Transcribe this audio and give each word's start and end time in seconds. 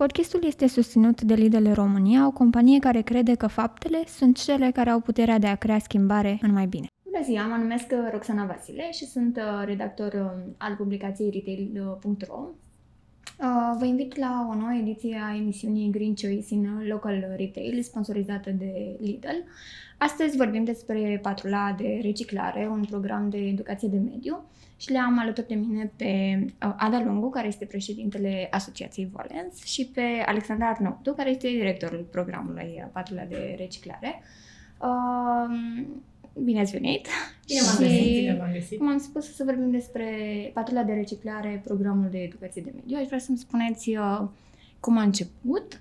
Podcastul 0.00 0.44
este 0.44 0.66
susținut 0.66 1.20
de 1.20 1.34
Lidl 1.34 1.72
România, 1.72 2.26
o 2.26 2.30
companie 2.30 2.78
care 2.78 3.00
crede 3.00 3.34
că 3.34 3.46
faptele 3.46 4.02
sunt 4.06 4.36
cele 4.36 4.70
care 4.70 4.90
au 4.90 5.00
puterea 5.00 5.38
de 5.38 5.46
a 5.46 5.54
crea 5.54 5.78
schimbare 5.78 6.38
în 6.42 6.52
mai 6.52 6.66
bine. 6.66 6.86
Bună 7.02 7.24
ziua, 7.24 7.46
mă 7.46 7.56
numesc 7.56 7.86
Roxana 8.12 8.44
Vasile 8.44 8.92
și 8.92 9.04
sunt 9.04 9.36
uh, 9.36 9.66
redactor 9.66 10.12
uh, 10.12 10.52
al 10.56 10.74
publicației 10.76 11.30
retail.ro. 11.30 12.48
Uh, 13.42 13.76
vă 13.78 13.84
invit 13.84 14.16
la 14.16 14.46
o 14.50 14.54
nouă 14.54 14.72
ediție 14.80 15.20
a 15.22 15.36
emisiunii 15.36 15.90
Green 15.90 16.14
Choice 16.14 16.54
in 16.54 16.86
Local 16.88 17.34
Retail, 17.36 17.82
sponsorizată 17.82 18.50
de 18.50 18.96
Lidl. 18.98 19.36
Astăzi 19.98 20.36
vorbim 20.36 20.64
despre 20.64 21.18
patrula 21.22 21.74
de 21.78 21.98
reciclare, 22.02 22.68
un 22.70 22.84
program 22.84 23.30
de 23.30 23.38
educație 23.38 23.88
de 23.88 23.96
mediu 23.96 24.44
și 24.76 24.90
le-am 24.90 25.18
alături 25.18 25.46
de 25.46 25.54
mine 25.54 25.92
pe 25.96 26.38
uh, 26.44 26.74
Ada 26.76 27.02
Lungu, 27.04 27.30
care 27.30 27.46
este 27.46 27.64
președintele 27.64 28.48
Asociației 28.50 29.10
Volens, 29.12 29.64
și 29.64 29.86
pe 29.86 30.22
Alexandra 30.26 30.68
Arnautu, 30.68 31.12
care 31.12 31.30
este 31.30 31.48
directorul 31.48 32.06
programului 32.10 32.74
uh, 32.76 32.88
Patrula 32.92 33.22
de 33.22 33.54
Reciclare. 33.58 34.22
Uh, 36.40 36.44
bine 36.44 36.60
ați 36.60 36.72
venit! 36.72 37.06
Bine 37.46 37.60
m-am 37.60 37.76
găsit, 37.78 38.18
bine 38.18 38.36
m-am 38.38 38.52
găsit. 38.52 38.78
Cum 38.78 38.88
am 38.88 38.98
spus, 38.98 39.34
să 39.34 39.44
vorbim 39.44 39.70
despre 39.70 40.06
Patrula 40.54 40.82
de 40.82 40.92
Reciclare, 40.92 41.62
programul 41.64 42.08
de 42.10 42.18
educație 42.18 42.62
de 42.62 42.72
mediu. 42.74 42.96
Aș 43.00 43.06
vrea 43.06 43.18
să-mi 43.18 43.38
spuneți 43.38 43.96
uh, 43.96 44.28
cum 44.80 44.98
a 44.98 45.02
început, 45.02 45.80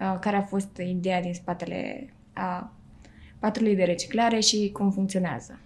uh, 0.00 0.16
care 0.20 0.36
a 0.36 0.42
fost 0.42 0.76
ideea 0.76 1.20
din 1.20 1.34
spatele 1.34 2.12
a 2.32 2.72
patrulei 3.38 3.76
de 3.76 3.84
reciclare 3.84 4.40
și 4.40 4.70
cum 4.72 4.90
funcționează. 4.90 5.58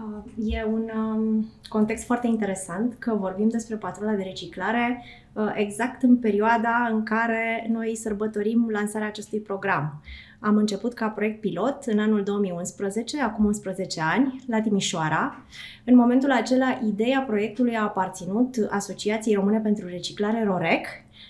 Uh, 0.00 0.52
e 0.54 0.64
un 0.64 0.90
um, 0.94 1.46
context 1.68 2.04
foarte 2.04 2.26
interesant 2.26 2.94
că 2.98 3.14
vorbim 3.14 3.48
despre 3.48 3.76
patrula 3.76 4.12
de 4.12 4.22
reciclare 4.22 5.04
uh, 5.32 5.52
exact 5.54 6.02
în 6.02 6.16
perioada 6.16 6.88
în 6.92 7.02
care 7.02 7.66
noi 7.72 7.96
sărbătorim 7.96 8.68
lansarea 8.68 9.06
acestui 9.06 9.38
program. 9.38 10.02
Am 10.40 10.56
început 10.56 10.94
ca 10.94 11.08
proiect 11.08 11.40
pilot 11.40 11.84
în 11.86 11.98
anul 11.98 12.22
2011, 12.22 13.20
acum 13.22 13.44
11 13.44 14.00
ani, 14.00 14.44
la 14.46 14.60
Timișoara. 14.60 15.44
În 15.84 15.96
momentul 15.96 16.30
acela, 16.30 16.80
ideea 16.86 17.24
proiectului 17.26 17.76
a 17.76 17.82
aparținut 17.82 18.66
Asociației 18.70 19.34
Române 19.34 19.58
pentru 19.58 19.86
Reciclare 19.86 20.44
ROREC, 20.44 20.86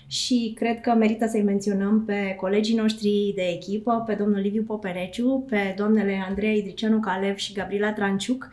și 0.07 0.53
cred 0.55 0.79
că 0.81 0.93
merită 0.93 1.27
să-i 1.27 1.41
menționăm 1.41 2.05
pe 2.05 2.35
colegii 2.39 2.75
noștri 2.75 3.31
de 3.35 3.41
echipă, 3.41 4.03
pe 4.05 4.13
domnul 4.13 4.39
Liviu 4.39 4.63
Popereciu, 4.63 5.45
pe 5.49 5.73
doamnele 5.77 6.23
Andreea 6.27 6.53
Idricianu 6.53 6.99
Calev 6.99 7.35
și 7.35 7.53
Gabriela 7.53 7.93
Tranciuc. 7.93 8.51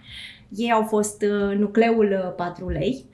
Ei 0.56 0.72
au 0.72 0.82
fost 0.82 1.22
uh, 1.22 1.56
nucleul 1.56 2.06
uh, 2.06 2.34
patrulei. 2.36 3.04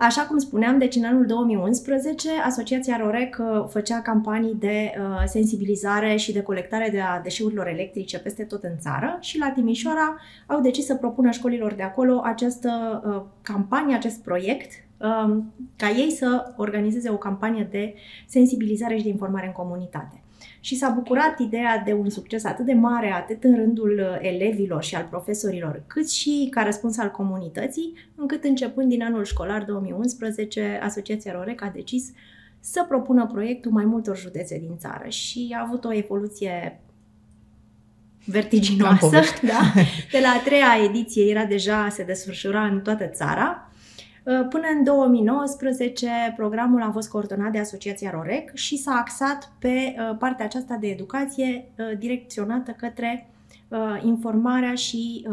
Așa 0.00 0.22
cum 0.22 0.38
spuneam, 0.38 0.78
deci 0.78 0.94
în 0.94 1.04
anul 1.04 1.26
2011, 1.26 2.28
Asociația 2.44 2.96
ROREC 2.96 3.36
uh, 3.40 3.64
făcea 3.68 4.00
campanii 4.00 4.54
de 4.54 4.92
uh, 4.98 5.22
sensibilizare 5.26 6.16
și 6.16 6.32
de 6.32 6.42
colectare 6.42 6.88
de 6.90 7.00
a 7.00 7.20
deșeurilor 7.20 7.66
electrice 7.66 8.18
peste 8.18 8.44
tot 8.44 8.62
în 8.62 8.78
țară 8.78 9.18
și 9.20 9.38
la 9.38 9.50
Timișoara 9.50 10.16
au 10.46 10.60
decis 10.60 10.84
să 10.84 10.94
propună 10.94 11.30
școlilor 11.30 11.72
de 11.74 11.82
acolo 11.82 12.20
această 12.24 13.02
uh, 13.06 13.22
campanie, 13.42 13.94
acest 13.94 14.22
proiect 14.22 14.70
Um, 14.98 15.52
ca 15.76 15.88
ei 15.88 16.10
să 16.10 16.52
organizeze 16.56 17.10
o 17.10 17.16
campanie 17.16 17.68
de 17.70 17.94
sensibilizare 18.26 18.96
și 18.96 19.02
de 19.02 19.08
informare 19.08 19.46
în 19.46 19.52
comunitate. 19.52 20.22
Și 20.60 20.76
s-a 20.76 20.88
bucurat 20.88 21.38
ideea 21.38 21.82
de 21.84 21.92
un 21.92 22.10
succes 22.10 22.44
atât 22.44 22.64
de 22.64 22.72
mare, 22.72 23.10
atât 23.10 23.44
în 23.44 23.56
rândul 23.56 24.00
uh, 24.00 24.18
elevilor 24.20 24.82
și 24.82 24.94
al 24.94 25.06
profesorilor, 25.10 25.82
cât 25.86 26.10
și 26.10 26.48
ca 26.50 26.62
răspuns 26.62 26.98
al 26.98 27.10
comunității, 27.10 27.92
încât 28.14 28.44
începând 28.44 28.88
din 28.88 29.02
anul 29.02 29.24
școlar 29.24 29.64
2011, 29.64 30.80
Asociația 30.82 31.32
Rorec 31.32 31.62
a 31.62 31.72
decis 31.74 32.12
să 32.60 32.84
propună 32.88 33.26
proiectul 33.26 33.70
mai 33.70 33.84
multor 33.84 34.16
județe 34.16 34.58
din 34.58 34.76
țară 34.78 35.08
și 35.08 35.54
a 35.58 35.62
avut 35.66 35.84
o 35.84 35.94
evoluție 35.94 36.80
vertiginoasă. 38.24 39.10
Da? 39.42 39.60
De 40.12 40.18
la 40.20 40.28
a 40.28 40.42
treia 40.44 40.84
ediție 40.84 41.30
era 41.30 41.44
deja, 41.44 41.88
se 41.88 42.04
desfășura 42.04 42.66
în 42.66 42.80
toată 42.80 43.06
țara 43.06 43.67
Uh, 43.67 43.67
până 44.48 44.66
în 44.76 44.84
2019, 44.84 46.06
programul 46.36 46.82
a 46.82 46.90
fost 46.90 47.10
coordonat 47.10 47.52
de 47.52 47.58
Asociația 47.58 48.10
ROREC 48.10 48.54
și 48.54 48.76
s-a 48.76 48.92
axat 48.92 49.52
pe 49.58 49.68
uh, 49.68 50.16
partea 50.18 50.44
aceasta 50.44 50.76
de 50.80 50.86
educație 50.86 51.70
uh, 51.78 51.98
direcționată 51.98 52.70
către 52.70 53.30
informarea 54.02 54.74
și 54.74 55.26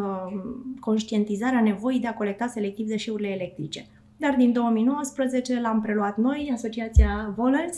conștientizarea 0.79 1.61
nevoii 1.61 1.99
de 1.99 2.07
a 2.07 2.13
colecta 2.13 2.47
selectiv 2.47 2.87
deșeurile 2.87 3.27
electrice. 3.27 3.85
Dar 4.17 4.35
din 4.35 4.53
2019 4.53 5.59
l-am 5.59 5.81
preluat 5.81 6.17
noi, 6.17 6.49
Asociația 6.53 7.33
Volens, 7.35 7.77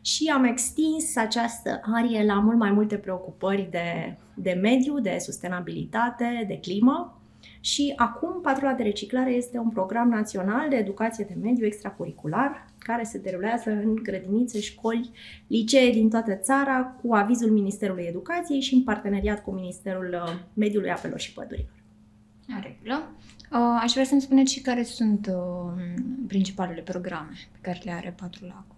și 0.00 0.30
am 0.34 0.44
extins 0.44 1.16
această 1.16 1.80
arie 1.94 2.24
la 2.24 2.34
mult 2.34 2.58
mai 2.58 2.70
multe 2.70 2.96
preocupări 2.96 3.68
de, 3.70 4.16
de 4.34 4.58
mediu, 4.62 5.00
de 5.00 5.16
sustenabilitate, 5.20 6.44
de 6.48 6.58
climă 6.58 7.18
și 7.64 7.92
acum 7.96 8.40
Patrula 8.40 8.72
de 8.72 8.82
Reciclare 8.82 9.30
este 9.30 9.58
un 9.58 9.68
program 9.68 10.08
național 10.08 10.68
de 10.68 10.76
educație 10.76 11.24
de 11.28 11.36
mediu 11.42 11.66
extracurricular 11.66 12.66
care 12.78 13.02
se 13.02 13.18
derulează 13.18 13.70
în 13.70 13.94
grădinițe, 13.94 14.60
școli, 14.60 15.10
licee 15.46 15.90
din 15.90 16.10
toată 16.10 16.34
țara 16.34 16.82
cu 16.82 17.14
avizul 17.14 17.50
Ministerului 17.50 18.04
Educației 18.04 18.60
și 18.60 18.74
în 18.74 18.82
parteneriat 18.82 19.42
cu 19.42 19.50
Ministerul 19.50 20.20
uh, 20.24 20.32
Mediului, 20.54 20.90
Apelor 20.90 21.18
și 21.18 21.32
Pădurilor. 21.32 21.82
În 22.48 22.60
regulă. 22.62 23.10
Uh, 23.50 23.80
aș 23.82 23.92
vrea 23.92 24.04
să-mi 24.04 24.20
spuneți 24.20 24.52
și 24.52 24.60
care 24.60 24.82
sunt 24.82 25.26
uh, 25.26 25.72
principalele 26.26 26.80
programe 26.80 27.48
pe 27.52 27.58
care 27.60 27.80
le 27.84 27.90
are 27.90 28.14
Patrula 28.20 28.54
acum. 28.54 28.76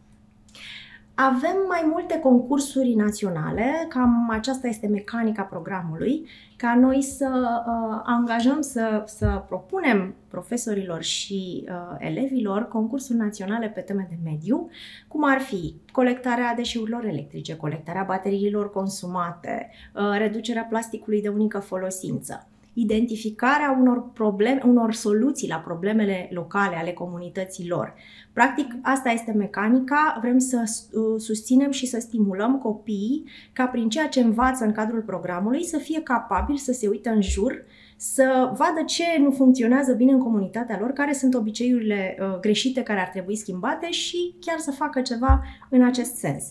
Avem 1.19 1.57
mai 1.69 1.83
multe 1.87 2.19
concursuri 2.19 2.93
naționale, 2.95 3.87
cam 3.89 4.29
aceasta 4.31 4.67
este 4.67 4.87
mecanica 4.87 5.43
programului, 5.43 6.27
ca 6.57 6.75
noi 6.75 7.03
să 7.03 7.63
uh, 7.67 8.01
angajăm, 8.05 8.61
să, 8.61 9.03
să 9.07 9.45
propunem 9.47 10.15
profesorilor 10.29 11.03
și 11.03 11.65
uh, 11.69 11.97
elevilor 11.99 12.69
concursuri 12.69 13.19
naționale 13.19 13.69
pe 13.69 13.81
teme 13.81 14.07
de 14.11 14.17
mediu, 14.25 14.69
cum 15.09 15.25
ar 15.25 15.41
fi 15.41 15.75
colectarea 15.93 16.55
deșeurilor 16.55 17.05
electrice, 17.05 17.57
colectarea 17.57 18.03
bateriilor 18.03 18.71
consumate, 18.71 19.71
uh, 19.95 20.03
reducerea 20.19 20.67
plasticului 20.69 21.23
de 21.23 21.29
unică 21.29 21.59
folosință 21.59 22.47
identificarea 22.79 23.77
unor, 23.81 24.11
probleme, 24.13 24.61
unor 24.65 24.93
soluții 24.93 25.49
la 25.49 25.57
problemele 25.57 26.29
locale 26.33 26.77
ale 26.77 26.93
comunităților. 26.93 27.95
Practic, 28.33 28.67
asta 28.83 29.11
este 29.11 29.33
mecanica, 29.33 30.19
vrem 30.21 30.39
să 30.39 30.63
uh, 30.63 31.21
susținem 31.21 31.71
și 31.71 31.87
să 31.87 32.01
stimulăm 32.01 32.59
copiii 32.59 33.25
ca 33.53 33.67
prin 33.67 33.89
ceea 33.89 34.09
ce 34.09 34.21
învață 34.21 34.65
în 34.65 34.73
cadrul 34.73 35.01
programului 35.01 35.65
să 35.65 35.79
fie 35.79 36.03
capabili 36.03 36.59
să 36.59 36.73
se 36.73 36.89
uită 36.89 37.11
în 37.11 37.23
jur, 37.23 37.65
să 37.97 38.51
vadă 38.57 38.83
ce 38.87 39.05
nu 39.19 39.31
funcționează 39.31 39.93
bine 39.93 40.13
în 40.13 40.19
comunitatea 40.19 40.79
lor, 40.81 40.91
care 40.91 41.13
sunt 41.13 41.35
obiceiurile 41.35 42.17
uh, 42.21 42.39
greșite 42.41 42.83
care 42.83 43.01
ar 43.01 43.09
trebui 43.09 43.37
schimbate 43.37 43.91
și 43.91 44.35
chiar 44.41 44.59
să 44.59 44.71
facă 44.71 45.01
ceva 45.01 45.43
în 45.69 45.85
acest 45.85 46.15
sens. 46.15 46.45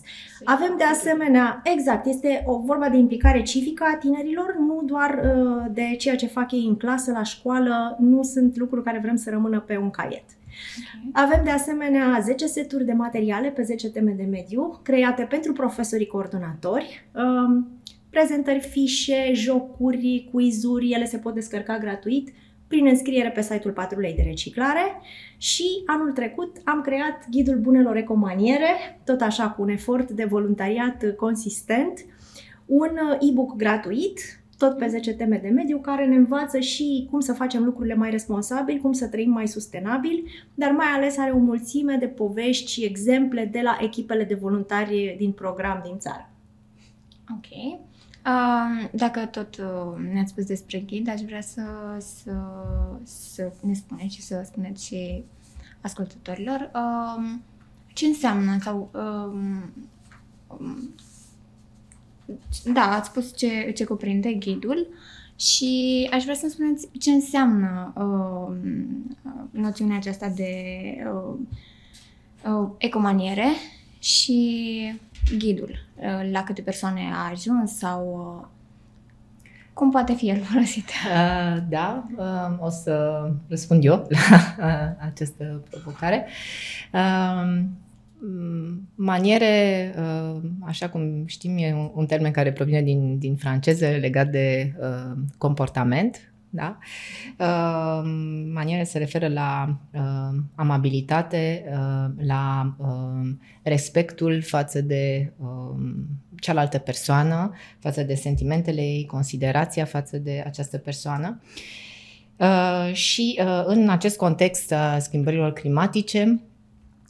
Avem 0.44 0.74
de 0.76 0.84
asemenea, 0.84 1.60
exact, 1.64 2.06
este 2.06 2.42
o 2.46 2.58
vorba 2.58 2.88
de 2.88 2.96
implicare 2.96 3.42
civică 3.42 3.84
a 3.94 3.96
tinerilor, 3.96 4.56
nu 4.58 4.82
doar 4.84 5.20
uh, 5.24 5.64
de 5.72 5.96
ceea 5.98 6.16
ce 6.16 6.26
fac 6.26 6.52
ei 6.52 6.64
în 6.68 6.76
clasă, 6.76 7.10
la 7.12 7.22
școală, 7.22 7.96
nu 8.00 8.22
sunt 8.22 8.56
lucruri 8.56 8.84
care 8.84 8.98
vrem 9.02 9.16
să 9.16 9.30
rămână 9.30 9.60
pe 9.60 9.76
un 9.76 9.90
caiet. 9.90 10.24
Okay. 11.08 11.24
Avem 11.24 11.44
de 11.44 11.50
asemenea 11.50 12.18
10 12.22 12.46
seturi 12.46 12.84
de 12.84 12.92
materiale 12.92 13.48
pe 13.48 13.62
10 13.62 13.90
teme 13.90 14.12
de 14.12 14.26
mediu, 14.30 14.80
create 14.82 15.22
pentru 15.22 15.52
profesorii 15.52 16.06
coordonatori. 16.06 17.08
Um, 17.14 17.68
prezentări 18.16 18.60
fișe, 18.60 19.30
jocuri, 19.32 20.28
quizuri, 20.32 20.90
ele 20.90 21.04
se 21.04 21.16
pot 21.16 21.34
descărca 21.34 21.78
gratuit 21.78 22.32
prin 22.66 22.86
înscriere 22.86 23.30
pe 23.30 23.42
site-ul 23.42 23.74
Patrulei 23.74 24.14
de 24.14 24.22
Reciclare 24.22 25.00
și 25.36 25.64
anul 25.86 26.12
trecut 26.12 26.56
am 26.64 26.80
creat 26.80 27.28
Ghidul 27.30 27.58
Bunelor 27.58 27.96
Ecomaniere, 27.96 29.00
tot 29.04 29.20
așa 29.20 29.50
cu 29.50 29.62
un 29.62 29.68
efort 29.68 30.10
de 30.10 30.24
voluntariat 30.24 31.14
consistent, 31.16 32.04
un 32.66 32.90
e-book 33.20 33.56
gratuit, 33.56 34.40
tot 34.58 34.78
pe 34.78 34.86
10 34.86 35.14
teme 35.14 35.38
de 35.42 35.48
mediu, 35.48 35.78
care 35.78 36.06
ne 36.06 36.16
învață 36.16 36.58
și 36.58 37.06
cum 37.10 37.20
să 37.20 37.32
facem 37.32 37.64
lucrurile 37.64 37.94
mai 37.94 38.10
responsabil, 38.10 38.78
cum 38.78 38.92
să 38.92 39.08
trăim 39.08 39.30
mai 39.30 39.48
sustenabil, 39.48 40.24
dar 40.54 40.70
mai 40.70 40.86
ales 40.94 41.18
are 41.18 41.30
o 41.30 41.38
mulțime 41.38 41.96
de 41.96 42.06
povești 42.06 42.70
și 42.70 42.84
exemple 42.84 43.48
de 43.52 43.60
la 43.60 43.78
echipele 43.80 44.24
de 44.24 44.34
voluntari 44.34 45.14
din 45.18 45.32
program 45.32 45.80
din 45.84 45.98
țară. 45.98 46.30
Ok. 47.30 47.80
Uh, 48.26 48.88
dacă 48.92 49.26
tot 49.26 49.56
uh, 49.56 50.10
ne-ați 50.12 50.30
spus 50.30 50.44
despre 50.44 50.78
ghid, 50.78 51.08
aș 51.08 51.20
vrea 51.20 51.40
să, 51.40 51.62
să, 51.98 52.32
să 53.02 53.52
ne 53.62 53.74
spuneți 53.74 54.14
și 54.14 54.22
să 54.22 54.42
spuneți 54.46 54.84
și 54.86 55.24
ascultătorilor 55.80 56.70
uh, 56.74 57.24
ce 57.94 58.06
înseamnă 58.06 58.58
sau 58.60 58.90
uh, 58.92 59.62
da, 62.72 62.94
ați 62.94 63.08
spus 63.08 63.36
ce, 63.36 63.70
ce 63.70 63.84
cuprinde 63.84 64.32
ghidul 64.32 64.86
și 65.36 66.08
aș 66.12 66.22
vrea 66.22 66.34
să-mi 66.34 66.52
spuneți 66.52 66.88
ce 66.98 67.10
înseamnă 67.10 67.92
uh, 67.96 68.56
noțiunea 69.50 69.96
aceasta 69.96 70.28
de 70.28 70.52
uh, 71.12 71.38
uh, 72.52 72.68
ecomaniere 72.78 73.46
Și 73.98 75.00
ghidul, 75.38 75.70
uh, 75.94 76.30
la 76.30 76.42
câte 76.42 76.62
persoane 76.62 77.00
a 77.12 77.28
ajuns 77.30 77.76
sau 77.76 78.38
uh, 78.40 78.46
cum 79.76 79.90
poate 79.90 80.12
fi 80.12 80.28
el 80.28 80.40
folosit? 80.40 80.88
Uh, 81.06 81.62
da, 81.68 82.06
uh, 82.16 82.64
o 82.66 82.68
să 82.68 83.24
răspund 83.48 83.84
eu 83.84 84.06
la 84.08 84.54
uh, 84.58 85.06
această 85.06 85.62
provocare. 85.70 86.26
Uh, 86.92 87.64
maniere, 88.94 89.94
uh, 89.98 90.40
așa 90.60 90.88
cum 90.88 91.26
știm, 91.26 91.56
e 91.58 91.72
un, 91.72 91.90
un 91.94 92.06
termen 92.06 92.32
care 92.32 92.52
provine 92.52 92.82
din, 92.82 93.18
din 93.18 93.36
franceză 93.36 93.86
legat 93.86 94.28
de 94.28 94.72
uh, 94.80 95.16
comportament, 95.38 96.32
da? 96.50 96.78
Uh, 97.38 98.10
maniere 98.52 98.84
se 98.84 98.98
referă 98.98 99.28
la 99.28 99.78
uh, 99.92 100.38
amabilitate, 100.54 101.64
uh, 101.70 102.24
la 102.26 102.74
uh, 102.78 103.28
respectul 103.62 104.42
față 104.42 104.80
de 104.80 105.32
uh, 105.36 105.76
cealaltă 106.40 106.78
persoană, 106.78 107.52
față 107.78 108.02
de 108.02 108.14
sentimentele 108.14 108.80
ei, 108.80 109.06
considerația 109.06 109.84
față 109.84 110.18
de 110.18 110.42
această 110.46 110.78
persoană. 110.78 111.40
Uh, 112.36 112.92
și 112.92 113.40
uh, 113.40 113.62
în 113.64 113.88
acest 113.88 114.16
context 114.16 114.72
a 114.72 114.98
schimbărilor 114.98 115.52
climatice, 115.52 116.40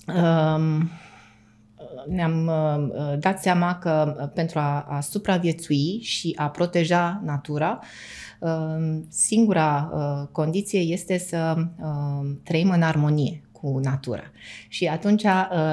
uh, 0.07 0.81
ne-am 2.09 2.47
uh, 2.47 3.19
dat 3.19 3.43
seama 3.43 3.79
că 3.79 4.17
uh, 4.21 4.29
pentru 4.35 4.59
a, 4.59 4.87
a 4.89 5.01
supraviețui 5.01 5.99
și 6.03 6.33
a 6.37 6.49
proteja 6.49 7.21
natura, 7.25 7.79
uh, 8.41 8.99
singura 9.09 9.91
uh, 9.95 10.29
condiție 10.33 10.81
este 10.81 11.19
să 11.19 11.55
uh, 11.57 12.31
trăim 12.43 12.71
în 12.71 12.83
armonie 12.83 13.41
cu 13.61 13.79
natura. 13.83 14.23
Și 14.69 14.87
atunci 14.87 15.23
uh, 15.23 15.31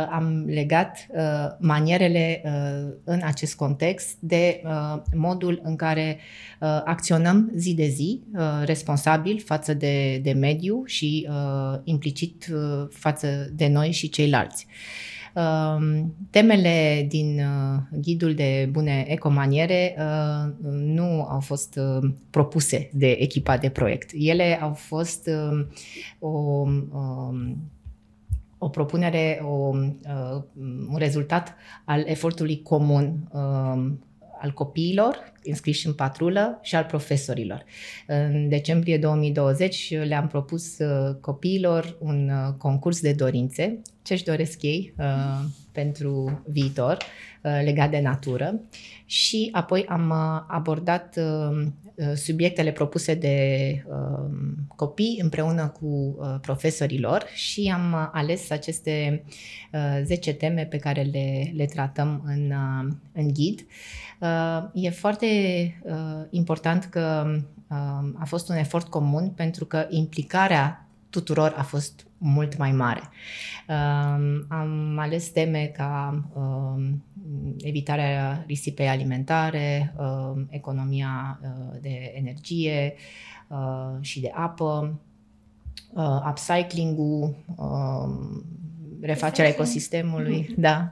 am 0.10 0.46
legat 0.48 1.08
uh, 1.10 1.22
manierele 1.60 2.42
uh, 2.46 2.94
în 3.04 3.22
acest 3.24 3.56
context 3.56 4.18
de 4.20 4.62
uh, 4.66 5.02
modul 5.16 5.60
în 5.64 5.76
care 5.76 6.18
uh, 6.60 6.82
acționăm 6.86 7.52
zi 7.56 7.74
de 7.74 7.88
zi, 7.88 8.22
uh, 8.36 8.42
responsabil 8.66 9.42
față 9.46 9.74
de, 9.74 10.18
de 10.18 10.32
mediu 10.32 10.84
și 10.86 11.28
uh, 11.30 11.80
implicit 11.84 12.48
uh, 12.54 12.88
față 12.90 13.50
de 13.54 13.68
noi 13.68 13.92
și 13.92 14.10
ceilalți. 14.10 14.66
Um, 14.66 15.23
temele 16.30 17.06
din 17.10 17.40
uh, 17.40 18.00
ghidul 18.02 18.34
de 18.34 18.70
bune 18.72 19.06
ecomaniere 19.08 19.96
uh, 19.98 20.54
nu 20.72 21.26
au 21.30 21.40
fost 21.40 21.80
uh, 21.82 22.10
propuse 22.30 22.90
de 22.94 23.12
echipa 23.12 23.58
de 23.58 23.70
proiect. 23.70 24.10
Ele 24.14 24.60
au 24.62 24.74
fost 24.74 25.28
um, 25.28 25.68
o 26.20 26.30
um, 26.30 27.58
o 28.58 28.70
propunere, 28.70 29.40
o, 29.44 29.70
un 30.90 30.96
rezultat 30.96 31.56
al 31.86 32.04
efortului 32.06 32.62
comun 32.62 33.30
al 34.42 34.52
copiilor 34.54 35.34
înscriși 35.44 35.88
în 35.88 35.94
patrulă 35.94 36.60
și 36.62 36.76
al 36.76 36.84
profesorilor. 36.84 37.64
În 38.08 38.50
decembrie 38.50 38.98
2020 38.98 39.94
le-am 40.04 40.28
propus 40.28 40.78
copiilor 41.22 41.98
un 42.00 42.32
concurs 42.58 43.02
de 43.02 43.14
dorințe, 43.14 43.82
ce 44.04 44.14
își 44.14 44.24
doresc 44.24 44.62
ei 44.62 44.94
pentru 45.72 46.44
viitor 46.48 46.98
legat 47.42 47.90
de 47.90 48.00
natură 48.00 48.62
și 49.06 49.50
apoi 49.52 49.86
am 49.86 50.12
abordat 50.48 51.20
subiectele 52.16 52.72
propuse 52.72 53.14
de 53.14 53.86
copii 54.76 55.20
împreună 55.22 55.68
cu 55.68 56.18
profesorilor 56.42 57.26
și 57.34 57.72
am 57.74 58.10
ales 58.14 58.50
aceste 58.50 59.24
10 60.04 60.34
teme 60.34 60.66
pe 60.66 60.78
care 60.78 61.02
le, 61.02 61.52
le 61.56 61.66
tratăm 61.66 62.24
în, 62.26 62.54
în 63.14 63.34
ghid. 63.34 63.66
E 64.74 64.90
foarte 64.90 65.28
important 66.30 66.84
că 66.84 67.36
a 68.20 68.26
fost 68.26 68.50
un 68.50 68.56
efort 68.56 68.88
comun 68.88 69.30
pentru 69.30 69.66
că 69.66 69.88
implicarea 69.90 70.83
tuturor 71.14 71.54
a 71.58 71.64
fost 71.64 72.08
mult 72.18 72.58
mai 72.58 72.72
mare. 72.72 73.02
Uh, 73.68 74.44
am 74.48 74.98
ales 74.98 75.30
teme 75.30 75.72
ca 75.78 76.24
uh, 76.34 76.84
evitarea 77.58 78.44
risipei 78.48 78.88
alimentare, 78.88 79.94
uh, 79.98 80.42
economia 80.50 81.40
uh, 81.42 81.78
de 81.82 82.14
energie 82.16 82.94
uh, 83.48 83.98
și 84.00 84.20
de 84.20 84.32
apă, 84.34 85.00
uh, 85.94 86.20
upcycling-ul, 86.30 87.36
uh, 87.56 88.40
refacerea 89.02 89.50
ecosistemului, 89.50 90.44
mm-hmm. 90.44 90.56
da 90.56 90.92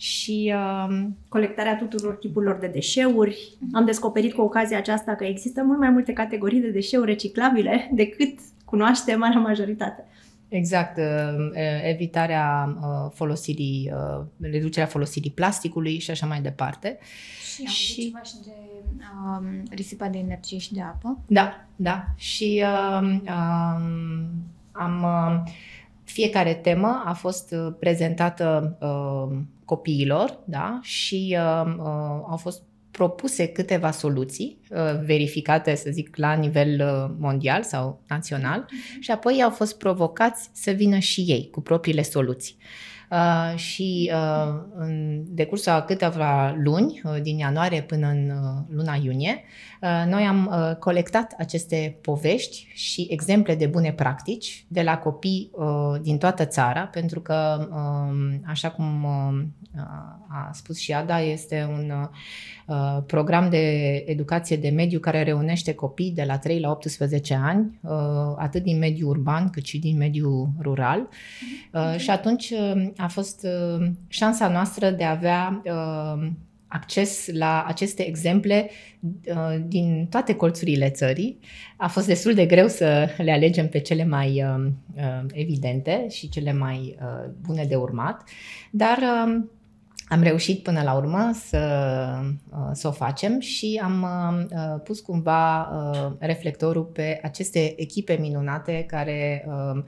și 0.00 0.52
uh, 0.54 1.06
colectarea 1.28 1.76
tuturor 1.76 2.14
tipurilor 2.14 2.58
de 2.58 2.66
deșeuri. 2.66 3.56
Am 3.72 3.84
descoperit 3.84 4.32
cu 4.32 4.40
ocazia 4.40 4.78
aceasta 4.78 5.14
că 5.14 5.24
există 5.24 5.62
mult 5.62 5.78
mai 5.78 5.90
multe 5.90 6.12
categorii 6.12 6.60
de 6.60 6.70
deșeuri 6.70 7.10
reciclabile 7.10 7.90
decât 7.92 8.38
cunoaște 8.70 9.14
marea 9.14 9.40
majoritate. 9.40 10.04
Exact, 10.48 10.96
uh, 10.98 11.50
evitarea 11.82 12.76
uh, 12.80 13.10
folosirii, 13.14 13.92
uh, 13.94 14.24
reducerea 14.40 14.88
folosirii 14.88 15.30
plasticului 15.30 15.98
și 15.98 16.10
așa 16.10 16.26
mai 16.26 16.40
departe. 16.40 16.98
Și, 17.54 17.64
și... 17.64 18.02
ceva 18.02 18.22
și 18.22 18.34
de 18.44 18.52
um, 19.24 19.62
risipa 19.70 20.08
de 20.08 20.18
energie 20.18 20.58
și 20.58 20.72
de 20.72 20.82
apă. 20.82 21.18
Da, 21.26 21.66
da. 21.76 22.04
Și 22.16 22.64
um, 23.00 23.10
um, 23.10 24.30
am 24.72 25.06
fiecare 26.04 26.54
temă 26.54 27.02
a 27.04 27.12
fost 27.12 27.54
prezentată 27.78 28.76
uh, 28.80 29.38
copiilor 29.64 30.38
da? 30.44 30.78
și 30.82 31.36
uh, 31.38 31.74
uh, 31.78 31.84
au 32.28 32.36
fost 32.36 32.62
propuse 32.90 33.46
câteva 33.46 33.90
soluții 33.90 34.58
uh, 34.70 34.78
verificate, 35.04 35.74
să 35.74 35.90
zic, 35.90 36.16
la 36.16 36.32
nivel 36.32 36.80
uh, 36.80 37.14
mondial 37.18 37.62
sau 37.62 38.02
național 38.08 38.64
uh-huh. 38.64 39.00
și 39.00 39.10
apoi 39.10 39.42
au 39.42 39.50
fost 39.50 39.78
provocați 39.78 40.50
să 40.52 40.70
vină 40.70 40.98
și 40.98 41.20
ei 41.20 41.48
cu 41.50 41.60
propriile 41.60 42.02
soluții. 42.02 42.56
Uh, 43.10 43.58
și 43.58 44.12
uh, 44.14 44.62
în 44.74 45.22
decursul 45.26 45.72
a 45.72 45.82
câteva 45.82 46.54
luni, 46.58 47.00
uh, 47.04 47.22
din 47.22 47.38
ianuarie 47.38 47.82
până 47.82 48.08
în 48.08 48.30
uh, 48.30 48.76
luna 48.76 48.98
iunie, 49.02 49.42
uh, 49.44 49.69
noi 50.06 50.22
am 50.22 50.50
uh, 50.52 50.76
colectat 50.76 51.34
aceste 51.38 51.98
povești 52.00 52.66
și 52.74 53.06
exemple 53.10 53.54
de 53.54 53.66
bune 53.66 53.92
practici 53.92 54.64
de 54.68 54.82
la 54.82 54.98
copii 54.98 55.50
uh, 55.52 56.00
din 56.02 56.18
toată 56.18 56.44
țara, 56.44 56.80
pentru 56.80 57.20
că, 57.20 57.68
uh, 57.70 58.34
așa 58.46 58.70
cum 58.70 59.04
uh, 59.04 59.44
a 60.28 60.50
spus 60.52 60.78
și 60.78 60.92
Ada, 60.92 61.20
este 61.20 61.68
un 61.70 61.92
uh, 62.66 63.02
program 63.06 63.50
de 63.50 63.94
educație 64.06 64.56
de 64.56 64.68
mediu 64.68 64.98
care 64.98 65.22
reunește 65.22 65.74
copii 65.74 66.10
de 66.10 66.24
la 66.24 66.38
3 66.38 66.60
la 66.60 66.70
18 66.70 67.34
ani, 67.34 67.78
uh, 67.82 67.90
atât 68.36 68.62
din 68.62 68.78
mediul 68.78 69.10
urban 69.10 69.50
cât 69.50 69.64
și 69.64 69.78
din 69.78 69.96
mediul 69.96 70.48
rural. 70.60 71.08
Uh, 71.72 71.96
și 71.96 72.10
atunci 72.10 72.50
uh, 72.50 72.90
a 72.96 73.08
fost 73.08 73.46
uh, 73.46 73.86
șansa 74.08 74.48
noastră 74.48 74.90
de 74.90 75.04
a 75.04 75.10
avea 75.10 75.62
uh, 75.64 76.30
acces 76.72 77.28
la 77.32 77.64
aceste 77.66 78.06
exemple 78.06 78.70
uh, 79.00 79.56
din 79.66 80.06
toate 80.10 80.34
colțurile 80.34 80.88
țării. 80.90 81.38
A 81.76 81.88
fost 81.88 82.06
destul 82.06 82.34
de 82.34 82.46
greu 82.46 82.68
să 82.68 83.08
le 83.16 83.32
alegem 83.32 83.68
pe 83.68 83.78
cele 83.78 84.04
mai 84.04 84.44
uh, 84.44 84.66
uh, 84.96 85.24
evidente 85.32 86.06
și 86.08 86.28
cele 86.28 86.52
mai 86.52 86.96
uh, 87.00 87.30
bune 87.46 87.64
de 87.64 87.74
urmat, 87.74 88.22
dar 88.70 88.98
uh, 88.98 89.42
am 90.08 90.22
reușit 90.22 90.62
până 90.62 90.82
la 90.82 90.94
urmă 90.94 91.30
să, 91.34 91.58
uh, 92.50 92.70
să 92.72 92.88
o 92.88 92.90
facem 92.90 93.40
și 93.40 93.80
am 93.82 94.02
uh, 94.02 94.80
pus 94.84 95.00
cumva 95.00 95.60
uh, 95.60 96.12
reflectorul 96.18 96.84
pe 96.84 97.20
aceste 97.22 97.80
echipe 97.80 98.16
minunate 98.20 98.84
care 98.88 99.44
Uh, 99.46 99.82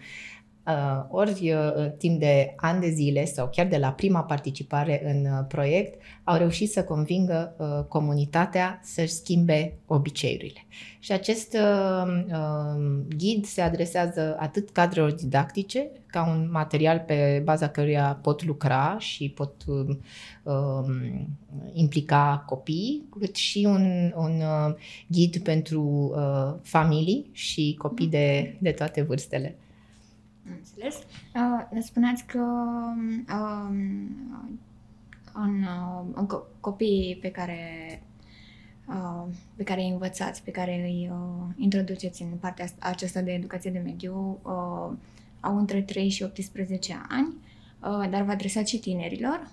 ori 1.09 1.53
uh, 1.53 1.91
timp 1.99 2.21
de 2.21 2.55
ani 2.57 2.81
de 2.81 2.89
zile 2.89 3.25
sau 3.25 3.49
chiar 3.49 3.67
de 3.67 3.77
la 3.77 3.93
prima 3.93 4.23
participare 4.23 5.03
în 5.05 5.25
uh, 5.25 5.45
proiect, 5.49 6.01
au 6.25 6.37
reușit 6.37 6.71
să 6.71 6.85
convingă 6.85 7.55
uh, 7.59 7.85
comunitatea 7.89 8.81
să-și 8.83 9.13
schimbe 9.13 9.75
obiceiurile. 9.87 10.67
Și 10.99 11.13
acest 11.13 11.55
uh, 11.55 12.25
uh, 12.29 13.01
ghid 13.17 13.45
se 13.45 13.61
adresează 13.61 14.37
atât 14.39 14.71
cadrelor 14.71 15.13
didactice, 15.13 15.91
ca 16.07 16.27
un 16.29 16.49
material 16.51 17.05
pe 17.07 17.41
baza 17.45 17.69
căruia 17.69 18.19
pot 18.23 18.45
lucra 18.45 18.97
și 18.99 19.29
pot 19.29 19.55
uh, 19.67 19.97
um, 20.43 21.29
implica 21.73 22.45
copii, 22.47 23.09
cât 23.19 23.35
și 23.35 23.65
un, 23.69 24.13
un 24.17 24.41
uh, 24.41 24.75
ghid 25.07 25.37
pentru 25.37 26.13
uh, 26.17 26.55
familii 26.63 27.31
și 27.33 27.75
copii 27.79 28.07
de, 28.07 28.57
de 28.59 28.71
toate 28.71 29.03
vârstele. 29.03 29.57
Înțeles. 30.59 30.99
Uh, 31.35 31.83
spuneați 31.83 32.25
că 32.25 32.45
uh, 33.29 33.69
în, 35.33 35.63
uh, 35.63 36.05
în 36.15 36.27
copiii 36.61 37.19
pe 37.21 37.31
care 37.31 37.59
uh, 38.89 39.25
pe 39.57 39.63
care 39.63 39.81
îi 39.81 39.89
învățați, 39.89 40.43
pe 40.43 40.51
care 40.51 40.75
îi 40.75 41.11
uh, 41.13 41.55
introduceți 41.57 42.23
în 42.23 42.29
partea 42.41 42.67
aceasta 42.79 43.21
de 43.21 43.33
educație 43.33 43.71
de 43.71 43.79
mediu, 43.79 44.39
uh, 44.43 44.97
au 45.41 45.59
între 45.59 45.83
3 45.83 46.09
și 46.09 46.23
18 46.23 47.05
ani, 47.09 47.35
uh, 47.81 48.11
dar 48.11 48.23
vă 48.23 48.31
adresați 48.31 48.71
și 48.71 48.79
tinerilor. 48.79 49.51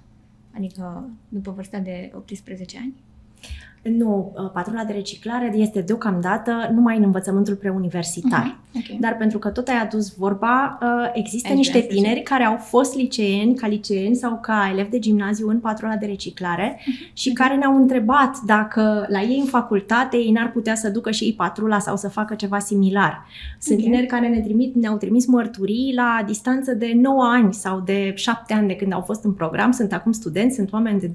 adică 0.55 1.09
după 1.29 1.51
vârsta 1.51 1.79
de 1.79 2.11
18 2.15 2.77
ani? 2.77 2.93
Nu, 3.83 4.33
uh, 4.35 4.49
patrula 4.53 4.83
de 4.83 4.93
reciclare 4.93 5.53
este 5.55 5.81
deocamdată 5.81 6.69
numai 6.73 6.97
în 6.97 7.03
învățământul 7.03 7.55
preuniversitar. 7.55 8.59
Uh-huh. 8.59 8.67
Okay. 8.77 8.97
Dar 9.01 9.17
pentru 9.17 9.39
că 9.39 9.49
tot 9.49 9.67
ai 9.67 9.79
adus 9.81 10.15
vorba, 10.15 10.77
uh, 10.81 11.11
există 11.13 11.47
Aici 11.47 11.57
niște 11.57 11.79
tineri 11.79 12.21
care 12.21 12.43
au 12.43 12.57
fost 12.57 12.95
liceeni, 12.95 13.55
ca 13.55 13.67
liceeni 13.67 14.15
sau 14.15 14.39
ca 14.41 14.69
elevi 14.71 14.89
de 14.89 14.99
gimnaziu 14.99 15.49
în 15.49 15.59
patrula 15.59 15.95
de 15.95 16.05
reciclare 16.05 16.79
uh-huh. 16.79 17.13
și 17.13 17.33
care 17.33 17.55
ne-au 17.55 17.75
întrebat 17.75 18.37
dacă 18.45 19.05
la 19.09 19.21
ei 19.21 19.39
în 19.39 19.45
facultate 19.45 20.17
ei 20.17 20.31
n-ar 20.31 20.51
putea 20.51 20.75
să 20.75 20.89
ducă 20.89 21.11
și 21.11 21.23
ei 21.23 21.33
patrula 21.33 21.79
sau 21.79 21.97
să 21.97 22.09
facă 22.09 22.35
ceva 22.35 22.59
similar. 22.59 23.25
Sunt 23.59 23.77
okay. 23.77 23.91
tineri 23.91 24.07
care 24.07 24.27
ne 24.27 24.39
trimit, 24.39 24.75
ne-au 24.75 24.97
trimis 24.97 25.25
mărturii 25.25 25.93
la 25.95 26.23
distanță 26.25 26.73
de 26.73 26.91
9 26.95 27.23
ani 27.23 27.53
sau 27.53 27.79
de 27.79 28.13
7 28.15 28.53
ani 28.53 28.67
de 28.67 28.75
când 28.75 28.93
au 28.93 29.01
fost 29.01 29.23
în 29.23 29.33
program, 29.33 29.71
sunt 29.71 29.93
acum 29.93 30.11
studenți, 30.11 30.55
sunt 30.55 30.73
oameni 30.73 30.99
de 30.99 31.11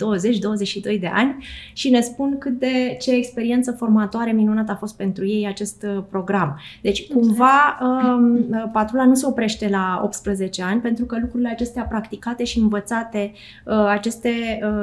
20-22 0.97 1.01
de 1.01 1.11
ani 1.13 1.45
și 1.73 1.91
ne 1.91 2.01
spun 2.01 2.39
cât 2.39 2.54
de 2.59 2.97
ce 3.01 3.15
experiență 3.15 3.73
formatoare 3.73 4.33
minunată 4.33 4.73
a 4.73 4.77
fost 4.77 4.97
pentru 4.97 5.27
ei 5.27 5.47
acest 5.47 5.83
uh, 5.83 6.05
program. 6.11 6.61
Deci, 6.83 7.09
cumva, 7.09 7.79
um, 7.81 8.37
uh, 8.37 8.65
patrula 8.73 9.05
nu 9.05 9.15
se 9.15 9.27
oprește 9.27 9.69
la 9.69 10.01
18 10.05 10.63
ani, 10.63 10.81
pentru 10.81 11.05
că 11.05 11.19
lucrurile 11.21 11.49
acestea 11.49 11.83
practicate 11.83 12.45
și 12.45 12.59
învățate, 12.59 13.33
uh, 13.65 13.75
aceste 13.89 14.31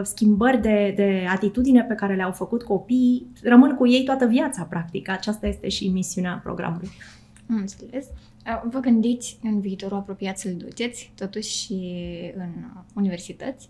schimbări 0.04 0.62
de, 0.62 0.94
de 0.96 1.26
atitudine 1.30 1.84
pe 1.84 1.94
care 1.94 2.16
le-au 2.16 2.32
făcut 2.32 2.64
copiii, 2.64 3.28
rămân 3.44 3.76
cu 3.76 3.88
ei 3.88 4.04
toată 4.04 4.26
viața, 4.26 4.64
practic. 4.64 5.10
Aceasta 5.10 5.48
este 5.48 5.70
și 5.70 5.88
misiunea 5.88 6.40
programului. 6.44 6.90
Am 7.50 7.56
înțeles. 7.56 8.06
Vă 8.70 8.80
gândiți 8.80 9.40
în 9.44 9.60
viitorul 9.60 9.98
apropiat 9.98 10.38
să-l 10.38 10.56
duceți, 10.58 11.12
totuși 11.16 11.50
și 11.50 11.74
în 12.36 12.50
universități? 12.94 13.70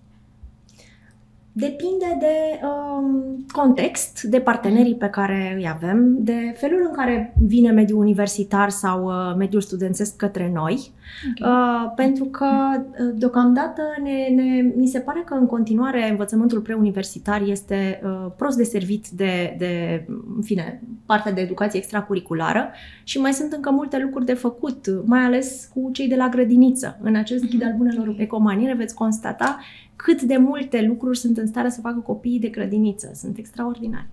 Depinde 1.54 2.18
de 2.20 2.66
um, 2.66 3.46
context, 3.52 4.22
de 4.22 4.40
partenerii 4.40 4.96
pe 4.96 5.08
care 5.08 5.54
îi 5.58 5.70
avem, 5.70 6.16
de 6.20 6.54
felul 6.58 6.86
în 6.90 6.96
care 6.96 7.34
vine 7.38 7.72
mediul 7.72 8.00
universitar 8.00 8.70
sau 8.70 9.06
uh, 9.06 9.36
mediul 9.38 9.62
studențesc 9.62 10.16
către 10.16 10.52
noi. 10.54 10.92
Okay. 11.32 11.52
Uh, 11.52 11.92
pentru 11.96 12.26
că, 12.26 12.48
uh, 12.76 13.14
deocamdată, 13.16 13.82
ne, 14.04 14.44
ne, 14.44 14.62
mi 14.76 14.88
se 14.88 15.00
pare 15.00 15.22
că, 15.26 15.34
în 15.34 15.46
continuare, 15.46 16.10
învățământul 16.10 16.60
preuniversitar 16.60 17.42
este 17.46 18.02
uh, 18.04 18.32
prost 18.38 18.58
deservit 18.58 19.08
de, 19.08 19.56
de, 19.58 20.06
în 20.36 20.42
fine, 20.42 20.82
partea 21.06 21.32
de 21.32 21.42
educație 21.42 21.80
extracurriculară 21.80 22.70
și 23.04 23.20
mai 23.20 23.34
sunt 23.34 23.52
încă 23.52 23.72
multe 23.72 24.00
lucruri 24.00 24.26
de 24.26 24.34
făcut, 24.34 24.88
mai 25.06 25.22
ales 25.22 25.70
cu 25.74 25.90
cei 25.94 26.08
de 26.08 26.16
la 26.16 26.30
grădiniță. 26.30 26.98
În 27.02 27.16
acest 27.16 27.50
ghid 27.50 27.64
al 27.64 27.74
bunelor 27.78 28.16
ecomaniere 28.18 28.74
veți 28.74 28.96
constata 28.96 29.60
cât 29.96 30.22
de 30.22 30.38
multe 30.38 30.86
lucruri 30.88 31.18
sunt 31.18 31.38
în 31.38 31.48
stare 31.48 31.70
să 31.70 31.82
facă 31.82 32.00
copiii 32.00 32.40
de 32.40 32.48
grădiniță. 32.48 33.12
Sunt 33.14 33.38
extraordinari. 33.38 34.08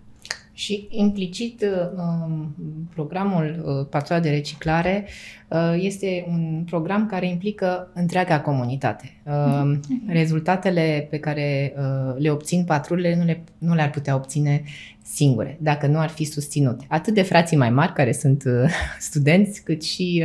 Și 0.58 0.86
implicit 0.90 1.64
um, 1.96 2.54
programul 2.94 3.62
uh, 3.64 3.86
Patrula 3.90 4.20
de 4.20 4.30
Reciclare 4.30 5.06
uh, 5.48 5.74
este 5.76 6.26
un 6.28 6.62
program 6.66 7.06
care 7.06 7.28
implică 7.28 7.90
întreaga 7.94 8.40
comunitate. 8.40 9.12
Mm-hmm. 9.26 9.78
Rezultatele 10.06 11.06
pe 11.10 11.18
care 11.18 11.74
uh, 11.76 12.14
le 12.18 12.30
obțin 12.30 12.64
patrulele 12.64 13.16
nu, 13.16 13.24
le, 13.24 13.44
nu 13.58 13.74
le-ar 13.74 13.90
putea 13.90 14.14
obține 14.14 14.62
singure, 15.02 15.58
dacă 15.60 15.86
nu 15.86 15.98
ar 15.98 16.08
fi 16.08 16.24
susținute. 16.24 16.84
Atât 16.88 17.14
de 17.14 17.22
frații 17.22 17.56
mai 17.56 17.70
mari, 17.70 17.92
care 17.92 18.12
sunt 18.12 18.44
studenți, 19.08 19.62
cât 19.62 19.82
și 19.82 20.24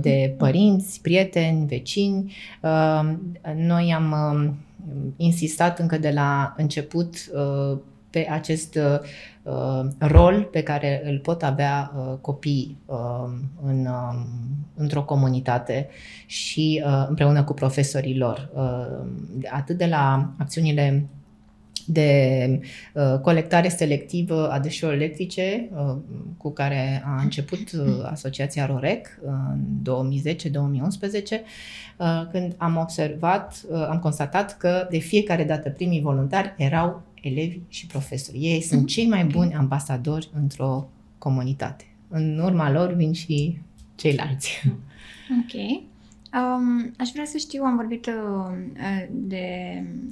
de 0.00 0.34
părinți, 0.38 1.00
prieteni, 1.00 1.66
vecini. 1.66 2.34
Noi 3.56 3.94
am 3.94 4.14
insistat 5.16 5.78
încă 5.78 5.98
de 5.98 6.10
la 6.10 6.54
început 6.56 7.16
pe 8.10 8.26
acest 8.30 8.74
uh, 8.74 9.88
rol 9.98 10.48
pe 10.52 10.62
care 10.62 11.02
îl 11.04 11.18
pot 11.18 11.42
avea 11.42 11.92
uh, 11.96 12.18
copiii 12.20 12.78
uh, 12.86 13.32
în, 13.62 13.86
uh, 13.86 14.20
într-o 14.74 15.04
comunitate 15.04 15.88
și 16.26 16.82
uh, 16.86 17.04
împreună 17.08 17.44
cu 17.44 17.54
profesorii 17.54 18.16
lor. 18.16 18.50
Uh, 18.54 19.06
atât 19.50 19.76
de 19.76 19.86
la 19.86 20.32
acțiunile 20.38 21.08
de 21.92 22.60
uh, 22.94 23.18
colectare 23.22 23.68
selectivă 23.68 24.50
a 24.50 24.58
deșeurilor 24.58 25.02
electrice, 25.02 25.68
uh, 25.72 25.96
cu 26.36 26.50
care 26.50 27.02
a 27.06 27.20
început 27.22 27.72
uh, 27.72 28.04
Asociația 28.10 28.66
ROREC 28.66 29.18
în 29.22 30.12
2010-2011, 30.22 30.32
uh, 31.96 32.26
când 32.30 32.54
am 32.56 32.76
observat, 32.76 33.62
uh, 33.70 33.86
am 33.90 33.98
constatat 33.98 34.56
că 34.56 34.86
de 34.90 34.98
fiecare 34.98 35.44
dată 35.44 35.70
primii 35.70 36.00
voluntari 36.00 36.54
erau 36.56 37.02
elevi 37.22 37.60
și 37.68 37.86
profesori. 37.86 38.38
Ei 38.38 38.60
sunt 38.60 38.86
cei 38.86 39.08
mai 39.08 39.24
buni 39.24 39.54
ambasadori 39.54 40.30
într-o 40.34 40.88
comunitate. 41.18 41.84
În 42.08 42.38
urma 42.38 42.70
lor 42.70 42.92
vin 42.92 43.12
și 43.12 43.58
ceilalți. 43.94 44.62
Ok. 45.42 45.82
Um, 46.34 46.94
aș 46.98 47.10
vrea 47.12 47.24
să 47.24 47.38
știu, 47.38 47.62
am 47.62 47.76
vorbit 47.76 48.06
uh, 48.06 48.56
de 49.10 49.46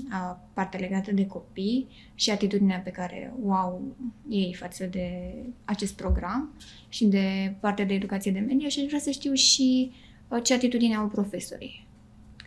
uh, 0.04 0.36
partea 0.52 0.80
legată 0.80 1.12
de 1.12 1.26
copii 1.26 1.86
și 2.14 2.30
atitudinea 2.30 2.78
pe 2.78 2.90
care 2.90 3.32
o 3.44 3.52
au 3.52 3.82
ei 4.28 4.54
față 4.54 4.84
de 4.84 5.34
acest 5.64 5.96
program 5.96 6.52
și 6.88 7.04
de 7.04 7.54
partea 7.60 7.84
de 7.84 7.94
educație 7.94 8.32
de 8.32 8.38
media 8.38 8.68
și 8.68 8.80
aș 8.80 8.86
vrea 8.86 8.98
să 8.98 9.10
știu 9.10 9.32
și 9.32 9.90
uh, 10.28 10.42
ce 10.42 10.54
atitudine 10.54 10.94
au 10.94 11.06
profesorii 11.06 11.86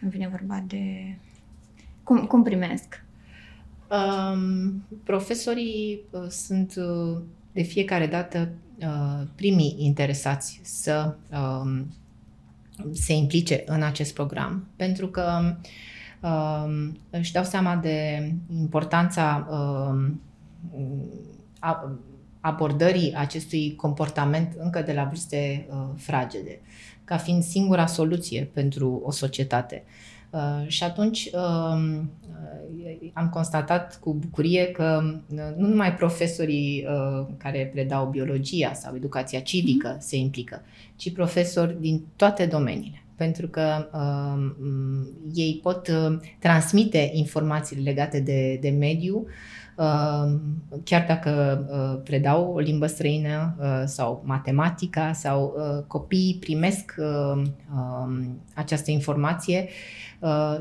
când 0.01 0.11
vine 0.11 0.27
vorba 0.27 0.63
de 0.67 1.15
cum, 2.03 2.25
cum 2.25 2.43
primesc. 2.43 3.03
Um, 3.91 4.83
profesorii 5.03 6.01
uh, 6.09 6.27
sunt 6.27 6.73
uh, 6.77 7.17
de 7.51 7.61
fiecare 7.61 8.07
dată 8.07 8.51
uh, 8.79 9.27
primii 9.35 9.75
interesați 9.79 10.59
să 10.63 11.15
uh, 11.31 11.81
se 12.93 13.13
implice 13.13 13.63
în 13.65 13.83
acest 13.83 14.13
program, 14.13 14.67
pentru 14.75 15.07
că 15.07 15.55
uh, 16.21 16.89
își 17.09 17.31
dau 17.31 17.43
seama 17.43 17.75
de 17.75 18.31
importanța 18.53 19.47
uh, 19.49 20.11
abordării 22.39 23.13
acestui 23.15 23.75
comportament 23.75 24.53
încă 24.57 24.81
de 24.81 24.93
la 24.93 25.03
vârste 25.03 25.67
uh, 25.69 25.87
fragede, 25.95 26.59
ca 27.03 27.17
fiind 27.17 27.43
singura 27.43 27.85
soluție 27.85 28.49
pentru 28.53 29.01
o 29.03 29.11
societate. 29.11 29.83
Uh, 29.85 30.10
și 30.67 30.83
atunci 30.83 31.29
uh, 31.33 32.01
am 33.13 33.29
constatat 33.29 33.99
cu 33.99 34.13
bucurie 34.13 34.65
că 34.65 35.01
uh, 35.03 35.37
nu 35.57 35.67
numai 35.67 35.93
profesorii 35.93 36.85
uh, 36.87 37.25
care 37.37 37.69
predau 37.73 38.05
biologia 38.05 38.73
sau 38.73 38.95
educația 38.95 39.39
civică 39.39 39.95
mm-hmm. 39.95 39.99
se 39.99 40.17
implică, 40.17 40.61
ci 40.95 41.13
profesori 41.13 41.77
din 41.79 42.05
toate 42.15 42.45
domeniile. 42.45 43.03
Pentru 43.15 43.47
că 43.47 43.89
uh, 43.93 44.51
ei 45.33 45.59
pot 45.63 45.87
uh, 45.87 46.19
transmite 46.39 47.09
informații 47.13 47.81
legate 47.81 48.19
de, 48.19 48.57
de 48.61 48.69
mediu, 48.69 49.25
uh, 49.77 50.39
chiar 50.83 51.05
dacă 51.07 51.65
uh, 51.69 52.01
predau 52.03 52.53
o 52.53 52.59
limbă 52.59 52.85
străină 52.85 53.55
uh, 53.59 53.81
sau 53.85 54.23
matematica 54.25 55.13
sau 55.13 55.55
uh, 55.57 55.83
copiii 55.87 56.37
primesc 56.39 56.95
uh, 56.97 57.41
uh, 57.75 58.25
această 58.53 58.91
informație 58.91 59.63
uh, 59.67 60.01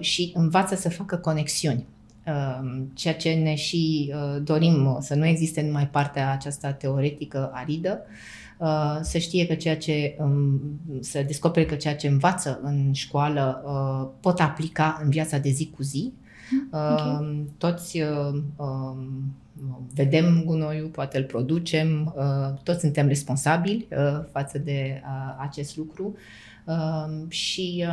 și 0.00 0.32
învață 0.34 0.74
să 0.74 0.90
facă 0.90 1.16
conexiuni. 1.16 1.86
Ehm, 2.30 2.90
ceea 2.94 3.14
ce 3.14 3.34
ne 3.34 3.54
și 3.54 4.12
uh, 4.14 4.42
dorim 4.42 4.86
uh, 4.86 4.96
să 5.00 5.14
nu 5.14 5.26
existe 5.26 5.62
numai 5.62 5.88
partea 5.88 6.32
aceasta 6.32 6.72
teoretică 6.72 7.50
aridă, 7.54 8.02
uh, 8.58 8.98
să 9.00 9.18
știe 9.18 9.46
că 9.46 9.54
ceea 9.54 9.76
ce, 9.76 10.16
um, 10.18 10.60
să 11.00 11.22
descopere 11.22 11.66
că 11.66 11.74
ceea 11.74 11.96
ce 11.96 12.08
învață 12.08 12.60
în 12.62 12.92
școală 12.92 13.62
pot 14.20 14.40
aplica 14.40 15.00
în 15.02 15.10
viața 15.10 15.38
de 15.38 15.50
zi 15.50 15.70
cu 15.76 15.82
zi. 15.82 16.12
Okay. 16.72 17.18
Ehm, 17.20 17.48
toți 17.58 18.00
um, 18.56 19.34
vedem 19.94 20.42
gunoiul, 20.44 20.88
poate 20.88 21.18
îl 21.18 21.24
producem, 21.24 22.14
toți 22.62 22.80
suntem 22.80 23.06
responsabili 23.06 23.88
față 24.32 24.58
de 24.58 25.02
acest 25.38 25.76
lucru 25.76 26.14
ehm, 26.66 27.28
și 27.28 27.86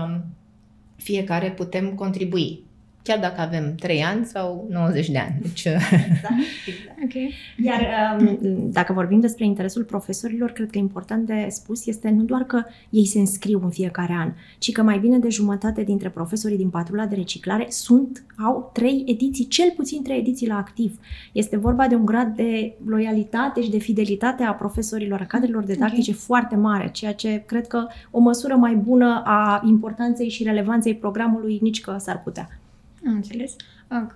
fiecare 0.98 1.52
putem 1.52 1.96
contribui 1.96 2.67
chiar 3.08 3.20
dacă 3.20 3.42
avem 3.42 3.76
3 3.76 4.04
ani 4.04 4.26
sau 4.26 4.68
90 4.70 5.10
de 5.10 5.18
ani. 5.18 5.36
Deci... 5.42 5.66
Exact, 5.66 6.34
exact. 6.68 6.98
Okay. 7.04 7.34
Iar 7.64 7.82
um, 8.20 8.38
dacă 8.72 8.94
vorbim 8.94 9.20
despre 9.20 9.46
interesul 9.46 9.84
profesorilor, 9.84 10.52
cred 10.52 10.70
că 10.70 10.78
important 10.78 11.26
de 11.26 11.48
spus 11.50 11.86
este 11.86 12.10
nu 12.10 12.24
doar 12.24 12.44
că 12.44 12.64
ei 12.90 13.06
se 13.06 13.20
înscriu 13.20 13.60
în 13.64 13.70
fiecare 13.70 14.14
an, 14.14 14.34
ci 14.58 14.72
că 14.72 14.82
mai 14.82 15.00
bine 15.00 15.18
de 15.18 15.30
jumătate 15.30 15.84
dintre 15.84 16.10
profesorii 16.10 16.58
din 16.58 16.70
patrula 16.70 17.06
de 17.06 17.16
reciclare 17.16 17.66
sunt, 17.70 18.26
au 18.46 18.70
trei 18.74 19.04
ediții, 19.08 19.48
cel 19.48 19.74
puțin 19.76 20.04
trei 20.04 20.18
ediții 20.18 20.48
la 20.48 20.58
activ. 20.58 21.00
Este 21.32 21.58
vorba 21.58 21.88
de 21.88 21.96
un 21.96 22.06
grad 22.06 22.36
de 22.36 22.74
loialitate 22.86 23.62
și 23.62 23.70
de 23.70 23.78
fidelitate 23.78 24.44
a 24.44 24.54
profesorilor, 24.54 25.22
a 25.22 25.26
cadrelor 25.26 25.64
didactice 25.64 26.12
okay. 26.12 26.24
foarte 26.24 26.56
mare, 26.56 26.90
ceea 26.92 27.14
ce 27.14 27.44
cred 27.46 27.68
că 27.68 27.88
o 28.12 28.20
măsură 28.20 28.56
mai 28.56 28.76
bună 28.76 29.22
a 29.26 29.62
importanței 29.66 30.30
și 30.30 30.44
relevanței 30.44 30.96
programului 30.96 31.60
nici 31.62 31.82
că 31.82 31.96
s-ar 32.00 32.22
putea. 32.22 32.50
Am 33.08 33.14
înțeles. 33.14 33.56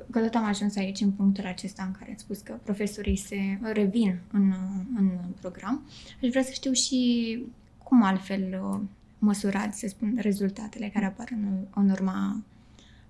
Că 0.10 0.20
tot 0.20 0.36
am 0.36 0.46
ajuns 0.46 0.76
aici 0.76 1.00
în 1.00 1.12
punctul 1.12 1.46
acesta 1.46 1.84
în 1.84 1.92
care 1.92 2.10
am 2.10 2.18
spus 2.18 2.40
că 2.40 2.60
profesorii 2.64 3.16
se 3.16 3.60
revin 3.62 4.20
în, 4.32 4.54
în 4.98 5.10
program. 5.42 5.86
Aș 6.24 6.30
vrea 6.30 6.44
să 6.44 6.52
știu 6.54 6.72
și 6.72 7.44
cum 7.84 8.04
altfel 8.04 8.62
uh, 8.64 8.80
măsurați, 9.20 9.80
să 9.80 9.88
spun, 9.88 10.18
rezultatele 10.18 10.90
care 10.94 11.06
apar 11.06 11.28
în, 11.32 11.66
în 11.76 11.90
urma 11.90 12.44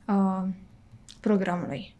uh, 0.08 0.48
programului. 1.20 1.96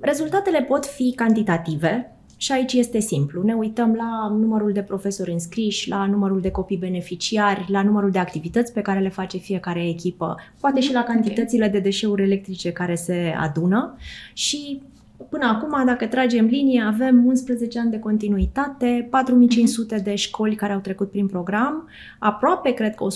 Rezultatele 0.00 0.62
pot 0.62 0.86
fi 0.86 1.12
cantitative, 1.16 2.12
și 2.42 2.52
aici 2.52 2.72
este 2.72 2.98
simplu. 2.98 3.42
Ne 3.42 3.54
uităm 3.54 3.94
la 3.94 4.36
numărul 4.40 4.72
de 4.72 4.82
profesori 4.82 5.32
înscriși, 5.32 5.88
la 5.88 6.06
numărul 6.06 6.40
de 6.40 6.50
copii 6.50 6.76
beneficiari, 6.76 7.64
la 7.68 7.82
numărul 7.82 8.10
de 8.10 8.18
activități 8.18 8.72
pe 8.72 8.80
care 8.80 9.00
le 9.00 9.08
face 9.08 9.38
fiecare 9.38 9.88
echipă, 9.88 10.36
poate 10.60 10.80
și 10.80 10.92
la 10.92 11.02
cantitățile 11.02 11.68
de 11.68 11.78
deșeuri 11.78 12.22
electrice 12.22 12.72
care 12.72 12.94
se 12.94 13.34
adună 13.38 13.96
și 14.32 14.82
Până 15.28 15.46
acum, 15.46 15.86
dacă 15.86 16.06
tragem 16.06 16.46
linie, 16.46 16.82
avem 16.82 17.26
11 17.26 17.78
ani 17.78 17.90
de 17.90 17.98
continuitate, 17.98 19.06
4500 19.10 19.96
de 19.96 20.14
școli 20.14 20.54
care 20.54 20.72
au 20.72 20.78
trecut 20.78 21.10
prin 21.10 21.26
program, 21.26 21.88
aproape, 22.18 22.70
cred 22.70 22.94
că 22.94 23.06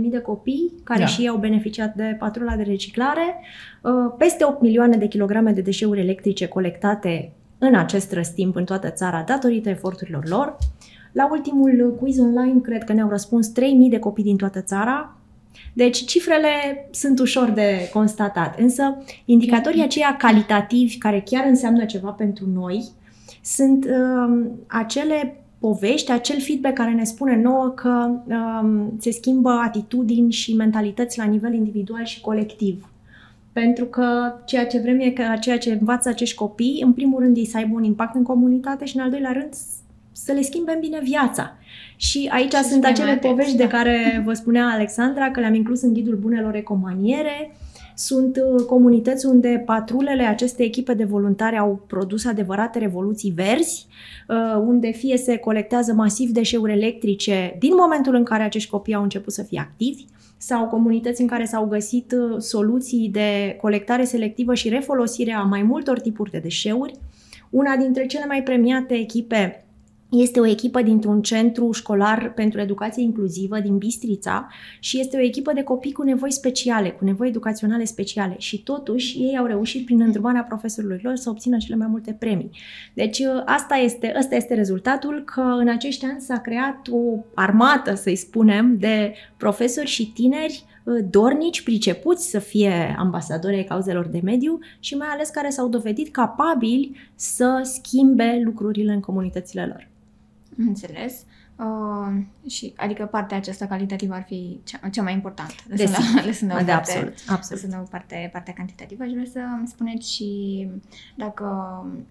130.000 0.00 0.10
de 0.10 0.20
copii 0.20 0.72
care 0.84 1.00
da. 1.00 1.06
și 1.06 1.20
ei 1.20 1.28
au 1.28 1.36
beneficiat 1.36 1.94
de 1.94 2.16
patrula 2.18 2.56
de 2.56 2.62
reciclare, 2.62 3.40
uh, 3.82 3.92
peste 4.18 4.44
8 4.44 4.60
milioane 4.60 4.96
de 4.96 5.08
kilograme 5.08 5.52
de 5.52 5.60
deșeuri 5.60 6.00
electrice 6.00 6.46
colectate 6.48 7.32
în 7.58 7.74
acest 7.74 8.12
răstimp 8.12 8.56
în 8.56 8.64
toată 8.64 8.90
țara 8.90 9.22
datorită 9.26 9.68
eforturilor 9.68 10.28
lor. 10.28 10.56
La 11.12 11.28
ultimul 11.30 11.96
quiz 11.98 12.18
online 12.18 12.60
cred 12.60 12.84
că 12.84 12.92
ne-au 12.92 13.08
răspuns 13.08 13.50
3.000 13.50 13.54
de 13.90 13.98
copii 13.98 14.24
din 14.24 14.36
toată 14.36 14.60
țara. 14.60 15.16
Deci 15.72 16.04
cifrele 16.04 16.48
sunt 16.90 17.18
ușor 17.18 17.50
de 17.50 17.88
constatat, 17.92 18.58
însă 18.58 18.96
indicatorii 19.24 19.82
aceia 19.82 20.16
calitativi 20.18 20.98
care 20.98 21.22
chiar 21.24 21.44
înseamnă 21.46 21.84
ceva 21.84 22.10
pentru 22.10 22.46
noi 22.54 22.88
sunt 23.42 23.84
uh, 23.84 24.46
acele 24.66 25.40
povești, 25.58 26.10
acel 26.10 26.40
feedback 26.40 26.74
care 26.74 26.92
ne 26.92 27.04
spune 27.04 27.36
nouă 27.36 27.68
că 27.68 28.10
um, 28.26 28.96
se 28.98 29.10
schimbă 29.10 29.50
atitudini 29.50 30.32
și 30.32 30.54
mentalități 30.54 31.18
la 31.18 31.24
nivel 31.24 31.54
individual 31.54 32.04
și 32.04 32.20
colectiv. 32.20 32.88
Pentru 33.62 33.84
că 33.84 34.34
ceea 34.44 34.66
ce 34.66 34.78
vrem 34.78 35.00
e 35.00 35.10
ca 35.10 35.36
ceea 35.36 35.58
ce 35.58 35.72
învață 35.72 36.08
acești 36.08 36.36
copii, 36.36 36.82
în 36.84 36.92
primul 36.92 37.20
rând, 37.20 37.36
ei 37.36 37.46
să 37.46 37.56
aibă 37.56 37.74
un 37.74 37.84
impact 37.84 38.14
în 38.14 38.22
comunitate 38.22 38.84
și, 38.84 38.96
în 38.96 39.02
al 39.02 39.10
doilea 39.10 39.32
rând, 39.32 39.54
să 40.12 40.32
le 40.32 40.42
schimbe 40.42 40.72
în 40.72 40.80
bine 40.80 41.00
viața. 41.02 41.56
Și 41.96 42.28
aici 42.32 42.52
și 42.52 42.62
sunt 42.62 42.84
acele 42.84 43.10
atenți, 43.10 43.28
povești 43.28 43.56
da. 43.56 43.62
de 43.62 43.68
care 43.68 44.22
vă 44.24 44.32
spunea 44.32 44.66
Alexandra, 44.66 45.30
că 45.30 45.40
le-am 45.40 45.54
inclus 45.54 45.82
în 45.82 45.92
ghidul 45.92 46.16
bunelor 46.16 46.54
ecomaniere. 46.54 47.56
Sunt 47.94 48.36
uh, 48.36 48.64
comunități 48.64 49.26
unde 49.26 49.62
patrulele, 49.66 50.22
aceste 50.22 50.62
echipe 50.62 50.94
de 50.94 51.04
voluntari 51.04 51.58
au 51.58 51.84
produs 51.86 52.24
adevărate 52.24 52.78
revoluții 52.78 53.30
verzi, 53.30 53.86
uh, 54.28 54.62
unde 54.66 54.90
fie 54.90 55.16
se 55.16 55.36
colectează 55.36 55.92
masiv 55.92 56.30
deșeuri 56.30 56.72
electrice 56.72 57.56
din 57.58 57.72
momentul 57.80 58.14
în 58.14 58.24
care 58.24 58.42
acești 58.42 58.70
copii 58.70 58.94
au 58.94 59.02
început 59.02 59.32
să 59.32 59.42
fie 59.42 59.58
activi, 59.60 60.04
sau 60.36 60.66
comunități 60.66 61.20
în 61.20 61.26
care 61.26 61.44
s-au 61.44 61.66
găsit 61.66 62.12
uh, 62.12 62.40
soluții 62.40 63.08
de 63.12 63.58
colectare 63.60 64.04
selectivă 64.04 64.54
și 64.54 64.68
refolosire 64.68 65.32
a 65.32 65.42
mai 65.42 65.62
multor 65.62 66.00
tipuri 66.00 66.30
de 66.30 66.38
deșeuri. 66.38 66.98
Una 67.50 67.76
dintre 67.76 68.06
cele 68.06 68.26
mai 68.26 68.42
premiate 68.42 68.94
echipe 68.94 69.65
este 70.22 70.40
o 70.40 70.46
echipă 70.46 70.82
dintr-un 70.82 71.22
centru 71.22 71.72
școlar 71.72 72.32
pentru 72.34 72.60
educație 72.60 73.02
inclusivă 73.02 73.60
din 73.60 73.78
Bistrița 73.78 74.48
și 74.80 75.00
este 75.00 75.16
o 75.16 75.20
echipă 75.20 75.52
de 75.52 75.62
copii 75.62 75.92
cu 75.92 76.02
nevoi 76.02 76.32
speciale, 76.32 76.90
cu 76.90 77.04
nevoi 77.04 77.28
educaționale 77.28 77.84
speciale 77.84 78.34
și 78.38 78.62
totuși 78.62 79.18
ei 79.18 79.36
au 79.38 79.46
reușit 79.46 79.84
prin 79.84 80.00
îndrumarea 80.00 80.42
profesorilor 80.42 81.00
lor 81.02 81.16
să 81.16 81.30
obțină 81.30 81.56
cele 81.56 81.76
mai 81.76 81.86
multe 81.86 82.16
premii. 82.18 82.50
Deci 82.94 83.20
ă, 83.20 83.42
asta 83.46 83.74
este, 83.74 84.12
asta 84.16 84.34
este 84.34 84.54
rezultatul 84.54 85.22
că 85.24 85.40
în 85.40 85.68
acești 85.68 86.04
ani 86.04 86.20
s-a 86.20 86.38
creat 86.38 86.88
o 86.90 87.24
armată, 87.34 87.94
să-i 87.94 88.16
spunem, 88.16 88.76
de 88.78 89.14
profesori 89.36 89.86
și 89.86 90.12
tineri 90.12 90.64
ă, 90.86 90.92
dornici, 91.10 91.62
pricepuți 91.62 92.30
să 92.30 92.38
fie 92.38 92.96
ambasadori 92.98 93.56
ai 93.56 93.64
cauzelor 93.64 94.06
de 94.06 94.20
mediu 94.22 94.58
și 94.80 94.94
mai 94.94 95.08
ales 95.08 95.28
care 95.28 95.50
s-au 95.50 95.68
dovedit 95.68 96.10
capabili 96.10 96.96
să 97.14 97.60
schimbe 97.62 98.40
lucrurile 98.44 98.92
în 98.92 99.00
comunitățile 99.00 99.66
lor. 99.66 99.94
Înțeles. 100.56 101.24
Uh, 101.56 102.22
și, 102.50 102.72
adică 102.76 103.04
partea 103.04 103.36
aceasta 103.36 103.66
calitativă 103.66 104.14
ar 104.14 104.22
fi 104.22 104.60
cea, 104.64 104.88
cea 104.88 105.02
mai 105.02 105.12
importantă. 105.12 105.54
Lăsând 105.68 106.14
la, 106.14 106.24
lăsând 106.24 106.56
de, 106.56 106.62
de 106.64 106.72
absolut, 106.72 107.14
absolut. 107.26 107.62
Lăsând 107.62 107.88
parte, 107.88 108.28
partea 108.32 108.52
cantitativă, 108.52 109.02
aș 109.02 109.10
vrea 109.10 109.24
să 109.32 109.38
îmi 109.58 109.66
spuneți 109.66 110.14
și 110.14 110.68
dacă 111.14 111.46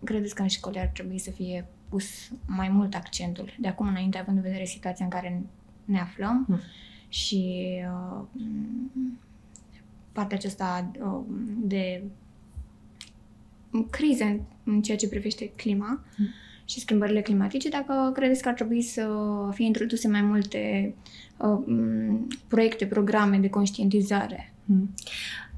credeți 0.04 0.36
că 0.36 0.42
în 0.42 0.48
școli 0.48 0.80
ar 0.80 0.90
trebui 0.94 1.20
să 1.20 1.32
fie 1.32 1.66
pus 1.90 2.06
mai 2.46 2.70
mult 2.70 2.94
accentul 2.94 3.54
de 3.60 3.68
acum 3.68 3.88
înainte, 3.88 4.18
având 4.18 4.38
în 4.38 4.44
vedere 4.44 4.66
situația 4.66 5.06
în 5.06 5.12
care 5.12 5.44
ne 5.86 6.00
aflăm 6.00 6.44
hmm. 6.48 6.60
și 7.10 7.70
uh, 7.92 8.26
partea 10.12 10.38
aceasta 10.38 10.92
uh, 11.00 11.22
de 11.62 12.04
crize 13.90 14.42
în 14.64 14.82
ceea 14.82 14.98
ce 14.98 15.08
privește 15.08 15.52
clima. 15.56 16.04
Hmm 16.16 16.28
și 16.66 16.80
schimbările 16.80 17.22
climatice, 17.22 17.70
dacă 17.70 18.12
credeți 18.14 18.42
că 18.42 18.48
ar 18.48 18.54
trebui 18.54 18.82
să 18.82 19.08
fie 19.52 19.66
introduse 19.66 20.08
mai 20.08 20.22
multe 20.22 20.94
uh, 21.38 22.16
proiecte, 22.48 22.86
programe 22.86 23.38
de 23.38 23.50
conștientizare. 23.50 24.54
Hmm. 24.66 24.94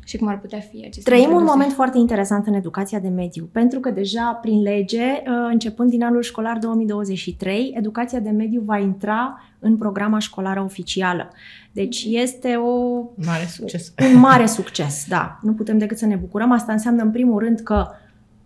Și 0.07 0.17
cum 0.17 0.27
ar 0.27 0.39
putea 0.39 0.59
fi 0.59 0.77
acestea? 0.77 1.03
Trăim 1.03 1.21
introduse? 1.21 1.45
un 1.45 1.57
moment 1.57 1.73
foarte 1.73 1.97
interesant 1.97 2.47
în 2.47 2.53
educația 2.53 2.99
de 2.99 3.07
mediu, 3.07 3.49
pentru 3.51 3.79
că 3.79 3.89
deja 3.89 4.39
prin 4.41 4.61
lege, 4.61 5.03
uh, 5.03 5.47
începând 5.51 5.89
din 5.89 6.03
anul 6.03 6.21
școlar 6.21 6.57
2023, 6.57 7.73
educația 7.77 8.19
de 8.19 8.29
mediu 8.29 8.61
va 8.65 8.77
intra 8.77 9.41
în 9.59 9.77
programa 9.77 10.19
școlară 10.19 10.61
oficială. 10.61 11.29
Deci 11.71 12.05
este 12.09 12.55
o, 12.55 13.03
mare 13.25 13.45
succes. 13.45 13.93
un 14.13 14.19
mare 14.19 14.45
succes, 14.45 15.05
da. 15.07 15.39
Nu 15.41 15.53
putem 15.53 15.77
decât 15.77 15.97
să 15.97 16.05
ne 16.05 16.15
bucurăm. 16.15 16.51
Asta 16.51 16.71
înseamnă 16.71 17.03
în 17.03 17.11
primul 17.11 17.39
rând 17.39 17.59
că 17.59 17.87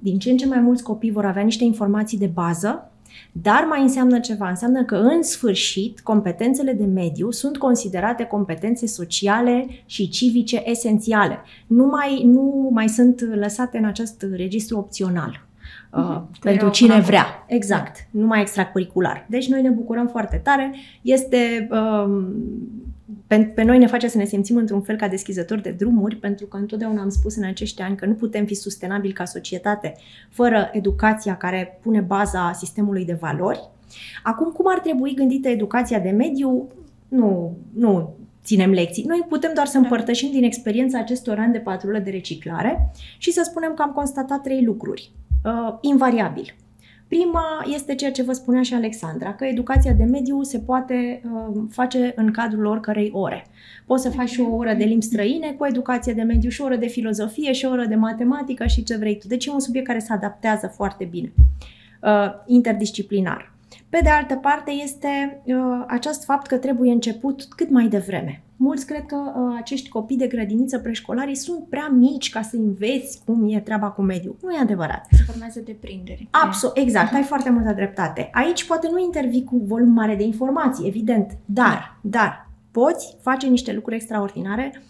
din 0.03 0.19
ce 0.19 0.31
în 0.31 0.37
ce 0.37 0.47
mai 0.47 0.59
mulți 0.59 0.83
copii 0.83 1.11
vor 1.11 1.25
avea 1.25 1.43
niște 1.43 1.63
informații 1.63 2.17
de 2.17 2.31
bază, 2.33 2.91
dar 3.31 3.65
mai 3.69 3.81
înseamnă 3.81 4.19
ceva. 4.19 4.49
Înseamnă 4.49 4.83
că, 4.83 4.95
în 4.95 5.23
sfârșit, 5.23 5.99
competențele 5.99 6.73
de 6.73 6.85
mediu 6.85 7.31
sunt 7.31 7.57
considerate 7.57 8.23
competențe 8.23 8.87
sociale 8.87 9.67
și 9.85 10.09
civice 10.09 10.61
esențiale. 10.65 11.39
Nu 11.67 11.85
mai, 11.85 12.23
nu 12.25 12.69
mai 12.71 12.89
sunt 12.89 13.21
lăsate 13.35 13.77
în 13.77 13.85
acest 13.85 14.25
registru 14.35 14.77
opțional. 14.77 15.45
Uh, 15.97 16.21
pentru 16.41 16.69
cine 16.69 16.99
vrea. 16.99 17.25
Exact. 17.47 18.07
Nu 18.11 18.25
mai 18.25 18.41
extracurricular. 18.41 19.25
Deci 19.29 19.47
noi 19.47 19.61
ne 19.61 19.69
bucurăm 19.69 20.07
foarte 20.07 20.41
tare. 20.43 20.75
Este 21.01 21.67
uh, 21.71 22.27
pe, 23.27 23.37
pe 23.55 23.63
noi 23.63 23.77
ne 23.77 23.87
face 23.87 24.07
să 24.07 24.17
ne 24.17 24.25
simțim 24.25 24.57
într-un 24.57 24.81
fel 24.81 24.95
ca 24.95 25.07
deschizători 25.07 25.61
de 25.61 25.71
drumuri, 25.71 26.15
pentru 26.15 26.45
că 26.45 26.57
întotdeauna 26.57 27.01
am 27.01 27.09
spus 27.09 27.35
în 27.35 27.43
acești 27.43 27.81
ani 27.81 27.95
că 27.95 28.05
nu 28.05 28.13
putem 28.13 28.45
fi 28.45 28.53
sustenabili 28.53 29.13
ca 29.13 29.25
societate 29.25 29.95
fără 30.29 30.69
educația 30.71 31.37
care 31.37 31.79
pune 31.81 31.99
baza 31.99 32.51
sistemului 32.53 33.05
de 33.05 33.17
valori. 33.19 33.69
Acum, 34.23 34.51
cum 34.51 34.65
ar 34.67 34.79
trebui 34.79 35.13
gândită 35.13 35.49
educația 35.49 35.99
de 35.99 36.09
mediu? 36.09 36.67
Nu, 37.07 37.57
nu 37.73 38.13
ținem 38.43 38.71
lecții. 38.71 39.03
Noi 39.03 39.25
putem 39.29 39.51
doar 39.53 39.65
să 39.65 39.77
da. 39.77 39.79
împărtășim 39.79 40.31
din 40.31 40.43
experiența 40.43 40.99
acestor 40.99 41.37
ani 41.37 41.51
de 41.51 41.59
patrulă 41.59 41.99
de 41.99 42.09
reciclare 42.09 42.91
și 43.17 43.31
să 43.31 43.41
spunem 43.43 43.73
că 43.73 43.81
am 43.81 43.91
constatat 43.91 44.41
trei 44.41 44.63
lucruri. 44.63 45.11
Uh, 45.45 45.77
invariabil. 45.81 46.55
Prima 47.11 47.63
este 47.73 47.95
ceea 47.95 48.11
ce 48.11 48.23
vă 48.23 48.33
spunea 48.33 48.61
și 48.61 48.73
Alexandra, 48.73 49.33
că 49.33 49.45
educația 49.45 49.93
de 49.93 50.03
mediu 50.03 50.43
se 50.43 50.59
poate 50.59 51.21
uh, 51.23 51.63
face 51.69 52.13
în 52.15 52.31
cadrul 52.31 52.65
oricărei 52.65 53.11
ore. 53.13 53.45
Poți 53.85 54.03
să 54.03 54.09
faci 54.09 54.29
și 54.29 54.41
o 54.41 54.55
oră 54.55 54.73
de 54.73 54.83
limbi 54.83 55.05
străine 55.05 55.51
cu 55.51 55.65
educație 55.65 56.13
de 56.13 56.21
mediu 56.21 56.49
și 56.49 56.61
o 56.61 56.65
oră 56.65 56.75
de 56.75 56.87
filozofie 56.87 57.51
și 57.51 57.65
o 57.65 57.69
oră 57.69 57.85
de 57.85 57.95
matematică 57.95 58.65
și 58.65 58.83
ce 58.83 58.97
vrei 58.97 59.17
tu. 59.17 59.27
Deci 59.27 59.45
e 59.45 59.51
un 59.51 59.59
subiect 59.59 59.87
care 59.87 59.99
se 59.99 60.13
adaptează 60.13 60.67
foarte 60.67 61.03
bine, 61.03 61.33
uh, 62.01 62.31
interdisciplinar. 62.45 63.50
Pe 63.91 63.99
de 64.03 64.09
altă 64.09 64.35
parte 64.35 64.71
este 64.71 65.41
uh, 65.43 65.55
acest 65.87 66.23
fapt 66.23 66.47
că 66.47 66.57
trebuie 66.57 66.91
început 66.91 67.43
cât 67.55 67.69
mai 67.69 67.87
devreme. 67.87 68.43
Mulți 68.55 68.85
cred 68.85 69.05
că 69.05 69.15
uh, 69.15 69.55
acești 69.57 69.89
copii 69.89 70.17
de 70.17 70.27
grădiniță 70.27 70.79
preșcolari 70.79 71.35
sunt 71.35 71.69
prea 71.69 71.87
mici 71.87 72.29
ca 72.29 72.41
să 72.41 72.55
înveți 72.55 73.21
cum 73.25 73.49
e 73.49 73.59
treaba 73.59 73.89
cu 73.89 74.01
mediul. 74.01 74.35
Nu 74.41 74.51
e 74.51 74.59
adevărat. 74.59 75.07
Se 75.11 75.23
formează 75.25 75.59
deprinderi. 75.59 76.27
Absolut, 76.31 76.77
exact, 76.77 77.13
ai 77.13 77.23
foarte 77.23 77.49
multă 77.49 77.73
dreptate. 77.73 78.29
Aici 78.33 78.65
poate 78.65 78.87
nu 78.91 78.99
intervii 78.99 79.43
cu 79.43 79.57
volum 79.57 79.91
mare 79.93 80.15
de 80.15 80.23
informații, 80.23 80.87
evident, 80.87 81.37
dar, 81.45 81.97
dar 82.01 82.49
poți 82.71 83.15
face 83.21 83.47
niște 83.47 83.73
lucruri 83.73 83.95
extraordinare 83.95 84.81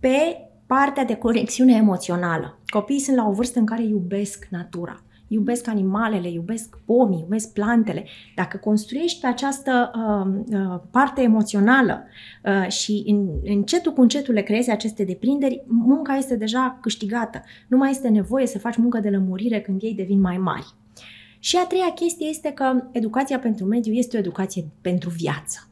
pe 0.00 0.48
partea 0.66 1.04
de 1.04 1.14
conexiune 1.14 1.74
emoțională. 1.74 2.58
Copiii 2.66 3.00
sunt 3.00 3.16
la 3.16 3.26
o 3.28 3.32
vârstă 3.32 3.58
în 3.58 3.66
care 3.66 3.82
iubesc 3.82 4.46
natura 4.50 5.00
iubesc 5.28 5.68
animalele, 5.68 6.30
iubesc 6.30 6.78
pomii, 6.84 7.20
iubesc 7.20 7.52
plantele. 7.52 8.04
Dacă 8.34 8.56
construiești 8.56 9.26
această 9.26 9.90
uh, 9.94 10.58
uh, 10.58 10.80
parte 10.90 11.22
emoțională 11.22 12.04
uh, 12.44 12.68
și 12.68 13.02
în, 13.06 13.28
încetul 13.44 13.92
cu 13.92 14.00
încetul 14.00 14.34
le 14.34 14.42
creezi 14.42 14.70
aceste 14.70 15.04
deprinderi, 15.04 15.64
munca 15.66 16.16
este 16.16 16.36
deja 16.36 16.78
câștigată. 16.82 17.42
Nu 17.68 17.76
mai 17.76 17.90
este 17.90 18.08
nevoie 18.08 18.46
să 18.46 18.58
faci 18.58 18.76
muncă 18.76 19.00
de 19.00 19.10
lămurire 19.10 19.60
când 19.60 19.82
ei 19.82 19.94
devin 19.94 20.20
mai 20.20 20.36
mari. 20.36 20.74
Și 21.38 21.56
a 21.56 21.66
treia 21.66 21.92
chestie 21.94 22.26
este 22.28 22.50
că 22.50 22.84
educația 22.92 23.38
pentru 23.38 23.64
mediu 23.64 23.92
este 23.92 24.16
o 24.16 24.18
educație 24.18 24.64
pentru 24.80 25.10
viață. 25.10 25.68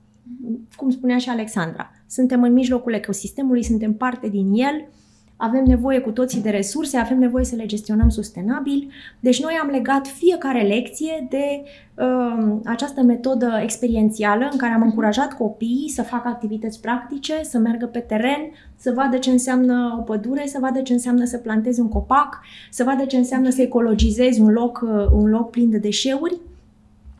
Cum 0.76 0.90
spunea 0.90 1.18
și 1.18 1.28
Alexandra, 1.28 1.90
suntem 2.06 2.42
în 2.42 2.52
mijlocul 2.52 2.92
ecosistemului, 2.92 3.64
suntem 3.64 3.94
parte 3.94 4.28
din 4.28 4.52
el, 4.52 4.88
avem 5.36 5.64
nevoie 5.64 5.98
cu 5.98 6.10
toții 6.10 6.42
de 6.42 6.50
resurse, 6.50 6.96
avem 6.96 7.18
nevoie 7.18 7.44
să 7.44 7.56
le 7.56 7.66
gestionăm 7.66 8.08
sustenabil. 8.08 8.90
Deci 9.20 9.42
noi 9.42 9.58
am 9.62 9.68
legat 9.68 10.06
fiecare 10.06 10.62
lecție 10.62 11.26
de 11.30 11.62
uh, 11.94 12.56
această 12.64 13.02
metodă 13.02 13.58
experiențială 13.62 14.48
în 14.52 14.58
care 14.58 14.72
am 14.72 14.82
încurajat 14.82 15.36
copiii 15.36 15.88
să 15.88 16.02
facă 16.02 16.28
activități 16.28 16.80
practice, 16.80 17.42
să 17.42 17.58
meargă 17.58 17.86
pe 17.86 17.98
teren, 17.98 18.40
să 18.76 18.92
vadă 18.94 19.16
ce 19.16 19.30
înseamnă 19.30 19.96
o 19.98 20.02
pădure, 20.02 20.46
să 20.46 20.58
vadă 20.60 20.80
ce 20.80 20.92
înseamnă 20.92 21.24
să 21.24 21.38
plantezi 21.38 21.80
un 21.80 21.88
copac, 21.88 22.40
să 22.70 22.84
vadă 22.84 23.04
ce 23.04 23.16
înseamnă 23.16 23.50
să 23.50 23.62
ecologizezi 23.62 24.40
un 24.40 24.52
loc, 24.52 24.80
uh, 24.82 25.06
un 25.12 25.28
loc 25.28 25.50
plin 25.50 25.70
de 25.70 25.78
deșeuri. 25.78 26.40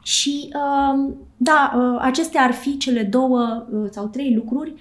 Și 0.03 0.49
uh, 0.49 1.13
da, 1.37 1.73
uh, 1.77 1.99
acestea 2.01 2.43
ar 2.43 2.53
fi 2.53 2.77
cele 2.77 3.03
două 3.03 3.67
uh, 3.73 3.89
sau 3.91 4.07
trei 4.07 4.35
lucruri 4.35 4.75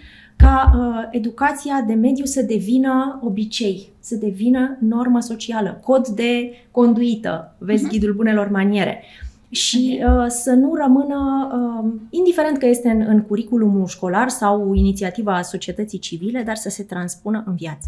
ca 0.43 0.71
uh, 0.75 1.08
educația 1.12 1.82
de 1.82 1.93
mediu 1.93 2.25
să 2.25 2.41
devină 2.41 3.19
obicei, 3.23 3.89
să 3.99 4.15
devină 4.15 4.77
normă 4.79 5.19
socială, 5.19 5.79
cod 5.84 6.08
de 6.08 6.51
conduită, 6.71 7.56
vezi 7.58 7.86
uh-huh. 7.86 7.89
ghidul 7.89 8.13
bunelor 8.13 8.49
maniere. 8.49 9.03
Și 9.49 10.03
uh, 10.06 10.25
să 10.27 10.51
nu 10.51 10.75
rămână, 10.75 11.49
uh, 11.53 11.91
indiferent 12.10 12.58
că 12.58 12.65
este 12.65 12.89
în, 12.89 13.01
în 13.08 13.21
curiculumul 13.21 13.88
școlar 13.88 14.29
sau 14.29 14.73
inițiativa 14.73 15.41
societății 15.41 15.99
civile, 15.99 16.43
dar 16.43 16.56
să 16.56 16.69
se 16.69 16.84
transpună 16.84 17.43
în 17.45 17.56
viață. 17.56 17.88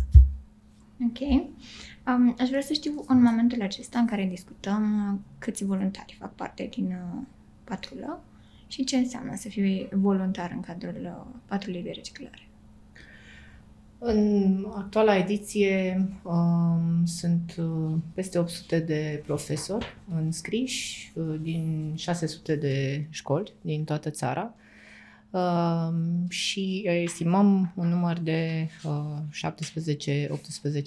Ok. 1.07 1.19
Um, 2.07 2.35
aș 2.39 2.49
vrea 2.49 2.61
să 2.61 2.73
știu 2.73 3.03
în 3.07 3.21
momentul 3.21 3.61
acesta 3.61 3.99
în 3.99 4.05
care 4.05 4.27
discutăm 4.31 5.11
uh, 5.13 5.19
câți 5.39 5.65
voluntari 5.65 6.17
fac 6.19 6.33
parte 6.33 6.69
din 6.75 6.85
uh, 6.85 7.21
patrulă 7.63 8.19
și 8.75 8.83
ce 8.83 8.97
înseamnă 8.97 9.35
să 9.35 9.49
fii 9.49 9.87
voluntar 9.91 10.51
în 10.51 10.59
cadrul 10.59 11.01
uh, 11.01 11.35
patrulei 11.45 11.83
de 11.83 11.91
reciclare. 11.95 12.47
În 13.97 14.65
actuala 14.75 15.17
ediție 15.17 16.07
um, 16.23 17.05
sunt 17.05 17.55
uh, 17.57 17.97
peste 18.13 18.37
800 18.37 18.79
de 18.79 19.21
profesori 19.25 19.85
înscriși 20.15 21.11
uh, 21.15 21.39
din 21.41 21.93
600 21.95 22.55
de 22.55 23.05
școli 23.09 23.53
din 23.61 23.83
toată 23.83 24.09
țara 24.09 24.53
uh, 25.29 25.93
și 26.29 26.83
estimăm 26.85 27.73
un 27.75 27.87
număr 27.87 28.19
de 28.19 28.69
uh, 28.83 29.51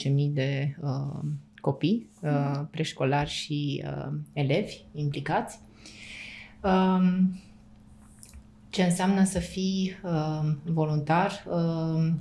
17-18 0.09 0.13
mii 0.13 0.31
de 0.35 0.77
uh, 0.81 1.25
copii 1.61 2.09
uh, 2.23 2.61
preșcolari 2.71 3.31
și 3.31 3.85
uh, 3.87 4.13
elevi 4.33 4.81
implicați. 4.95 5.59
Uh, 6.63 7.21
ce 8.71 8.83
înseamnă 8.83 9.25
să 9.25 9.39
fii 9.39 9.93
uh, 10.05 10.53
voluntar? 10.65 11.45
Uh, 11.47 12.13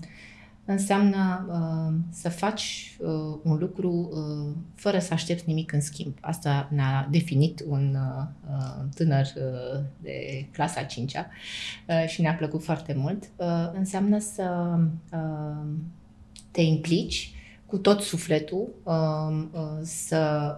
înseamnă 0.65 1.47
uh, 1.49 1.95
să 2.09 2.29
faci 2.29 2.97
uh, 2.99 3.39
un 3.43 3.57
lucru 3.57 4.09
uh, 4.11 4.55
fără 4.75 4.99
să 4.99 5.13
aștepți 5.13 5.43
nimic 5.47 5.71
în 5.71 5.81
schimb. 5.81 6.17
Asta 6.21 6.69
ne-a 6.71 7.07
definit 7.11 7.63
un 7.67 7.95
uh, 7.95 8.25
uh 8.49 8.83
tânăr 8.95 9.25
uh, 9.25 9.79
de 10.01 10.47
clasa 10.51 10.85
5-a 10.85 11.27
uh, 11.87 12.07
și 12.07 12.21
ne-a 12.21 12.35
plăcut 12.35 12.63
foarte 12.63 12.93
mult. 12.93 13.23
Uh, 13.35 13.71
înseamnă 13.73 14.19
să 14.19 14.77
uh, 15.13 15.67
te 16.51 16.61
implici 16.61 17.31
cu 17.67 17.77
tot 17.77 18.01
sufletul, 18.01 18.67
uh, 18.83 19.43
uh, 19.51 19.79
să 19.81 20.51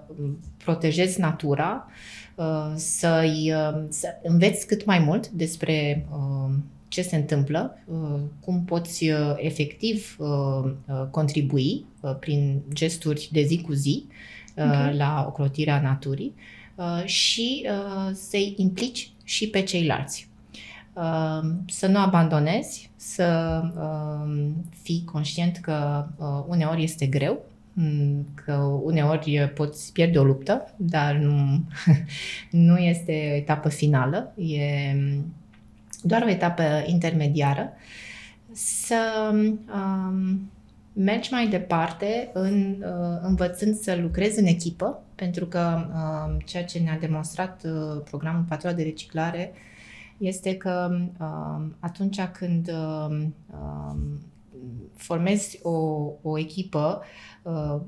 protejezi 0.57 1.19
natura, 1.19 1.87
uh, 2.35 2.71
să-i, 2.75 3.53
uh, 3.53 3.83
să 3.89 4.07
înveți 4.23 4.67
cât 4.67 4.85
mai 4.85 4.99
mult 4.99 5.29
despre 5.29 6.05
uh, 6.11 6.53
ce 6.89 7.01
se 7.01 7.15
întâmplă, 7.15 7.77
uh, 7.85 8.19
cum 8.39 8.63
poți 8.65 9.09
uh, 9.09 9.33
efectiv 9.35 10.15
uh, 10.19 10.71
contribui 11.11 11.85
prin 12.19 12.61
gesturi 12.73 13.29
de 13.31 13.41
zi 13.41 13.61
cu 13.61 13.73
zi 13.73 14.05
okay. 14.57 14.95
la 14.95 15.25
ocrotirea 15.27 15.81
naturii 15.81 16.33
și 17.05 17.67
să-i 18.13 18.53
implici 18.57 19.11
și 19.23 19.49
pe 19.49 19.61
ceilalți. 19.61 20.28
Să 21.67 21.87
nu 21.87 21.99
abandonezi, 21.99 22.91
să 22.95 23.61
fii 24.81 25.03
conștient 25.05 25.57
că 25.57 26.05
uneori 26.47 26.83
este 26.83 27.05
greu, 27.05 27.45
mm, 27.73 28.27
că 28.33 28.53
uneori 28.83 29.51
poți 29.55 29.91
pierde 29.91 30.19
o 30.19 30.23
luptă, 30.23 30.73
dar 30.77 31.15
nu, 31.15 31.63
nu 32.67 32.77
este 32.77 33.29
o 33.31 33.35
etapă 33.35 33.69
finală, 33.69 34.33
e 34.37 34.95
doar 36.03 36.21
o 36.21 36.29
etapă 36.29 36.63
intermediară, 36.85 37.69
să 38.51 39.31
um, 39.33 40.49
mergi 40.93 41.31
mai 41.31 41.47
departe 41.47 42.29
în 42.33 42.75
uh, 42.79 43.19
învățând 43.21 43.75
să 43.75 43.97
lucrezi 44.01 44.39
în 44.39 44.45
echipă, 44.45 45.01
pentru 45.15 45.45
că 45.45 45.87
uh, 45.93 46.37
ceea 46.45 46.63
ce 46.63 46.79
ne-a 46.79 46.97
demonstrat 46.99 47.61
uh, 47.65 48.01
programul 48.09 48.45
Patrula 48.47 48.73
de 48.73 48.83
Reciclare 48.83 49.51
este 50.19 50.57
că 50.57 50.99
uh, 51.19 51.71
atunci 51.79 52.21
când 52.21 52.69
uh, 52.69 53.27
uh, 53.51 53.95
formezi 54.95 55.59
o, 55.63 55.69
o 56.21 56.37
echipă 56.37 57.01
uh, 57.43 57.81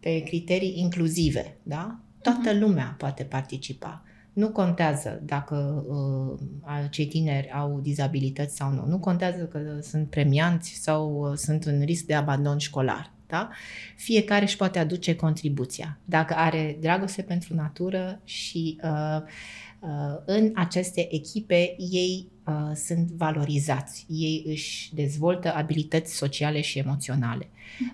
pe 0.00 0.22
criterii 0.22 0.78
inclusive, 0.78 1.56
da? 1.62 1.98
toată 2.22 2.50
mhm. 2.52 2.58
lumea 2.60 2.94
poate 2.98 3.22
participa. 3.22 4.02
Nu 4.32 4.48
contează 4.48 5.20
dacă 5.24 5.84
uh, 5.88 6.88
cei 6.90 7.06
tineri 7.06 7.50
au 7.50 7.80
dizabilități 7.82 8.56
sau 8.56 8.72
nu. 8.72 8.86
Nu 8.86 8.98
contează 8.98 9.44
că 9.44 9.78
sunt 9.80 10.10
premianți 10.10 10.70
sau 10.70 11.30
uh, 11.30 11.36
sunt 11.36 11.64
în 11.64 11.82
risc 11.84 12.04
de 12.04 12.14
abandon 12.14 12.58
școlar. 12.58 13.12
Da? 13.26 13.50
Fiecare 13.96 14.42
își 14.42 14.56
poate 14.56 14.78
aduce 14.78 15.16
contribuția. 15.16 15.98
Dacă 16.04 16.34
are 16.34 16.76
dragoste 16.80 17.22
pentru 17.22 17.54
natură 17.54 18.20
și 18.24 18.80
uh, 18.82 18.90
uh, 18.90 19.28
în 20.24 20.50
aceste 20.54 21.14
echipe 21.14 21.74
ei 21.78 22.28
uh, 22.46 22.70
sunt 22.74 23.10
valorizați, 23.10 24.06
ei 24.08 24.44
își 24.46 24.94
dezvoltă 24.94 25.54
abilități 25.54 26.16
sociale 26.16 26.60
și 26.60 26.78
emoționale. 26.78 27.48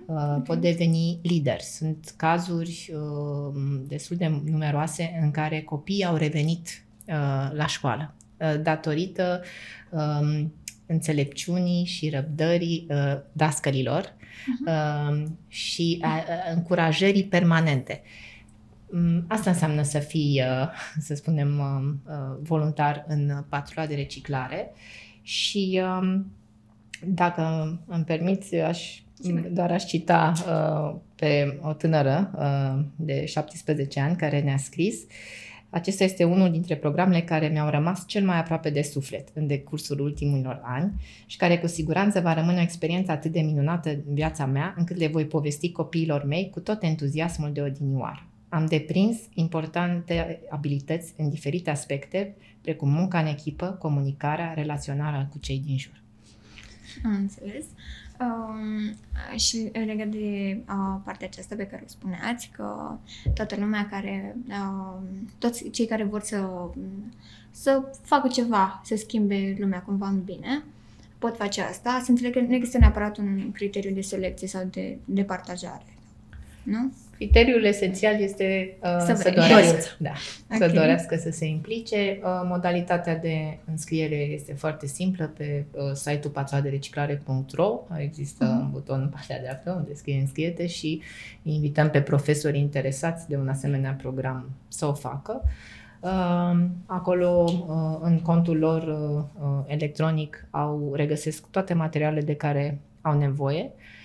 Uh, 0.07 0.17
okay. 0.17 0.43
Pot 0.45 0.61
deveni 0.61 1.19
lideri. 1.23 1.63
Sunt 1.63 2.15
cazuri 2.17 2.93
uh, 2.93 3.61
destul 3.87 4.17
de 4.17 4.41
numeroase 4.45 5.19
în 5.23 5.31
care 5.31 5.63
copiii 5.63 6.05
au 6.05 6.17
revenit 6.17 6.85
uh, 7.07 7.51
la 7.53 7.67
școală 7.67 8.15
uh, 8.37 8.63
datorită 8.63 9.43
uh, 9.91 10.45
înțelepciunii 10.87 11.85
și 11.85 12.09
răbdării 12.09 12.87
uh, 12.91 13.19
dascălilor 13.33 14.05
uh-huh. 14.05 15.13
uh, 15.13 15.23
și 15.49 15.99
a, 16.03 16.09
a 16.09 16.53
încurajării 16.55 17.25
permanente. 17.25 18.03
Mm, 18.03 18.28
asta 19.27 19.51
înseamnă 19.51 19.83
să 19.83 19.99
fii, 19.99 20.43
uh, 20.43 20.69
să 21.07 21.15
spunem, 21.15 21.59
uh, 21.59 22.13
uh, 22.15 22.37
voluntar 22.43 23.05
în 23.09 23.45
patrula 23.49 23.87
de 23.87 23.95
reciclare 23.95 24.73
și 25.23 25.81
um, 26.01 26.33
dacă 27.07 27.43
îmi 27.87 28.05
permiți, 28.05 28.55
aș, 28.55 29.01
doar 29.51 29.71
aș 29.71 29.85
cita 29.85 30.33
pe 31.15 31.59
o 31.63 31.73
tânără 31.73 32.31
de 32.97 33.25
17 33.25 34.01
ani 34.01 34.17
care 34.17 34.41
ne-a 34.41 34.57
scris 34.57 34.97
acesta 35.71 36.05
este 36.05 36.25
unul 36.25 36.51
dintre 36.51 36.77
programele 36.77 37.23
care 37.23 37.49
mi-au 37.49 37.71
rămas 37.71 38.05
cel 38.07 38.25
mai 38.25 38.39
aproape 38.39 38.71
de 38.71 38.83
suflet 38.83 39.29
în 39.35 39.47
decursul 39.47 40.01
ultimilor 40.01 40.61
ani 40.65 40.93
și 41.27 41.37
care 41.37 41.59
cu 41.59 41.67
siguranță 41.67 42.21
va 42.21 42.35
rămâne 42.35 42.59
o 42.59 42.63
experiență 42.63 43.11
atât 43.11 43.33
de 43.33 43.41
minunată 43.41 43.91
în 43.91 44.15
viața 44.15 44.47
mea 44.47 44.75
încât 44.77 44.97
le 44.97 45.07
voi 45.07 45.27
povesti 45.27 45.73
copiilor 45.73 46.25
mei 46.25 46.51
cu 46.51 46.61
tot 46.61 46.83
entuziasmul 46.83 47.53
de 47.53 47.61
odinioară. 47.61 48.27
Am 48.49 48.67
deprins 48.67 49.17
importante 49.35 50.41
abilități 50.51 51.13
în 51.17 51.29
diferite 51.29 51.71
aspecte, 51.71 52.35
precum 52.61 52.91
munca 52.91 53.19
în 53.19 53.27
echipă, 53.27 53.67
comunicarea, 53.67 54.53
relaționarea 54.53 55.27
cu 55.27 55.39
cei 55.39 55.63
din 55.67 55.79
jur. 55.79 56.03
Am 57.05 57.15
înțeles. 57.15 57.65
Um, 58.21 58.97
și 59.37 59.71
legat 59.73 60.07
de 60.07 60.59
uh, 60.69 61.01
partea 61.05 61.27
aceasta 61.27 61.55
pe 61.55 61.67
care 61.67 61.83
o 61.85 61.89
spuneați, 61.89 62.51
că 62.53 62.97
toată 63.35 63.57
lumea 63.59 63.89
care, 63.91 64.37
uh, 64.49 65.03
toți 65.39 65.71
cei 65.71 65.87
care 65.87 66.05
vor 66.05 66.21
să, 66.21 66.49
să 67.51 67.83
facă 68.03 68.29
ceva, 68.29 68.81
să 68.85 68.97
schimbe 68.97 69.57
lumea 69.59 69.83
cumva 69.83 70.09
în 70.09 70.23
bine, 70.23 70.63
pot 71.19 71.37
face 71.37 71.63
asta. 71.63 72.01
Să 72.05 72.11
înțeleg 72.11 72.33
că 72.33 72.41
nu 72.41 72.55
există 72.55 72.79
neapărat 72.79 73.17
un 73.17 73.53
criteriu 73.53 73.95
de 73.95 74.01
selecție 74.01 74.49
sau 74.49 74.65
de, 74.71 74.99
de 75.05 75.25
partajare. 75.25 75.95
Nu? 76.63 76.93
Criteriul 77.19 77.65
esențial 77.65 78.21
este 78.21 78.77
uh, 78.83 78.97
să, 78.99 79.15
să 79.15 79.31
dorească, 79.35 79.97
da, 79.99 80.13
okay. 80.45 80.69
să 80.69 80.75
dorească 80.75 81.17
să 81.17 81.31
se 81.31 81.47
implice. 81.47 82.21
Uh, 82.23 82.29
modalitatea 82.45 83.17
de 83.17 83.59
înscriere 83.71 84.15
este 84.15 84.53
foarte 84.53 84.87
simplă 84.87 85.27
pe 85.37 85.65
uh, 85.71 85.93
site-ul 85.93 86.33
patradereciclare.ro. 86.33 87.81
Există 87.97 88.45
uh-huh. 88.45 88.63
un 88.63 88.71
buton 88.71 89.01
în 89.01 89.09
partea 89.09 89.41
dreaptă 89.41 89.75
unde 89.79 89.95
scrie 89.95 90.21
înscriete 90.21 90.67
și 90.67 91.03
invităm 91.43 91.91
pe 91.91 92.01
profesori 92.01 92.59
interesați 92.59 93.29
de 93.29 93.37
un 93.37 93.49
asemenea 93.49 93.93
program 93.93 94.51
să 94.69 94.87
o 94.87 94.93
facă. 94.93 95.43
Uh, 96.01 96.65
acolo, 96.87 97.45
uh, 97.69 97.99
în 98.01 98.21
contul 98.21 98.59
lor 98.59 98.83
uh, 98.83 99.49
electronic, 99.67 100.47
au 100.51 100.93
regăsesc 100.95 101.47
toate 101.51 101.75
materialele 101.75 102.23
de 102.23 102.35
care 102.35 102.79
au 103.01 103.19
nevoie 103.19 103.71
Um, 103.71 103.98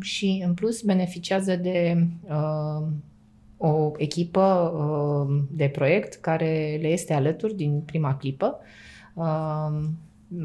și 0.00 0.42
în 0.46 0.54
plus 0.54 0.82
beneficiază 0.82 1.56
de 1.56 2.06
um, 2.28 3.02
o 3.56 3.92
echipă 3.96 4.40
um, 4.40 5.48
de 5.50 5.68
proiect 5.68 6.14
care 6.14 6.78
le 6.80 6.88
este 6.88 7.12
alături 7.12 7.54
din 7.54 7.80
prima 7.80 8.16
clipă 8.16 8.58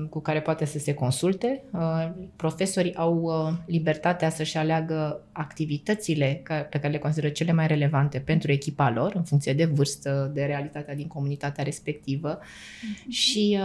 cu 0.10 0.20
care 0.20 0.42
poate 0.42 0.66
să 0.66 0.80
se 0.80 0.94
consulte. 0.94 1.64
Uh, 1.72 2.10
profesorii 2.36 2.96
au 2.96 3.22
uh, 3.22 3.54
libertatea 3.66 4.30
să-și 4.30 4.58
aleagă 4.58 5.22
activitățile 5.32 6.42
pe 6.70 6.80
care 6.80 6.90
le 6.90 6.98
consideră 6.98 7.34
cele 7.34 7.52
mai 7.52 7.68
relevante 7.68 8.20
pentru 8.20 8.52
echipa 8.52 8.90
lor, 8.90 9.14
în 9.16 9.24
funcție 9.24 9.54
de 9.54 9.66
vârstă, 9.66 10.32
de 10.34 10.44
realitatea 10.44 10.96
din 10.96 11.08
comunitatea 11.08 11.64
respectivă. 11.64 12.40
Mm-hmm. 12.40 13.10
Și 13.10 13.60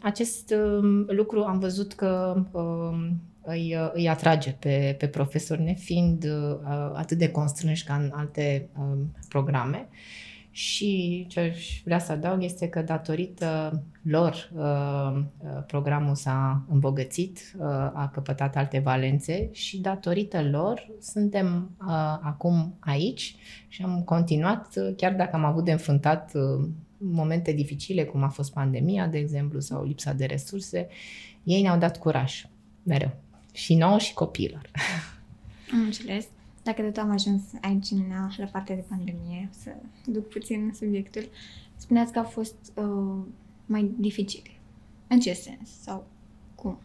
acest 0.00 0.54
lucru 1.06 1.42
am 1.42 1.58
văzut 1.58 1.92
că 1.92 2.42
îi, 3.42 3.76
uh, 3.76 3.90
îi 3.92 4.08
atrage 4.08 4.52
pe, 4.52 4.96
pe 4.98 5.06
profesori, 5.06 5.62
nefiind 5.62 6.24
uh, 6.24 6.58
atât 6.94 7.18
de 7.18 7.30
constrânși 7.30 7.84
ca 7.84 7.94
în 7.94 8.10
alte 8.14 8.68
uh, 8.78 8.98
programe. 9.28 9.88
Și 10.54 11.24
ce 11.28 11.40
aș 11.40 11.80
vrea 11.84 11.98
să 11.98 12.12
adaug 12.12 12.42
este 12.42 12.68
că 12.68 12.82
datorită 12.82 13.82
lor 14.02 14.50
uh, 14.54 15.22
uh, 15.38 15.62
programul 15.66 16.14
s-a 16.14 16.64
îmbogățit, 16.68 17.38
uh, 17.58 17.64
a 17.92 18.10
căpătat 18.12 18.56
alte 18.56 18.78
valențe 18.78 19.48
și 19.52 19.80
datorită 19.80 20.42
lor 20.42 20.90
suntem 21.00 21.70
acum 22.22 22.74
aici 22.80 23.36
și 23.68 23.82
am 23.82 24.02
continuat, 24.02 24.74
chiar 24.96 25.14
dacă 25.14 25.36
am 25.36 25.44
avut 25.44 25.64
de 25.64 25.72
înfruntat 25.72 26.32
momente 26.96 27.52
dificile, 27.52 28.04
cum 28.04 28.22
a 28.22 28.28
fost 28.28 28.52
pandemia, 28.52 29.06
de 29.06 29.18
exemplu, 29.18 29.60
sau 29.60 29.84
lipsa 29.84 30.12
de 30.12 30.24
resurse, 30.24 30.88
ei 31.42 31.62
ne-au 31.62 31.78
dat 31.78 31.98
curaj, 31.98 32.44
mereu. 32.82 33.10
Și 33.52 33.74
nouă 33.74 33.98
și 33.98 34.14
copiilor. 34.14 34.70
Am 35.72 35.80
înțeles. 35.80 36.26
Dacă 36.62 36.82
de 36.82 36.88
tot 36.88 37.02
am 37.02 37.10
ajuns 37.10 37.42
aici 37.60 37.90
în, 37.90 38.02
la 38.36 38.44
partea 38.44 38.74
de 38.74 38.84
pandemie, 38.88 39.48
să 39.50 39.70
duc 40.06 40.28
puțin 40.28 40.72
subiectul, 40.74 41.28
spuneați 41.76 42.12
că 42.12 42.18
a 42.18 42.24
fost 42.24 42.54
uh, 42.74 43.24
mai 43.66 43.90
dificil. 43.98 44.42
În 45.06 45.20
ce 45.20 45.32
sens? 45.32 45.80
Sau 45.80 46.06
cum? 46.54 46.78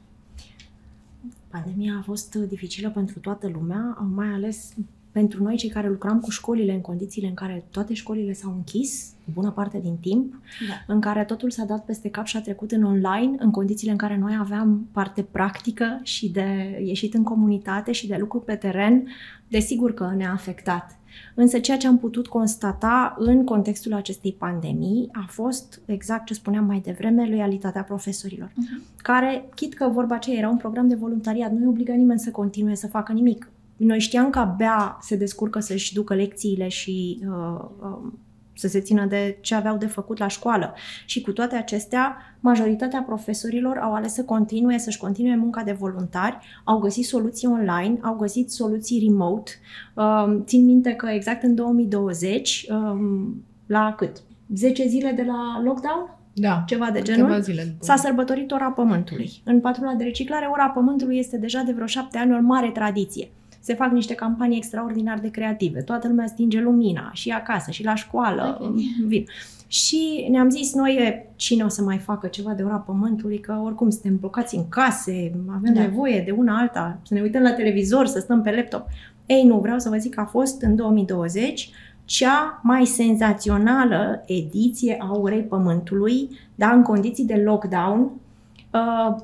Pandemia 1.47 1.97
a 1.99 2.01
fost 2.01 2.35
dificilă 2.35 2.89
pentru 2.89 3.19
toată 3.19 3.47
lumea, 3.47 3.97
mai 4.13 4.27
ales 4.27 4.73
pentru 5.19 5.43
noi, 5.43 5.55
cei 5.55 5.69
care 5.69 5.87
lucram 5.87 6.19
cu 6.19 6.29
școlile 6.29 6.73
în 6.73 6.81
condițiile 6.81 7.27
în 7.27 7.33
care 7.33 7.65
toate 7.71 7.93
școlile 7.93 8.33
s-au 8.33 8.51
închis, 8.51 9.13
bună 9.33 9.51
parte 9.51 9.79
din 9.79 9.95
timp, 9.95 10.33
da. 10.67 10.93
în 10.93 11.01
care 11.01 11.23
totul 11.23 11.49
s-a 11.49 11.65
dat 11.65 11.85
peste 11.85 12.09
cap 12.09 12.25
și 12.25 12.37
a 12.37 12.41
trecut 12.41 12.71
în 12.71 12.83
online, 12.83 13.35
în 13.39 13.51
condițiile 13.51 13.91
în 13.91 13.97
care 13.97 14.17
noi 14.17 14.37
aveam 14.39 14.87
parte 14.91 15.21
practică 15.21 15.99
și 16.03 16.29
de 16.29 16.79
ieșit 16.85 17.13
în 17.13 17.23
comunitate 17.23 17.91
și 17.91 18.07
de 18.07 18.15
lucru 18.19 18.39
pe 18.39 18.55
teren, 18.55 19.07
desigur 19.47 19.93
că 19.93 20.13
ne-a 20.15 20.31
afectat. 20.31 20.99
Însă 21.35 21.59
ceea 21.59 21.77
ce 21.77 21.87
am 21.87 21.97
putut 21.97 22.27
constata 22.27 23.15
în 23.19 23.45
contextul 23.45 23.93
acestei 23.93 24.35
pandemii 24.37 25.09
a 25.11 25.25
fost, 25.29 25.81
exact 25.85 26.25
ce 26.25 26.33
spuneam 26.33 26.65
mai 26.65 26.81
devreme, 26.85 27.29
loialitatea 27.29 27.83
profesorilor, 27.83 28.49
uh-huh. 28.49 28.95
care, 28.97 29.49
chit 29.55 29.73
că 29.73 29.87
vorba 29.87 30.15
aceea 30.15 30.37
era 30.37 30.49
un 30.49 30.57
program 30.57 30.87
de 30.87 30.95
voluntariat, 30.95 31.51
nu 31.51 31.63
i 31.63 31.67
obliga 31.67 31.93
nimeni 31.93 32.19
să 32.19 32.31
continue 32.31 32.75
să 32.75 32.87
facă 32.87 33.11
nimic. 33.11 33.49
Noi 33.77 33.99
știam 33.99 34.29
că 34.29 34.39
abia 34.39 34.97
se 35.01 35.15
descurcă 35.15 35.59
să-și 35.59 35.93
ducă 35.93 36.13
lecțiile 36.15 36.67
și 36.67 37.19
uh, 37.27 37.65
uh, 37.81 38.11
să 38.53 38.67
se 38.67 38.79
țină 38.79 39.05
de 39.05 39.37
ce 39.41 39.55
aveau 39.55 39.77
de 39.77 39.85
făcut 39.85 40.17
la 40.17 40.27
școală. 40.27 40.73
Și 41.05 41.21
cu 41.21 41.31
toate 41.31 41.55
acestea, 41.55 42.17
majoritatea 42.39 43.01
profesorilor 43.01 43.77
au 43.77 43.93
ales 43.93 44.13
să 44.13 44.23
continue, 44.23 44.77
să-și 44.77 44.97
continue 44.97 45.35
munca 45.35 45.63
de 45.63 45.71
voluntari, 45.71 46.37
au 46.63 46.79
găsit 46.79 47.05
soluții 47.05 47.47
online, 47.47 47.97
au 48.01 48.15
găsit 48.15 48.51
soluții 48.51 49.07
remote. 49.07 49.51
Uh, 49.93 50.39
țin 50.45 50.65
minte 50.65 50.91
că 50.91 51.09
exact 51.09 51.43
în 51.43 51.55
2020, 51.55 52.65
uh, 52.69 52.75
um, 52.75 53.43
la 53.65 53.93
cât? 53.97 54.21
10 54.55 54.87
zile 54.87 55.11
de 55.11 55.23
la 55.23 55.61
lockdown? 55.63 56.15
Da, 56.33 56.63
ceva 56.67 56.89
de 56.91 57.01
genul, 57.01 57.41
zile 57.41 57.75
s-a 57.79 57.95
sărbătorit 57.95 58.51
ora 58.51 58.69
Pământului. 58.69 59.31
În 59.43 59.59
patrula 59.59 59.93
de 59.93 60.03
reciclare, 60.03 60.45
ora 60.51 60.69
Pământului 60.69 61.17
este 61.17 61.37
deja 61.37 61.61
de 61.61 61.71
vreo 61.71 61.85
șapte 61.85 62.17
ani 62.17 62.33
o 62.33 62.41
mare 62.41 62.69
tradiție 62.69 63.29
se 63.67 63.73
fac 63.73 63.91
niște 63.91 64.13
campanii 64.13 64.57
extraordinar 64.57 65.19
de 65.19 65.31
creative. 65.31 65.81
Toată 65.81 66.07
lumea 66.07 66.25
stinge 66.25 66.61
lumina 66.61 67.09
și 67.13 67.29
acasă 67.29 67.71
și 67.71 67.83
la 67.83 67.95
școală. 67.95 68.57
Okay. 68.61 68.95
Vin. 69.07 69.25
Și 69.67 70.27
ne-am 70.29 70.49
zis 70.49 70.73
noi, 70.73 71.25
cine 71.35 71.63
o 71.63 71.67
să 71.67 71.81
mai 71.81 71.97
facă 71.97 72.27
ceva 72.27 72.51
de 72.51 72.63
ora 72.63 72.75
pământului, 72.75 73.39
că 73.39 73.61
oricum 73.63 73.89
suntem 73.89 74.17
blocați 74.17 74.55
în 74.55 74.69
case, 74.69 75.31
avem 75.47 75.73
da. 75.73 75.81
nevoie 75.81 76.21
de 76.25 76.31
una 76.31 76.57
alta, 76.57 76.99
să 77.03 77.13
ne 77.13 77.21
uităm 77.21 77.41
la 77.41 77.53
televizor, 77.53 78.05
să 78.05 78.19
stăm 78.19 78.41
pe 78.41 78.55
laptop. 78.55 78.85
Ei, 79.25 79.43
nu, 79.43 79.59
vreau 79.59 79.79
să 79.79 79.89
vă 79.89 79.97
zic 79.97 80.13
că 80.13 80.19
a 80.19 80.25
fost 80.25 80.61
în 80.61 80.75
2020 80.75 81.69
cea 82.05 82.59
mai 82.63 82.85
senzațională 82.85 84.23
ediție 84.25 84.97
a 84.99 85.11
Urei 85.11 85.43
Pământului, 85.43 86.29
da, 86.55 86.69
în 86.69 86.81
condiții 86.81 87.25
de 87.25 87.41
lockdown, 87.45 87.99
Uh, 87.99 88.26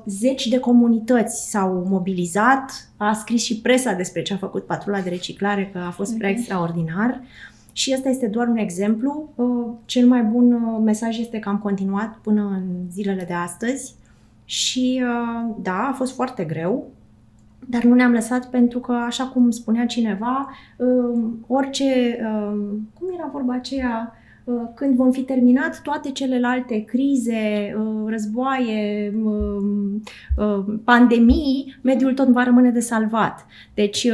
zeci 0.06 0.46
de 0.46 0.58
comunități 0.58 1.50
s-au 1.50 1.86
mobilizat, 1.88 2.88
a 2.96 3.12
scris 3.12 3.42
și 3.42 3.60
presa 3.60 3.92
despre 3.92 4.22
ce 4.22 4.34
a 4.34 4.36
făcut 4.36 4.66
patrula 4.66 5.00
de 5.00 5.08
reciclare, 5.08 5.70
că 5.72 5.78
a 5.78 5.90
fost 5.90 6.16
prea 6.16 6.30
extraordinar. 6.30 7.20
Și 7.72 7.92
ăsta 7.94 8.08
este 8.08 8.26
doar 8.26 8.48
un 8.48 8.56
exemplu. 8.56 9.28
Uh, 9.34 9.72
cel 9.84 10.06
mai 10.06 10.22
bun 10.22 10.52
uh, 10.52 10.80
mesaj 10.84 11.18
este 11.18 11.38
că 11.38 11.48
am 11.48 11.58
continuat 11.58 12.16
până 12.16 12.42
în 12.42 12.90
zilele 12.90 13.24
de 13.24 13.32
astăzi 13.32 13.94
și 14.44 15.02
da, 15.62 15.88
a 15.90 15.92
fost 15.92 16.14
foarte 16.14 16.44
greu, 16.44 16.86
dar 17.68 17.82
nu 17.82 17.94
ne-am 17.94 18.12
lăsat 18.12 18.50
pentru 18.50 18.78
că, 18.78 18.92
așa 18.92 19.24
cum 19.24 19.50
spunea 19.50 19.86
cineva, 19.86 20.50
orice, 21.46 22.18
cum 22.98 23.08
era 23.18 23.28
vorba 23.32 23.54
aceea, 23.54 24.12
Uh, 24.12 24.23
când 24.74 24.96
vom 24.96 25.10
fi 25.10 25.22
terminat 25.22 25.80
toate 25.82 26.10
celelalte 26.10 26.84
crize, 26.84 27.74
uh, 27.78 28.04
războaie, 28.06 29.12
um, 29.24 30.02
uh, 30.36 30.64
pandemii, 30.84 31.76
mediul 31.82 32.14
tot 32.14 32.28
va 32.28 32.44
rămâne 32.44 32.70
de 32.70 32.80
salvat. 32.80 33.46
Deci, 33.74 34.08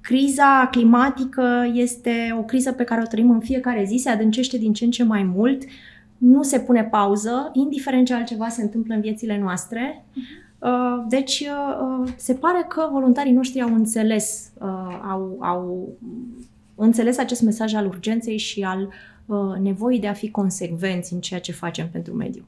criza 0.00 0.68
climatică 0.70 1.70
este 1.74 2.34
o 2.38 2.42
criză 2.42 2.72
pe 2.72 2.84
care 2.84 3.00
o 3.04 3.06
trăim 3.06 3.30
în 3.30 3.40
fiecare 3.40 3.84
zi, 3.84 3.96
se 3.96 4.10
adâncește 4.10 4.58
din 4.58 4.72
ce 4.72 4.84
în 4.84 4.90
ce 4.90 5.04
mai 5.04 5.22
mult, 5.22 5.62
nu 6.18 6.42
se 6.42 6.60
pune 6.60 6.84
pauză, 6.84 7.50
indiferent 7.52 8.06
ce 8.06 8.14
altceva 8.14 8.48
se 8.48 8.62
întâmplă 8.62 8.94
în 8.94 9.00
viețile 9.00 9.38
noastre. 9.38 10.04
Mhm. 10.12 11.08
Deci, 11.08 11.44
se 12.16 12.34
pare 12.34 12.64
că 12.68 12.88
voluntarii 12.92 13.32
noștri 13.32 13.60
au 13.60 13.74
înțeles, 13.74 14.52
au, 15.10 15.36
au 15.40 15.88
înțeles 16.74 17.18
acest 17.18 17.42
mesaj 17.42 17.74
al 17.74 17.86
urgenței 17.86 18.38
și 18.38 18.62
al 18.62 18.80
uh, 18.80 19.11
nevoii 19.60 20.00
de 20.00 20.08
a 20.08 20.12
fi 20.12 20.30
consecvenți 20.30 21.12
în 21.12 21.20
ceea 21.20 21.40
ce 21.40 21.52
facem 21.52 21.90
pentru 21.90 22.14
mediu. 22.14 22.44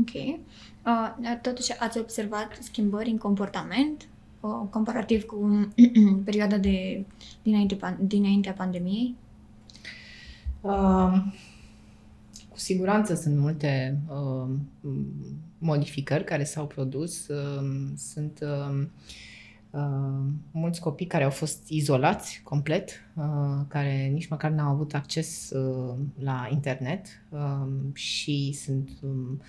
Ok. 0.00 0.14
Uh, 0.14 1.38
totuși, 1.42 1.78
ați 1.78 1.98
observat 1.98 2.58
schimbări 2.60 3.10
în 3.10 3.18
comportament 3.18 4.08
uh, 4.40 4.50
comparativ 4.70 5.24
cu 5.24 5.68
perioada 6.24 6.58
de 6.58 7.04
dinainte, 7.42 7.96
dinaintea 8.00 8.52
pandemiei? 8.52 9.14
Uh, 10.60 11.24
cu 12.48 12.58
siguranță 12.58 13.14
sunt 13.14 13.38
multe 13.38 14.00
uh, 14.08 14.48
modificări 15.58 16.24
care 16.24 16.44
s-au 16.44 16.66
produs. 16.66 17.28
Uh, 17.28 17.92
sunt 17.96 18.38
uh, 18.42 18.50
Uh, 18.72 18.88
mulți 20.50 20.80
copii 20.80 21.06
care 21.06 21.24
au 21.24 21.30
fost 21.30 21.68
izolați 21.68 22.40
complet, 22.44 22.90
uh, 23.14 23.24
care 23.68 24.10
nici 24.12 24.28
măcar 24.28 24.50
n-au 24.50 24.70
avut 24.70 24.94
acces 24.94 25.50
uh, 25.50 25.94
la 26.18 26.48
internet 26.50 27.06
uh, 27.28 27.66
și 27.94 28.52
sunt 28.52 28.90
um, 29.02 29.40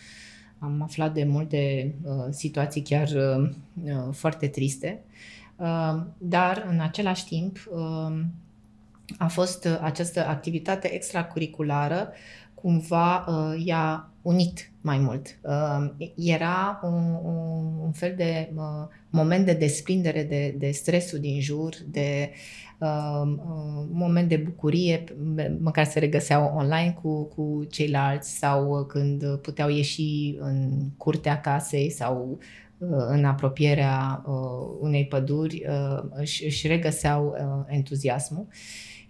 am 0.59 0.81
aflat 0.81 1.13
de 1.13 1.23
multe 1.23 1.93
uh, 2.03 2.25
situații 2.29 2.81
chiar 2.81 3.07
uh, 3.07 3.49
uh, 3.83 4.13
foarte 4.13 4.47
triste, 4.47 5.03
uh, 5.55 6.01
dar 6.17 6.65
în 6.69 6.79
același 6.79 7.25
timp 7.25 7.57
uh, 7.71 8.19
a 9.17 9.27
fost 9.27 9.67
această 9.81 10.27
activitate 10.27 10.93
extracurriculară 10.93 12.12
cumva 12.63 13.26
i-a 13.65 14.12
unit 14.21 14.71
mai 14.82 14.97
mult. 14.97 15.39
Era 16.15 16.80
un, 16.84 17.17
un 17.84 17.91
fel 17.91 18.13
de 18.17 18.54
moment 19.10 19.45
de 19.45 19.54
desprindere 19.54 20.23
de, 20.23 20.56
de 20.58 20.71
stresul 20.71 21.19
din 21.19 21.41
jur, 21.41 21.73
de 21.86 22.32
un 23.19 23.89
moment 23.91 24.30
de 24.30 24.36
bucurie, 24.36 25.04
măcar 25.60 25.86
se 25.86 25.99
regăseau 25.99 26.54
online 26.56 26.97
cu, 27.02 27.23
cu 27.23 27.67
ceilalți 27.71 28.38
sau 28.38 28.86
când 28.86 29.36
puteau 29.36 29.69
ieși 29.69 30.36
în 30.39 30.89
curtea 30.97 31.41
casei 31.41 31.89
sau 31.89 32.39
în 33.08 33.26
apropierea 33.26 34.23
unei 34.80 35.06
păduri, 35.06 35.65
își, 36.13 36.45
își 36.45 36.67
regăseau 36.67 37.36
entuziasmul 37.67 38.47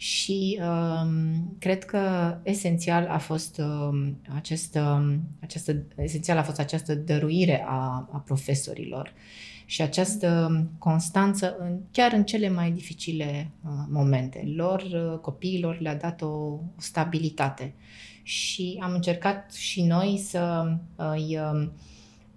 și 0.04 0.60
um, 0.62 1.56
cred 1.60 1.84
că 1.84 2.36
esențial 2.44 3.08
a 3.08 3.18
fost 3.18 3.58
um, 3.58 4.18
acest, 4.36 4.76
um, 4.76 5.22
această, 5.42 5.84
esențial 5.96 6.38
a 6.38 6.44
fost 6.44 6.60
această 6.60 6.96
dăruire 6.96 7.64
a, 7.68 8.10
a 8.12 8.24
profesorilor 8.26 9.14
și 9.66 9.82
această 9.82 10.62
constanță 10.78 11.56
în, 11.60 11.80
chiar 11.92 12.14
în 12.14 12.24
cele 12.24 12.50
mai 12.50 12.72
dificile 12.72 13.52
uh, 13.66 13.72
momente. 13.90 14.52
Lor, 14.56 14.82
uh, 14.82 15.20
copiilor, 15.20 15.80
le-a 15.80 15.96
dat 15.96 16.22
o, 16.22 16.28
o 16.28 16.60
stabilitate 16.78 17.74
și 18.24 18.80
am 18.82 18.94
încercat 18.94 19.54
și 19.54 19.84
noi 19.84 20.24
să 20.28 20.74
îi 20.96 21.38
uh, 21.38 21.68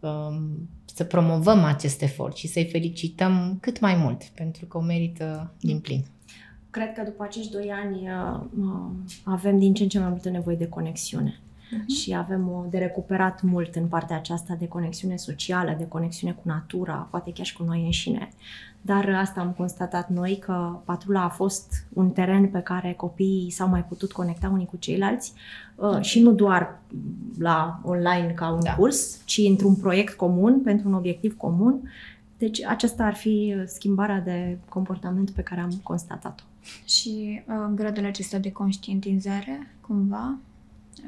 um, 0.00 0.68
să 0.84 1.04
promovăm 1.04 1.64
acest 1.64 2.02
efort 2.02 2.36
și 2.36 2.46
să-i 2.46 2.68
felicităm 2.70 3.58
cât 3.60 3.80
mai 3.80 3.94
mult, 3.94 4.24
pentru 4.24 4.66
că 4.66 4.76
o 4.76 4.80
merită 4.80 5.54
din 5.60 5.80
plin 5.80 6.04
cred 6.76 6.92
că 6.92 7.02
după 7.02 7.22
acești 7.22 7.52
doi 7.52 7.72
ani 7.84 7.96
uh, 7.96 8.40
uh, 8.60 8.90
avem 9.24 9.58
din 9.58 9.74
ce 9.74 9.82
în 9.82 9.88
ce 9.88 9.98
mai 9.98 10.08
multă 10.08 10.30
nevoie 10.30 10.56
de 10.56 10.68
conexiune. 10.68 11.40
Uh-huh. 11.40 11.86
Și 11.86 12.14
avem 12.14 12.48
o, 12.48 12.64
de 12.70 12.78
recuperat 12.78 13.42
mult 13.42 13.74
în 13.74 13.86
partea 13.86 14.16
aceasta 14.16 14.54
de 14.58 14.68
conexiune 14.68 15.16
socială, 15.16 15.74
de 15.78 15.88
conexiune 15.88 16.32
cu 16.32 16.42
natura, 16.42 17.08
poate 17.10 17.32
chiar 17.32 17.46
și 17.46 17.56
cu 17.56 17.64
noi 17.64 17.84
înșine. 17.84 18.28
Dar 18.80 19.08
asta 19.08 19.40
am 19.40 19.54
constatat 19.56 20.08
noi 20.08 20.38
că 20.38 20.78
patrula 20.84 21.22
a 21.22 21.28
fost 21.28 21.86
un 21.92 22.10
teren 22.10 22.50
pe 22.50 22.60
care 22.60 22.92
copiii 22.92 23.50
s-au 23.50 23.68
mai 23.68 23.84
putut 23.84 24.12
conecta 24.12 24.48
unii 24.48 24.66
cu 24.66 24.76
ceilalți 24.76 25.32
uh, 25.74 26.00
și 26.00 26.20
nu 26.20 26.32
doar 26.32 26.78
la 27.38 27.80
online 27.84 28.32
ca 28.34 28.50
un 28.52 28.62
da. 28.62 28.74
curs, 28.74 29.20
ci 29.24 29.40
într-un 29.48 29.74
proiect 29.74 30.14
comun, 30.14 30.60
pentru 30.60 30.88
un 30.88 30.94
obiectiv 30.94 31.36
comun. 31.36 31.90
Deci 32.38 32.64
aceasta 32.64 33.04
ar 33.04 33.14
fi 33.14 33.54
schimbarea 33.66 34.20
de 34.20 34.58
comportament 34.68 35.30
pe 35.30 35.42
care 35.42 35.60
am 35.60 35.80
constatat-o. 35.82 36.42
Și 36.84 37.42
uh, 37.48 37.72
gradul 37.74 38.04
acesta 38.04 38.38
de 38.38 38.52
conștientizare, 38.52 39.74
cumva, 39.80 40.38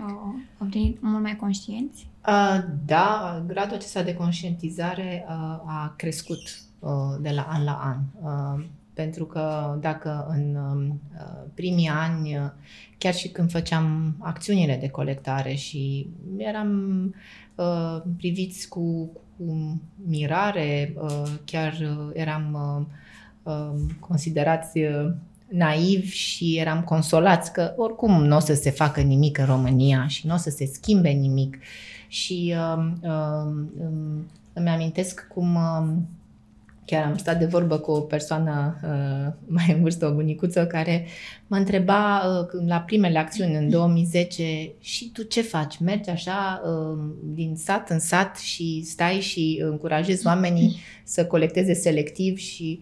uh, 0.07 0.41
au 0.59 0.67
devenit 0.67 1.01
mult 1.01 1.23
mai 1.23 1.37
conștienți? 1.37 2.07
Uh, 2.27 2.65
da, 2.87 3.43
gradul 3.47 3.77
acesta 3.77 4.03
de 4.03 4.15
conștientizare 4.15 5.25
uh, 5.29 5.35
a 5.67 5.95
crescut 5.97 6.63
uh, 6.79 6.91
de 7.21 7.31
la 7.31 7.43
an 7.43 7.65
la 7.65 7.73
an. 7.73 7.99
Uh, 8.23 8.65
pentru 8.99 9.25
că 9.25 9.77
dacă 9.81 10.27
în 10.29 10.55
um, 10.55 11.01
uh, 11.15 11.51
primii 11.55 11.89
ani, 11.89 12.37
uh, 12.37 12.51
chiar 12.99 13.15
și 13.15 13.29
când 13.29 13.51
făceam 13.51 14.15
acțiunile 14.19 14.77
de 14.77 14.89
colectare 14.89 15.55
și 15.55 16.09
eram 16.37 17.15
uh, 17.55 18.03
priviți 18.17 18.69
cu, 18.69 19.11
cu 19.37 19.81
mirare, 20.07 20.95
uh, 20.97 21.31
chiar 21.45 21.73
uh, 21.73 22.11
eram 22.13 22.53
uh, 22.53 23.53
uh, 23.53 23.81
considerați 24.01 24.79
uh, 24.79 25.11
naivi 25.49 26.11
și 26.11 26.57
eram 26.59 26.83
consolați 26.83 27.53
că 27.53 27.75
oricum 27.77 28.25
nu 28.25 28.37
o 28.37 28.41
să 28.41 28.55
se 28.55 28.71
facă 28.71 29.01
nimic 29.01 29.39
în 29.39 29.45
România 29.45 30.07
și 30.07 30.27
nu 30.27 30.35
o 30.35 30.37
să 30.37 30.51
se 30.51 30.67
schimbe 30.67 31.09
nimic. 31.09 31.59
Și 32.09 32.55
uh, 32.57 32.85
uh, 33.03 33.53
uh, 33.79 34.21
îmi 34.53 34.69
amintesc 34.69 35.27
cum 35.29 35.55
uh, 35.55 35.89
chiar 36.89 37.05
am 37.05 37.17
stat 37.17 37.39
de 37.39 37.45
vorbă 37.45 37.79
cu 37.79 37.91
o 37.91 38.01
persoană 38.01 38.77
uh, 38.83 39.33
mai 39.57 39.73
în 39.75 39.83
vârstă, 39.83 40.07
o 40.07 40.15
bunicuță, 40.15 40.67
care 40.67 41.07
mă 41.47 41.57
întreba 41.57 42.23
uh, 42.25 42.67
la 42.67 42.81
primele 42.81 43.19
acțiuni 43.19 43.55
în 43.55 43.71
2010 43.71 44.73
și 44.81 45.11
tu 45.13 45.23
ce 45.23 45.43
faci? 45.43 45.79
Mergi 45.79 46.11
așa 46.11 46.63
uh, 46.65 46.99
din 47.23 47.57
sat 47.57 47.91
în 47.91 47.99
sat 47.99 48.37
și 48.37 48.83
stai 48.85 49.21
și 49.21 49.61
încurajezi 49.63 50.27
oamenii 50.27 50.77
să 51.05 51.27
colecteze 51.27 51.73
selectiv 51.73 52.37
și 52.37 52.81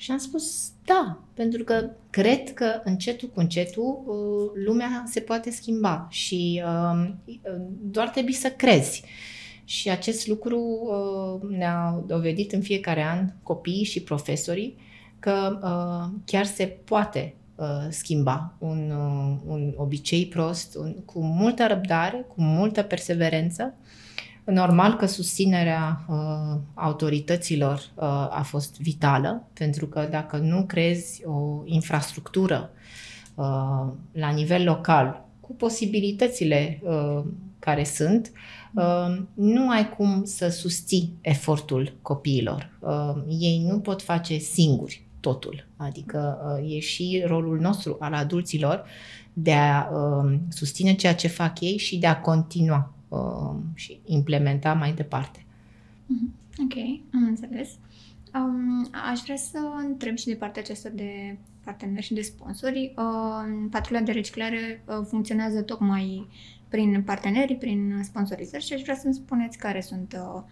și 0.00 0.10
am 0.10 0.18
spus 0.18 0.70
da, 0.84 1.18
pentru 1.34 1.64
că 1.64 1.90
cred 2.10 2.52
că 2.52 2.80
încetul 2.84 3.28
cu 3.28 3.40
încetul 3.40 4.02
uh, 4.06 4.62
lumea 4.64 5.04
se 5.06 5.20
poate 5.20 5.50
schimba 5.50 6.06
și 6.10 6.62
um, 6.66 7.18
doar 7.82 8.08
trebuie 8.08 8.34
să 8.34 8.50
crezi. 8.50 9.02
Și 9.64 9.90
acest 9.90 10.26
lucru 10.26 10.58
uh, 10.60 11.50
ne-a 11.56 12.02
dovedit 12.06 12.52
în 12.52 12.60
fiecare 12.60 13.02
an 13.02 13.32
copiii 13.42 13.84
și 13.84 14.02
profesorii 14.02 14.76
că 15.18 15.58
uh, 15.62 16.18
chiar 16.24 16.44
se 16.44 16.64
poate 16.66 17.34
schimba 17.88 18.54
un, 18.58 18.90
un 19.46 19.72
obicei 19.76 20.26
prost 20.26 20.76
un, 20.76 20.94
cu 21.04 21.20
multă 21.20 21.66
răbdare, 21.66 22.26
cu 22.28 22.42
multă 22.42 22.82
perseverență 22.82 23.74
Normal 24.50 24.96
că 24.96 25.06
susținerea 25.06 26.04
uh, 26.08 26.60
autorităților 26.74 27.74
uh, 27.74 28.02
a 28.30 28.42
fost 28.44 28.80
vitală, 28.80 29.48
pentru 29.52 29.86
că 29.86 30.08
dacă 30.10 30.36
nu 30.36 30.64
crezi 30.66 31.22
o 31.24 31.62
infrastructură 31.64 32.70
uh, 33.34 33.92
la 34.12 34.30
nivel 34.34 34.64
local, 34.64 35.24
cu 35.40 35.54
posibilitățile 35.54 36.80
uh, 36.82 37.24
care 37.58 37.84
sunt, 37.84 38.32
uh, 38.74 39.18
nu 39.34 39.70
ai 39.70 39.88
cum 39.88 40.24
să 40.24 40.48
susții 40.48 41.18
efortul 41.20 41.92
copiilor. 42.02 42.78
Uh, 42.80 43.22
ei 43.38 43.64
nu 43.68 43.78
pot 43.78 44.02
face 44.02 44.38
singuri 44.38 45.06
totul. 45.20 45.66
Adică 45.76 46.38
uh, 46.60 46.74
e 46.74 46.78
și 46.78 47.24
rolul 47.26 47.58
nostru 47.60 47.96
al 48.00 48.14
adulților 48.14 48.84
de 49.32 49.52
a 49.52 49.88
uh, 49.92 50.34
susține 50.48 50.94
ceea 50.94 51.14
ce 51.14 51.28
fac 51.28 51.60
ei 51.60 51.76
și 51.76 51.98
de 51.98 52.06
a 52.06 52.20
continua 52.20 52.92
uh, 53.08 53.54
și 53.74 54.00
implementa 54.04 54.72
mai 54.72 54.92
departe. 54.92 55.44
Mm-hmm. 55.44 56.60
Ok, 56.62 56.76
am 57.14 57.26
înțeles. 57.26 57.68
Um, 58.34 58.88
aș 59.10 59.20
vrea 59.20 59.36
să 59.36 59.58
întreb 59.86 60.16
și 60.16 60.26
de 60.26 60.34
partea 60.34 60.62
aceasta 60.62 60.88
de 60.88 61.36
parteneri 61.64 62.06
și 62.06 62.14
de 62.14 62.22
sponsori. 62.22 62.94
Uh, 62.96 63.68
patrula 63.70 64.00
de 64.00 64.12
reciclare 64.12 64.82
uh, 64.84 65.06
funcționează 65.08 65.62
tocmai 65.62 66.28
prin 66.68 67.02
parteneri, 67.02 67.54
prin 67.54 68.00
sponsorizări 68.02 68.64
și 68.64 68.72
aș 68.72 68.82
vrea 68.82 68.96
să-mi 68.96 69.14
spuneți 69.14 69.58
care 69.58 69.80
sunt 69.80 70.18
uh, 70.18 70.42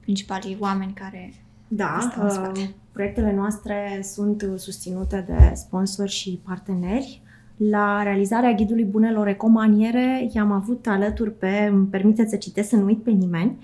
principalii 0.00 0.56
oameni 0.60 0.92
care 0.92 1.32
da, 1.68 2.12
uh, 2.22 2.68
proiectele 2.92 3.32
noastre 3.32 4.00
sunt 4.02 4.44
susținute 4.56 5.24
de 5.26 5.52
sponsori 5.54 6.10
și 6.10 6.40
parteneri. 6.44 7.22
La 7.58 8.02
realizarea 8.02 8.52
ghidului 8.52 8.84
bunelor 8.84 9.26
recomaniere 9.26 10.28
i-am 10.34 10.52
avut 10.52 10.86
alături 10.86 11.30
pe, 11.30 11.68
îmi 11.70 11.86
permiteți 11.86 12.30
să 12.30 12.36
citesc, 12.36 12.68
să 12.68 12.76
nu 12.76 12.84
uit 12.84 13.02
pe 13.02 13.10
nimeni, 13.10 13.58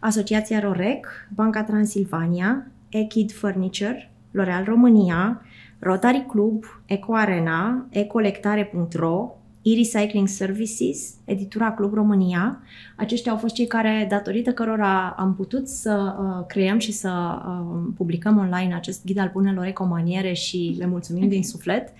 Asociația 0.00 0.60
Rorec, 0.60 1.06
Banca 1.34 1.62
Transilvania, 1.62 2.66
Echid 2.88 3.32
Furniture, 3.32 4.10
L'Oreal 4.32 4.64
România, 4.64 5.42
Rotary 5.78 6.26
Club, 6.28 6.64
Eco 6.86 7.14
Arena, 7.14 7.86
ecolectare.ro, 7.90 9.38
e-Recycling 9.62 10.28
Services, 10.28 11.14
editura 11.24 11.72
Club 11.72 11.94
România. 11.94 12.60
Aceștia 12.96 13.32
au 13.32 13.38
fost 13.38 13.54
cei 13.54 13.66
care, 13.66 14.06
datorită 14.10 14.52
cărora 14.52 15.14
am 15.18 15.34
putut 15.34 15.68
să 15.68 16.14
uh, 16.18 16.46
creăm 16.46 16.78
și 16.78 16.92
să 16.92 17.10
uh, 17.10 17.92
publicăm 17.96 18.38
online 18.38 18.74
acest 18.74 19.04
ghid 19.04 19.18
al 19.18 19.30
bunelor 19.32 19.64
ecomaniere 19.64 20.32
și 20.32 20.74
le 20.78 20.86
mulțumim 20.86 21.28
din 21.28 21.42
suflet. 21.42 21.92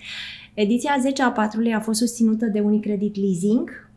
Ediția 0.59 0.97
10 1.01 1.23
a 1.23 1.31
patrulei 1.31 1.73
a 1.73 1.79
fost 1.79 1.99
susținută 1.99 2.45
de 2.45 2.59
Unicredit 2.59 3.15
Leasing. 3.15 3.89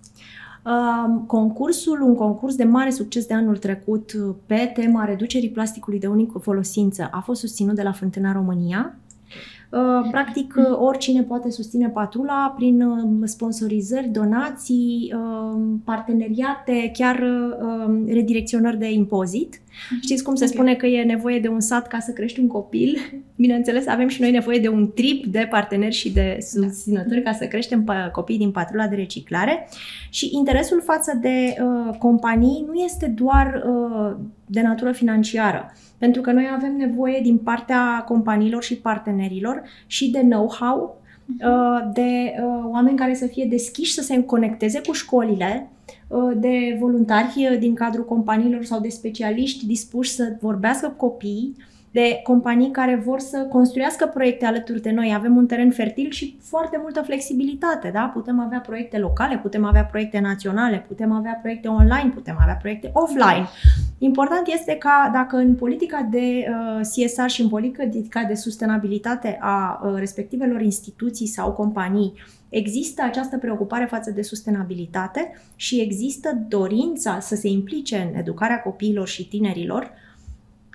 Concursul, 1.27 2.03
un 2.03 2.15
concurs 2.15 2.55
de 2.55 2.65
mare 2.65 2.91
succes 2.91 3.27
de 3.27 3.35
anul 3.35 3.57
trecut 3.57 4.13
pe 4.47 4.71
tema 4.75 5.05
reducerii 5.05 5.51
plasticului 5.51 5.99
de 5.99 6.07
unică 6.07 6.39
folosință, 6.39 7.09
a 7.11 7.21
fost 7.21 7.41
susținut 7.41 7.75
de 7.75 7.83
la 7.83 7.93
Fântâna 7.93 8.33
România. 8.33 8.95
Uh, 9.73 10.09
practic, 10.11 10.55
uh, 10.57 10.65
oricine 10.79 11.23
poate 11.23 11.51
susține 11.51 11.89
patrula 11.89 12.55
prin 12.57 12.83
uh, 12.83 13.09
sponsorizări, 13.25 14.09
donații, 14.09 15.15
parteneriate, 15.85 16.91
chiar 16.93 17.25
redirecționări 18.07 18.79
de 18.79 18.93
impozit. 18.93 19.61
Mhm. 19.91 20.01
Știți 20.01 20.23
cum 20.23 20.35
se 20.35 20.45
okay. 20.45 20.57
spune 20.57 20.75
că 20.75 20.87
e 20.87 21.03
nevoie 21.03 21.41
de 21.41 21.49
un 21.49 21.61
sat 21.61 21.87
ca 21.87 21.99
să 21.99 22.13
crești 22.13 22.41
un 22.41 22.47
copil? 22.47 22.99
Bineînțeles, 23.45 23.87
avem 23.87 24.09
și 24.09 24.21
noi 24.21 24.31
nevoie 24.31 24.59
de 24.59 24.69
un 24.69 24.91
trip 24.95 25.27
de 25.27 25.47
parteneri 25.51 25.95
și 25.95 26.13
de 26.13 26.39
susținători 26.41 27.23
ca 27.23 27.33
să 27.33 27.47
creștem 27.47 27.85
copiii 28.13 28.39
din 28.39 28.51
patrula 28.51 28.87
de 28.87 28.95
reciclare. 28.95 29.69
Și 30.11 30.31
interesul 30.33 30.83
față 30.85 31.19
de 31.21 31.55
uh, 31.63 31.97
companii 31.99 32.65
nu 32.67 32.75
este 32.75 33.07
doar 33.07 33.63
uh, 33.67 34.17
de 34.53 34.61
natură 34.61 34.93
financiară. 34.93 35.73
Pentru 35.99 36.21
că 36.21 36.33
noi 36.33 36.49
avem 36.57 36.77
nevoie 36.77 37.21
din 37.23 37.39
partea 37.39 38.05
companiilor 38.07 38.63
și 38.63 38.77
partenerilor 38.77 39.63
și 39.87 40.11
de 40.11 40.21
know-how 40.21 41.01
de 41.93 42.35
oameni 42.71 42.97
care 42.97 43.15
să 43.15 43.27
fie 43.27 43.45
deschiși 43.45 43.93
să 43.93 44.03
se 44.03 44.25
conecteze 44.25 44.81
cu 44.87 44.93
școlile, 44.93 45.69
de 46.37 46.77
voluntari 46.81 47.57
din 47.59 47.75
cadrul 47.75 48.05
companiilor 48.05 48.65
sau 48.65 48.81
de 48.81 48.89
specialiști 48.89 49.67
dispuși 49.67 50.11
să 50.11 50.37
vorbească 50.41 50.89
cu 50.89 51.07
copiii, 51.07 51.57
de 51.93 52.21
companii 52.23 52.71
care 52.71 53.03
vor 53.05 53.21
să 53.21 53.39
construiască 53.39 54.07
proiecte 54.07 54.47
alături 54.47 54.83
de 54.83 54.91
noi. 54.91 55.13
Avem 55.15 55.37
un 55.37 55.47
teren 55.47 55.71
fertil 55.71 56.11
și 56.11 56.37
foarte 56.41 56.79
multă 56.81 57.03
flexibilitate, 57.03 57.91
da? 57.93 58.11
Putem 58.15 58.41
avea 58.41 58.61
proiecte 58.61 58.99
locale, 58.99 59.39
putem 59.39 59.65
avea 59.65 59.85
proiecte 59.85 60.19
naționale, 60.19 60.85
putem 60.89 61.13
avea 61.13 61.39
proiecte 61.41 61.69
online, 61.69 62.11
putem 62.15 62.37
avea 62.41 62.55
proiecte 62.55 62.91
offline. 62.93 63.47
Important 63.99 64.47
este 64.47 64.73
ca 64.75 65.11
dacă 65.13 65.37
în 65.37 65.55
politica 65.55 66.09
de 66.11 66.47
uh, 66.49 66.81
CSR 66.81 67.27
și 67.27 67.43
în 67.43 67.49
politica 67.49 68.25
de 68.29 68.35
sustenabilitate 68.35 69.39
a 69.41 69.81
uh, 69.85 69.95
respectivelor 69.99 70.61
instituții 70.61 71.27
sau 71.27 71.53
companii 71.53 72.13
există 72.49 73.03
această 73.03 73.39
preocupare 73.39 73.85
față 73.85 74.11
de 74.11 74.23
sustenabilitate 74.23 75.33
și 75.57 75.81
există 75.81 76.45
dorința 76.49 77.21
să 77.21 77.35
se 77.35 77.49
implice 77.49 77.97
în 77.97 78.19
educarea 78.19 78.63
copiilor 78.63 79.09
și 79.09 79.29
tinerilor, 79.29 79.91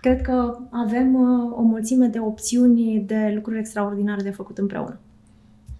cred 0.07 0.21
că 0.21 0.57
avem 0.71 1.13
uh, 1.13 1.57
o 1.57 1.61
mulțime 1.61 2.07
de 2.07 2.19
opțiuni 2.19 2.99
de 2.99 3.31
lucruri 3.35 3.59
extraordinare 3.59 4.21
de 4.21 4.29
făcut 4.29 4.57
împreună. 4.57 4.99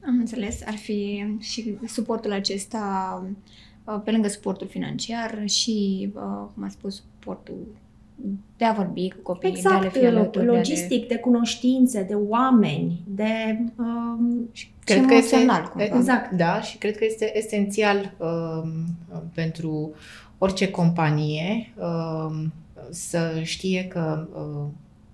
Am 0.08 0.18
înțeles, 0.20 0.62
ar 0.66 0.74
fi 0.74 1.26
și 1.40 1.78
suportul 1.86 2.32
acesta 2.32 3.24
uh, 3.84 4.02
pe 4.04 4.12
lângă 4.12 4.28
suportul 4.28 4.68
financiar 4.68 5.42
și, 5.46 6.10
uh, 6.16 6.48
cum 6.54 6.64
a 6.64 6.70
spus, 6.70 6.96
suportul 6.96 7.68
de 8.58 8.66
a 8.66 8.74
vorbi 8.74 9.10
cu 9.10 9.22
copiii, 9.22 9.54
exact, 9.54 9.82
de 9.82 9.88
a 9.88 9.92
le 9.92 10.00
fi 10.00 10.06
alături, 10.06 10.46
logistic, 10.46 11.08
de, 11.08 11.14
de 11.14 11.20
cunoștințe, 11.20 12.04
de 12.04 12.14
oameni, 12.14 13.04
de... 13.08 13.60
Um, 13.76 14.50
și 14.52 14.72
cred 14.84 15.06
că 15.06 15.14
este, 15.14 15.36
cumva. 15.36 15.74
Exact. 15.78 16.32
Da, 16.32 16.62
și 16.62 16.78
cred 16.78 16.98
că 16.98 17.06
este 17.06 17.38
esențial 17.38 18.14
um, 18.18 18.72
pentru 19.34 19.92
orice 20.38 20.72
companie 20.72 21.74
um, 21.78 22.54
să 22.90 23.40
știe 23.44 23.84
că 23.84 24.28
uh, 24.34 24.68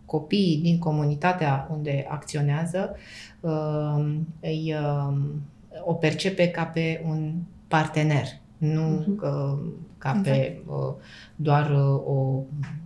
copiii 0.05 0.57
din 0.61 0.79
comunitatea 0.79 1.67
unde 1.71 2.05
acționează 2.09 2.95
uh, 3.39 4.15
îi, 4.39 4.75
uh, 4.79 5.17
o 5.83 5.93
percepe 5.93 6.47
ca 6.47 6.63
pe 6.63 7.03
un 7.07 7.33
partener, 7.67 8.25
nu 8.57 9.01
uh-huh. 9.01 9.19
ca 9.97 10.19
pe 10.23 10.29
exact. 10.29 10.67
uh, 10.67 10.93
doar 11.35 11.71
uh, 11.71 12.01
o 12.05 12.43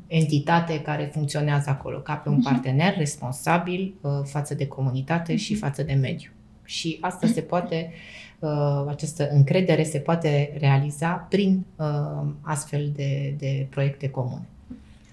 entitate 0.07 0.81
care 0.81 1.09
funcționează 1.13 1.69
acolo, 1.69 1.97
ca 1.97 2.13
pe 2.13 2.29
un 2.29 2.39
uh-huh. 2.39 2.51
partener 2.51 2.97
responsabil 2.97 3.93
uh, 4.01 4.11
față 4.23 4.55
de 4.55 4.67
comunitate 4.67 5.33
uh-huh. 5.33 5.37
și 5.37 5.55
față 5.55 5.83
de 5.83 5.93
mediu. 5.93 6.29
Și 6.63 6.97
asta 7.01 7.27
se 7.27 7.41
poate, 7.41 7.91
uh, 8.39 8.85
această 8.87 9.29
încredere 9.29 9.83
se 9.83 9.99
poate 9.99 10.57
realiza 10.59 11.09
prin 11.09 11.65
uh, 11.75 12.29
astfel 12.41 12.91
de, 12.95 13.35
de 13.37 13.67
proiecte 13.69 14.09
comune. 14.09 14.47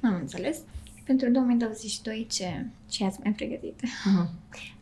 Am 0.04 0.16
înțeles. 0.20 0.58
Pentru 1.04 1.30
2022 1.30 2.26
ce, 2.30 2.66
ce 2.90 3.04
ați 3.04 3.18
mai 3.22 3.32
pregătit? 3.32 3.80
Uh-huh. 3.82 4.28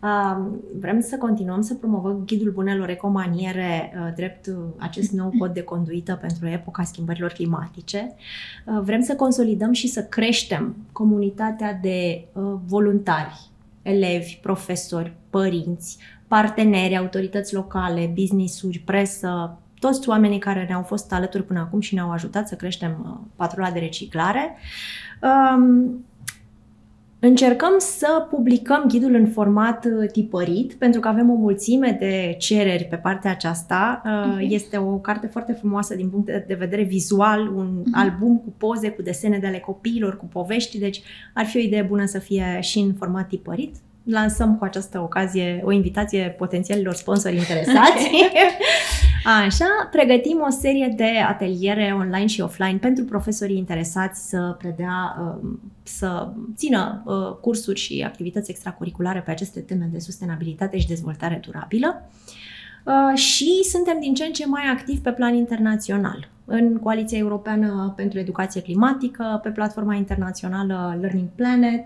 Uh, 0.03 0.47
vrem 0.79 1.01
să 1.01 1.17
continuăm 1.17 1.61
să 1.61 1.75
promovăm 1.75 2.23
Ghidul 2.27 2.51
Bunelor 2.51 2.89
Ecomaniere 2.89 3.93
uh, 3.97 4.13
drept 4.15 4.47
uh, 4.47 4.55
acest 4.77 5.11
nou 5.11 5.33
cod 5.39 5.55
de 5.55 5.63
conduită 5.63 6.19
pentru 6.21 6.47
epoca 6.47 6.83
schimbărilor 6.83 7.31
climatice. 7.31 8.15
Uh, 8.67 8.81
vrem 8.83 9.03
să 9.03 9.15
consolidăm 9.15 9.73
și 9.73 9.89
să 9.89 10.03
creștem 10.05 10.77
comunitatea 10.93 11.73
de 11.73 12.25
uh, 12.33 12.55
voluntari, 12.67 13.41
elevi, 13.83 14.39
profesori, 14.43 15.13
părinți, 15.31 15.99
parteneri, 16.29 16.97
autorități 16.97 17.55
locale, 17.55 18.13
business-uri, 18.15 18.79
presă, 18.79 19.59
toți 19.83 20.09
oamenii 20.09 20.39
care 20.39 20.65
ne-au 20.69 20.83
fost 20.83 21.13
alături 21.13 21.45
până 21.45 21.61
acum 21.61 21.81
și 21.81 21.95
ne-au 21.95 22.11
ajutat 22.11 22.49
să 22.49 22.55
creștem 22.55 23.05
uh, 23.05 23.29
patrula 23.37 23.71
de 23.71 23.79
reciclare. 23.79 24.57
Um, 25.23 26.05
Încercăm 27.25 27.73
să 27.79 28.27
publicăm 28.31 28.85
ghidul 28.89 29.15
în 29.15 29.27
format 29.27 29.85
uh, 29.85 30.11
tipărit, 30.13 30.73
pentru 30.73 31.01
că 31.01 31.09
avem 31.09 31.31
o 31.31 31.35
mulțime 31.35 31.97
de 32.01 32.35
cereri 32.39 32.85
pe 32.85 32.97
partea 32.97 33.31
aceasta. 33.31 34.03
Uh-huh. 34.05 34.49
Este 34.49 34.77
o 34.77 34.99
carte 34.99 35.27
foarte 35.27 35.53
frumoasă 35.53 35.95
din 35.95 36.09
punct 36.09 36.27
de 36.47 36.55
vedere 36.55 36.83
vizual, 36.83 37.55
un 37.55 37.81
uh-huh. 37.81 37.93
album 37.93 38.39
cu 38.39 38.55
poze, 38.57 38.91
cu 38.91 39.03
desene 39.03 39.39
de 39.39 39.47
ale 39.47 39.59
copiilor, 39.59 40.17
cu 40.17 40.25
povești, 40.25 40.79
deci 40.79 41.03
ar 41.35 41.45
fi 41.45 41.57
o 41.57 41.61
idee 41.61 41.83
bună 41.83 42.05
să 42.05 42.19
fie 42.19 42.59
și 42.61 42.79
în 42.79 42.95
format 42.95 43.29
tipărit 43.29 43.75
lansăm 44.05 44.57
cu 44.57 44.65
această 44.65 45.01
ocazie 45.01 45.63
o 45.65 45.71
invitație 45.71 46.35
potențialilor 46.39 46.95
sponsori 46.95 47.37
interesați. 47.37 48.11
Așa, 49.25 49.89
pregătim 49.91 50.43
o 50.47 50.51
serie 50.51 50.93
de 50.97 51.19
ateliere 51.29 51.95
online 51.99 52.27
și 52.27 52.41
offline 52.41 52.79
pentru 52.79 53.05
profesorii 53.05 53.57
interesați 53.57 54.29
să 54.29 54.55
predea, 54.59 55.17
um, 55.21 55.61
să 55.83 56.33
țină 56.57 57.03
uh, 57.05 57.37
cursuri 57.41 57.79
și 57.79 58.03
activități 58.07 58.51
extracurriculare 58.51 59.21
pe 59.21 59.31
aceste 59.31 59.61
teme 59.61 59.89
de 59.93 59.99
sustenabilitate 59.99 60.79
și 60.79 60.87
dezvoltare 60.87 61.41
durabilă. 61.45 62.11
Uh, 62.85 63.19
și 63.19 63.63
suntem 63.63 64.01
din 64.01 64.15
ce 64.15 64.25
în 64.25 64.33
ce 64.33 64.47
mai 64.47 64.63
activi 64.73 65.01
pe 65.01 65.13
plan 65.13 65.35
internațional 65.35 66.31
în 66.45 66.79
Coaliția 66.79 67.19
Europeană 67.19 67.93
pentru 67.97 68.19
Educație 68.19 68.63
Climatică, 68.63 69.41
pe 69.43 69.49
platforma 69.49 69.95
internațională 69.95 70.97
Learning 71.01 71.29
Planet 71.35 71.85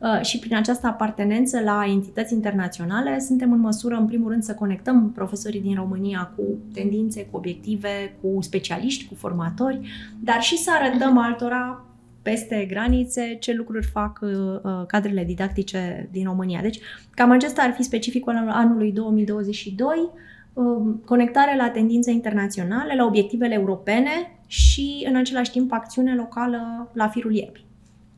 uh, 0.00 0.20
și 0.22 0.38
prin 0.38 0.56
această 0.56 0.86
apartenență 0.86 1.60
la 1.60 1.84
entități 1.86 2.32
internaționale 2.32 3.18
suntem 3.18 3.52
în 3.52 3.60
măsură, 3.60 3.94
în 3.94 4.06
primul 4.06 4.30
rând, 4.30 4.42
să 4.42 4.54
conectăm 4.54 5.12
profesorii 5.12 5.60
din 5.60 5.74
România 5.74 6.32
cu 6.36 6.42
tendințe, 6.72 7.26
cu 7.30 7.36
obiective, 7.36 8.16
cu 8.20 8.40
specialiști, 8.40 9.06
cu 9.08 9.14
formatori, 9.14 9.80
dar 10.20 10.40
și 10.40 10.56
să 10.56 10.70
arătăm 10.80 11.18
altora 11.18 11.84
peste 12.22 12.66
granițe 12.68 13.36
ce 13.40 13.52
lucruri 13.52 13.86
fac 13.86 14.18
uh, 14.22 14.30
uh 14.62 14.86
cadrele 14.86 15.24
didactice 15.24 16.08
din 16.12 16.24
România. 16.24 16.60
Deci, 16.60 16.78
cam 17.10 17.30
acesta 17.30 17.62
ar 17.62 17.72
fi 17.72 17.82
specificul 17.82 18.48
anului 18.48 18.92
2022 18.92 19.86
Um, 19.96 20.32
conectare 21.04 21.56
la 21.56 21.70
tendințe 21.70 22.10
internaționale, 22.10 22.94
la 22.94 23.04
obiectivele 23.04 23.54
europene 23.54 24.38
și, 24.46 25.04
în 25.08 25.16
același 25.16 25.50
timp, 25.50 25.72
acțiune 25.72 26.14
locală 26.14 26.90
la 26.92 27.08
firul 27.08 27.34
iepi. 27.34 27.64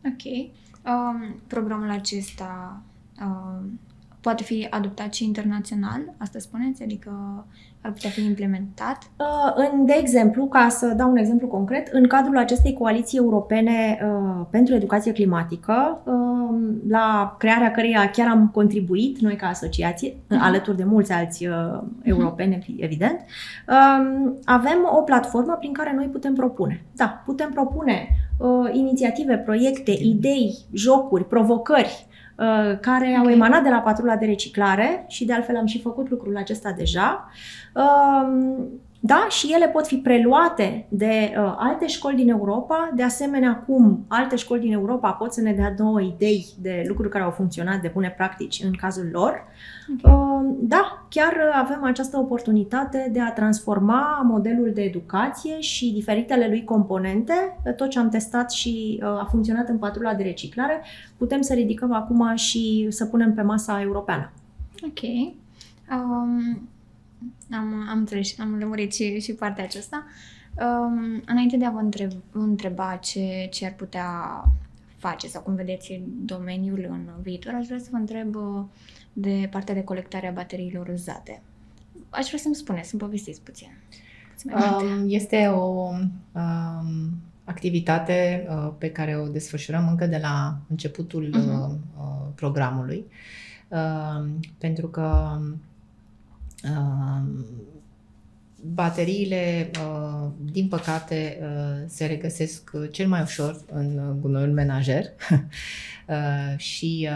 Ok. 0.05 0.53
Um, 0.87 1.41
programul 1.47 1.91
acesta 1.91 2.83
um, 3.21 3.81
poate 4.21 4.43
fi 4.43 4.67
adoptat 4.71 5.15
și 5.15 5.25
internațional, 5.25 6.15
asta 6.19 6.39
spuneți? 6.39 6.83
Adică 6.83 7.45
ar 7.87 7.93
putea 7.93 8.11
fi 8.11 8.25
implementat? 8.25 8.99
Uh, 9.17 9.53
în, 9.55 9.85
de 9.85 9.97
exemplu, 9.99 10.47
ca 10.47 10.69
să 10.69 10.87
dau 10.87 11.11
un 11.11 11.17
exemplu 11.17 11.47
concret, 11.47 11.89
în 11.93 12.07
cadrul 12.07 12.39
acestei 12.39 12.73
coaliții 12.73 13.19
europene 13.19 13.99
uh, 14.03 14.47
pentru 14.51 14.75
educație 14.75 15.13
climatică, 15.13 16.01
uh, 16.05 16.59
la 16.89 17.37
crearea 17.39 17.71
căreia 17.71 18.11
chiar 18.11 18.29
am 18.29 18.51
contribuit 18.55 19.19
noi 19.19 19.37
ca 19.37 19.47
asociație, 19.47 20.11
uh-huh. 20.11 20.39
alături 20.41 20.77
de 20.77 20.85
mulți 20.85 21.13
alți 21.13 21.47
uh, 21.47 21.83
europeni, 22.03 22.57
uh-huh. 22.57 22.83
evident, 22.83 23.21
uh, 23.69 24.31
avem 24.45 24.79
o 24.99 25.03
platformă 25.03 25.57
prin 25.59 25.73
care 25.73 25.93
noi 25.95 26.07
putem 26.07 26.35
propune. 26.35 26.85
Da, 26.97 27.23
putem 27.25 27.51
propune 27.51 28.09
uh, 28.39 28.71
inițiative, 28.73 29.37
proiecte, 29.37 29.91
idei, 30.01 30.57
jocuri, 30.73 31.25
provocări 31.25 32.07
Uh, 32.39 32.79
care 32.81 33.15
au 33.15 33.31
emanat 33.31 33.63
de 33.63 33.69
la 33.69 33.79
patrula 33.79 34.17
de 34.17 34.27
reciclare 34.27 35.05
și 35.09 35.25
de 35.25 35.33
altfel 35.33 35.57
am 35.57 35.67
și 35.67 35.81
făcut 35.81 36.11
lucrul 36.11 36.37
acesta 36.37 36.71
deja. 36.71 37.31
Um, 37.75 38.69
da, 39.07 39.27
și 39.31 39.53
ele 39.53 39.69
pot 39.69 39.87
fi 39.87 39.97
preluate 39.97 40.87
de 40.89 41.35
uh, 41.39 41.55
alte 41.59 41.87
școli 41.87 42.17
din 42.17 42.29
Europa. 42.29 42.93
De 42.95 43.03
asemenea, 43.03 43.57
cum 43.67 44.05
alte 44.09 44.37
școli 44.37 44.61
din 44.61 44.73
Europa 44.73 45.11
pot 45.11 45.33
să 45.33 45.41
ne 45.41 45.53
dea 45.53 45.71
două 45.71 46.01
idei 46.01 46.47
de 46.61 46.85
lucruri 46.89 47.09
care 47.09 47.25
au 47.25 47.31
funcționat, 47.31 47.81
de 47.81 47.91
bune 47.95 48.15
practici 48.17 48.63
în 48.65 48.73
cazul 48.73 49.09
lor. 49.13 49.45
Okay. 49.99 50.15
Uh, 50.15 50.55
da, 50.59 51.07
chiar 51.09 51.35
avem 51.55 51.85
această 51.85 52.19
oportunitate 52.19 53.11
de 53.13 53.21
a 53.21 53.33
transforma 53.33 54.23
modelul 54.25 54.71
de 54.75 54.83
educație 54.83 55.61
și 55.61 55.93
diferitele 55.93 56.49
lui 56.49 56.65
componente. 56.65 57.59
Tot 57.77 57.89
ce 57.89 57.99
am 57.99 58.09
testat 58.09 58.53
și 58.53 59.01
uh, 59.03 59.09
a 59.09 59.27
funcționat 59.31 59.69
în 59.69 59.79
patrula 59.79 60.15
de 60.15 60.23
reciclare, 60.23 60.83
putem 61.17 61.41
să 61.41 61.55
ridicăm 61.55 61.93
acum 61.93 62.35
și 62.35 62.87
să 62.91 63.07
punem 63.07 63.35
pe 63.35 63.43
masa 63.43 63.81
europeană. 63.81 64.33
Ok. 64.83 65.03
Um, 65.91 66.69
am, 67.51 67.89
am 67.89 67.99
înțeles, 67.99 68.39
am 68.39 68.59
lămurit 68.59 68.95
și, 68.95 69.21
și 69.21 69.33
partea 69.33 69.65
aceasta. 69.65 70.05
Um, 70.61 71.23
înainte 71.27 71.57
de 71.57 71.65
a 71.65 71.71
vă 71.71 71.79
întreb, 71.79 72.13
întreba 72.33 72.97
ce, 72.97 73.49
ce 73.51 73.67
ar 73.67 73.75
putea 73.75 74.09
face 74.97 75.27
sau 75.27 75.43
cum 75.43 75.55
vedeți 75.55 76.01
domeniul 76.25 76.87
în 76.89 77.09
viitor, 77.23 77.55
aș 77.55 77.67
vrea 77.67 77.79
să 77.79 77.89
vă 77.91 77.97
întreb 77.97 78.35
uh, 78.35 78.65
de 79.13 79.49
partea 79.51 79.75
de 79.75 79.85
colectare 79.85 80.29
a 80.29 80.33
bateriilor 80.33 80.89
uzate. 80.89 81.43
Aș 82.11 82.27
vrea 82.27 82.39
să-mi 82.39 82.55
spuneți, 82.55 82.89
să-mi 82.89 83.03
povestiți 83.03 83.41
puțin. 83.41 83.69
Um, 84.45 85.05
este 85.07 85.47
o 85.47 85.91
um, 86.33 87.11
activitate 87.45 88.47
uh, 88.51 88.73
pe 88.79 88.91
care 88.91 89.17
o 89.17 89.29
desfășurăm 89.29 89.89
încă 89.89 90.07
de 90.07 90.19
la 90.23 90.59
începutul 90.69 91.29
uh-huh. 91.29 91.99
uh, 91.99 92.27
programului, 92.35 93.05
uh, 93.69 94.29
pentru 94.59 94.89
că 94.89 95.39
Bateriile, 98.75 99.71
uh, 99.81 100.31
din 100.53 100.69
păcate, 100.69 101.39
uh, 101.41 101.85
se 101.87 102.07
regăsesc 102.07 102.71
cel 102.91 103.09
mai 103.09 103.23
ușor 103.23 103.65
în 103.73 104.17
gunoiul 104.21 104.53
menajer 104.53 105.05
uh, 106.09 106.59
și 106.59 107.09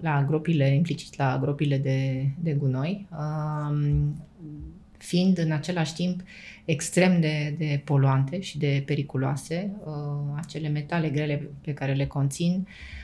la 0.00 0.24
gropile, 0.26 0.74
implicit 0.74 1.16
la 1.16 1.38
gropile 1.40 1.78
de, 1.78 2.28
de 2.40 2.52
gunoi, 2.52 3.08
um, 3.18 4.24
fiind 4.98 5.38
în 5.38 5.52
același 5.52 5.94
timp 5.94 6.20
extrem 6.64 7.20
de, 7.20 7.54
de 7.58 7.82
poluante 7.84 8.40
și 8.40 8.58
de 8.58 8.82
periculoase. 8.86 9.72
Acele 10.36 10.68
metale 10.68 11.08
grele 11.08 11.50
pe 11.60 11.74
care 11.74 11.92
le 11.92 12.06
conțin 12.06 12.66
Uh, 12.66 13.01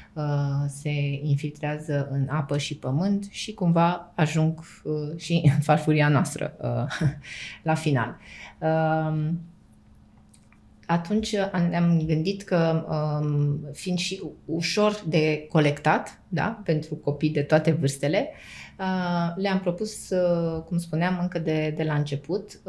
se 0.66 0.90
infiltrează 1.22 2.08
în 2.10 2.28
apă 2.30 2.58
și 2.58 2.76
pământ 2.76 3.26
și 3.30 3.54
cumva 3.54 4.12
ajung 4.14 4.60
uh, 4.84 5.16
și 5.16 5.42
în 5.54 5.60
farfuria 5.60 6.08
noastră 6.08 6.54
uh, 6.60 7.08
la 7.62 7.74
final. 7.74 8.16
Um, 8.58 9.40
atunci 10.86 11.36
ne-am 11.68 12.02
gândit 12.06 12.42
că, 12.42 12.86
um, 12.88 13.60
fiind 13.72 13.98
și 13.98 14.22
ușor 14.44 15.02
de 15.06 15.46
colectat, 15.48 16.20
da, 16.28 16.60
pentru 16.64 16.94
copii 16.94 17.30
de 17.30 17.42
toate 17.42 17.70
vârstele, 17.70 18.28
le-am 19.36 19.60
propus, 19.60 20.08
cum 20.66 20.78
spuneam 20.78 21.18
încă 21.20 21.38
de, 21.38 21.74
de 21.76 21.82
la 21.82 21.94
început, 21.94 22.60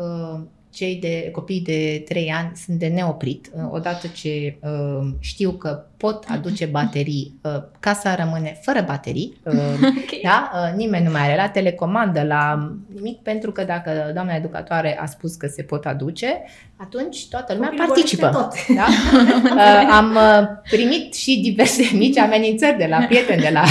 cei 0.71 0.95
de 0.95 1.29
copii 1.31 1.61
de 1.61 2.03
3 2.07 2.31
ani 2.31 2.51
sunt 2.65 2.77
de 2.77 2.87
neoprit. 2.87 3.49
Uh, 3.53 3.61
odată 3.71 4.07
ce 4.07 4.57
uh, 4.61 5.07
știu 5.19 5.51
că 5.51 5.83
pot 5.97 6.25
aduce 6.27 6.65
baterii, 6.65 7.39
uh, 7.41 7.51
casa 7.79 8.15
rămâne 8.15 8.59
fără 8.61 8.83
baterii. 8.87 9.37
Uh, 9.43 9.53
okay. 10.03 10.19
da? 10.23 10.51
uh, 10.53 10.77
nimeni 10.77 11.05
nu 11.05 11.11
mai 11.11 11.21
are 11.21 11.35
la 11.35 11.49
telecomandă, 11.49 12.23
la 12.23 12.71
nimic, 12.93 13.21
pentru 13.21 13.51
că 13.51 13.63
dacă 13.63 14.11
doamna 14.13 14.35
educatoare 14.35 14.99
a 14.99 15.05
spus 15.05 15.35
că 15.35 15.47
se 15.47 15.61
pot 15.61 15.85
aduce, 15.85 16.41
atunci 16.75 17.27
toată 17.27 17.53
lumea 17.53 17.69
Copilul 17.69 17.87
participă. 17.87 18.27
Tot. 18.27 18.53
Da? 18.75 18.85
uh, 19.55 19.89
am 19.91 20.09
uh, 20.15 20.47
primit 20.69 21.13
și 21.15 21.39
diverse 21.41 21.89
mici 21.93 22.17
amenințări 22.17 22.77
de 22.77 22.87
la 22.89 22.97
prieteni, 22.97 23.41
de 23.41 23.49
la 23.53 23.63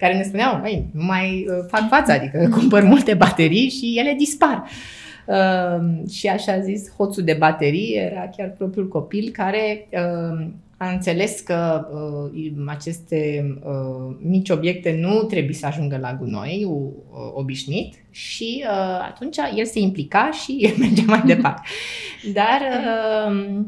care 0.00 0.16
ne 0.16 0.22
spuneau, 0.22 0.60
nu 0.92 1.04
mai 1.04 1.46
uh, 1.48 1.64
fac 1.68 1.88
față, 1.88 2.12
adică 2.12 2.48
cumpăr 2.52 2.82
multe 2.82 3.14
baterii 3.14 3.68
și 3.68 3.94
ele 3.98 4.14
dispar. 4.18 4.62
Uh, 4.64 4.96
Uh, 5.28 6.08
și 6.10 6.26
așa 6.26 6.60
zis, 6.60 6.92
hoțul 6.96 7.24
de 7.24 7.36
baterie 7.38 8.00
era 8.00 8.28
chiar 8.36 8.48
propriul 8.48 8.88
copil 8.88 9.30
care 9.32 9.88
uh, 9.92 10.46
a 10.76 10.90
înțeles 10.90 11.40
că 11.40 11.88
uh, 11.92 12.50
aceste 12.66 13.44
uh, 13.62 14.16
mici 14.20 14.50
obiecte 14.50 14.98
nu 15.00 15.22
trebuie 15.22 15.54
să 15.54 15.66
ajungă 15.66 15.98
la 16.00 16.14
gunoi 16.14 16.64
uh, 16.64 17.30
obișnuit 17.34 17.94
și 18.10 18.64
uh, 18.64 19.00
atunci 19.08 19.36
el 19.56 19.64
se 19.64 19.78
implica 19.78 20.30
și 20.30 20.72
mergea 20.78 21.04
mai 21.06 21.22
departe. 21.26 21.62
Dar 22.32 22.60
uh, 22.60 23.60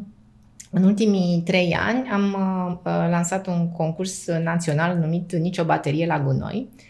în 0.71 0.85
ultimii 0.85 1.43
trei 1.45 1.77
ani 1.87 2.09
am 2.09 2.37
uh, 2.85 2.93
lansat 3.11 3.47
un 3.47 3.71
concurs 3.73 4.27
național 4.45 4.97
numit 4.97 5.33
Nicio 5.33 5.65
baterie 5.65 6.07
la 6.07 6.21
gunoi, 6.21 6.69
uh, 6.77 6.83
Uh, 6.83 6.89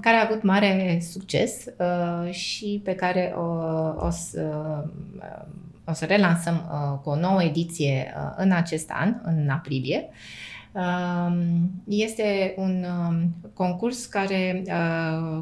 care 0.00 0.16
a 0.16 0.24
avut 0.24 0.42
mare 0.42 0.98
succes 1.10 1.64
uh, 1.78 2.32
și 2.32 2.80
pe 2.84 2.94
care 2.94 3.34
o, 3.36 3.42
o, 4.06 4.10
să, 4.10 4.50
uh, 5.16 5.46
o 5.84 5.92
să 5.92 6.04
relansăm 6.04 6.70
cu 7.02 7.10
o 7.10 7.16
nouă 7.16 7.42
ediție 7.42 8.14
în 8.36 8.52
acest 8.52 8.90
an, 8.92 9.14
în 9.22 9.48
aprilie. 9.48 10.08
Este 11.84 12.54
un 12.56 12.84
um, 13.08 13.34
concurs 13.54 14.06
care 14.06 14.62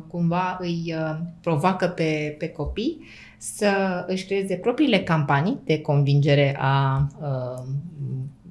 cumva 0.09 0.59
îi 0.61 0.95
provoacă 1.41 1.87
pe, 1.87 2.35
pe 2.39 2.49
copii 2.49 3.05
să 3.39 4.05
își 4.07 4.25
creeze 4.25 4.57
propriile 4.57 5.03
campanii 5.03 5.61
de 5.65 5.81
convingere 5.81 6.57
a 6.59 7.07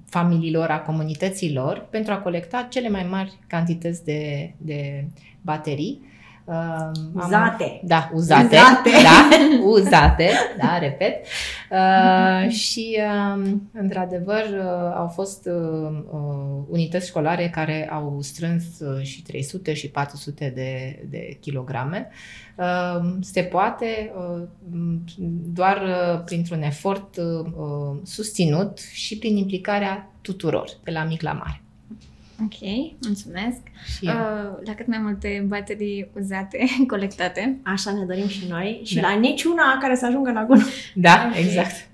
familiilor, 0.05 0.69
a 0.69 0.81
comunităților, 0.81 1.87
pentru 1.89 2.13
a 2.13 2.17
colecta 2.17 2.67
cele 2.69 2.89
mai 2.89 3.03
mari 3.03 3.39
cantități 3.47 4.05
de, 4.05 4.53
de 4.57 5.07
baterii. 5.41 6.01
Uh, 6.45 6.91
uzate. 7.13 7.63
Am, 7.63 7.79
da, 7.87 8.09
uzate. 8.13 8.55
Uzate. 8.55 8.89
Da, 8.89 9.29
uzate, 9.75 10.29
da, 10.61 10.77
repet. 10.77 11.25
Uh, 11.71 12.49
și, 12.51 12.97
uh, 12.97 13.51
într-adevăr, 13.73 14.43
uh, 14.43 14.93
au 14.95 15.07
fost 15.07 15.45
uh, 15.45 15.97
uh, 16.11 16.63
unități 16.69 17.07
școlare 17.07 17.49
care 17.49 17.89
au 17.91 18.21
strâns 18.21 18.63
uh, 18.79 19.03
și 19.03 19.21
300 19.21 19.73
și 19.73 19.89
400 19.89 20.51
de, 20.55 21.03
de 21.09 21.37
kilograme. 21.41 22.09
Uh, 22.55 23.15
se 23.21 23.41
poate 23.41 24.13
uh, 24.17 24.43
doar 25.53 25.81
uh, 25.81 26.23
printr-un 26.25 26.61
efort 26.61 27.15
uh, 27.17 27.97
susținut 28.03 28.79
și 28.93 29.17
prin 29.17 29.37
implicarea 29.37 30.11
tuturor, 30.21 30.69
de 30.83 30.91
la 30.91 31.03
mic 31.03 31.21
la 31.21 31.31
mare. 31.31 31.64
Ok, 32.41 32.59
mulțumesc. 33.01 33.61
Și 33.97 34.05
uh, 34.05 34.11
la 34.65 34.73
cât 34.75 34.87
mai 34.87 34.97
multe 34.97 35.45
baterii 35.47 36.09
uzate, 36.15 36.65
colectate. 36.87 37.59
Așa 37.63 37.91
ne 37.91 38.05
dorim 38.05 38.27
și 38.27 38.47
noi. 38.49 38.81
Și 38.83 38.95
da. 38.95 39.01
la 39.01 39.13
niciuna 39.13 39.77
care 39.79 39.95
să 39.95 40.05
ajungă 40.05 40.31
la 40.31 40.45
gunoi. 40.45 40.63
Da, 40.95 41.25
okay. 41.29 41.43
exact. 41.43 41.87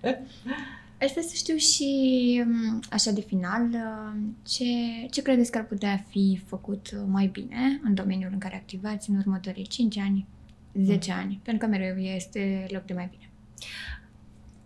Aș 1.01 1.11
vrea 1.11 1.23
să 1.23 1.33
știu 1.35 1.55
și, 1.55 2.43
um, 2.45 2.79
așa 2.91 3.11
de 3.11 3.21
final, 3.21 3.69
uh, 3.73 4.21
ce, 4.47 4.65
ce 5.09 5.21
credeți 5.21 5.51
că 5.51 5.57
ar 5.57 5.65
putea 5.65 6.05
fi 6.09 6.41
făcut 6.45 6.89
mai 7.07 7.27
bine 7.27 7.79
în 7.83 7.93
domeniul 7.93 8.29
în 8.33 8.39
care 8.39 8.55
activați 8.55 9.09
în 9.09 9.17
următorii 9.17 9.67
5 9.67 9.97
ani, 9.97 10.27
10 10.83 11.11
mm. 11.11 11.19
ani? 11.19 11.39
Pentru 11.43 11.65
că 11.65 11.71
mereu 11.71 11.97
este 11.97 12.65
loc 12.69 12.83
de 12.83 12.93
mai 12.93 13.09
bine. 13.11 13.29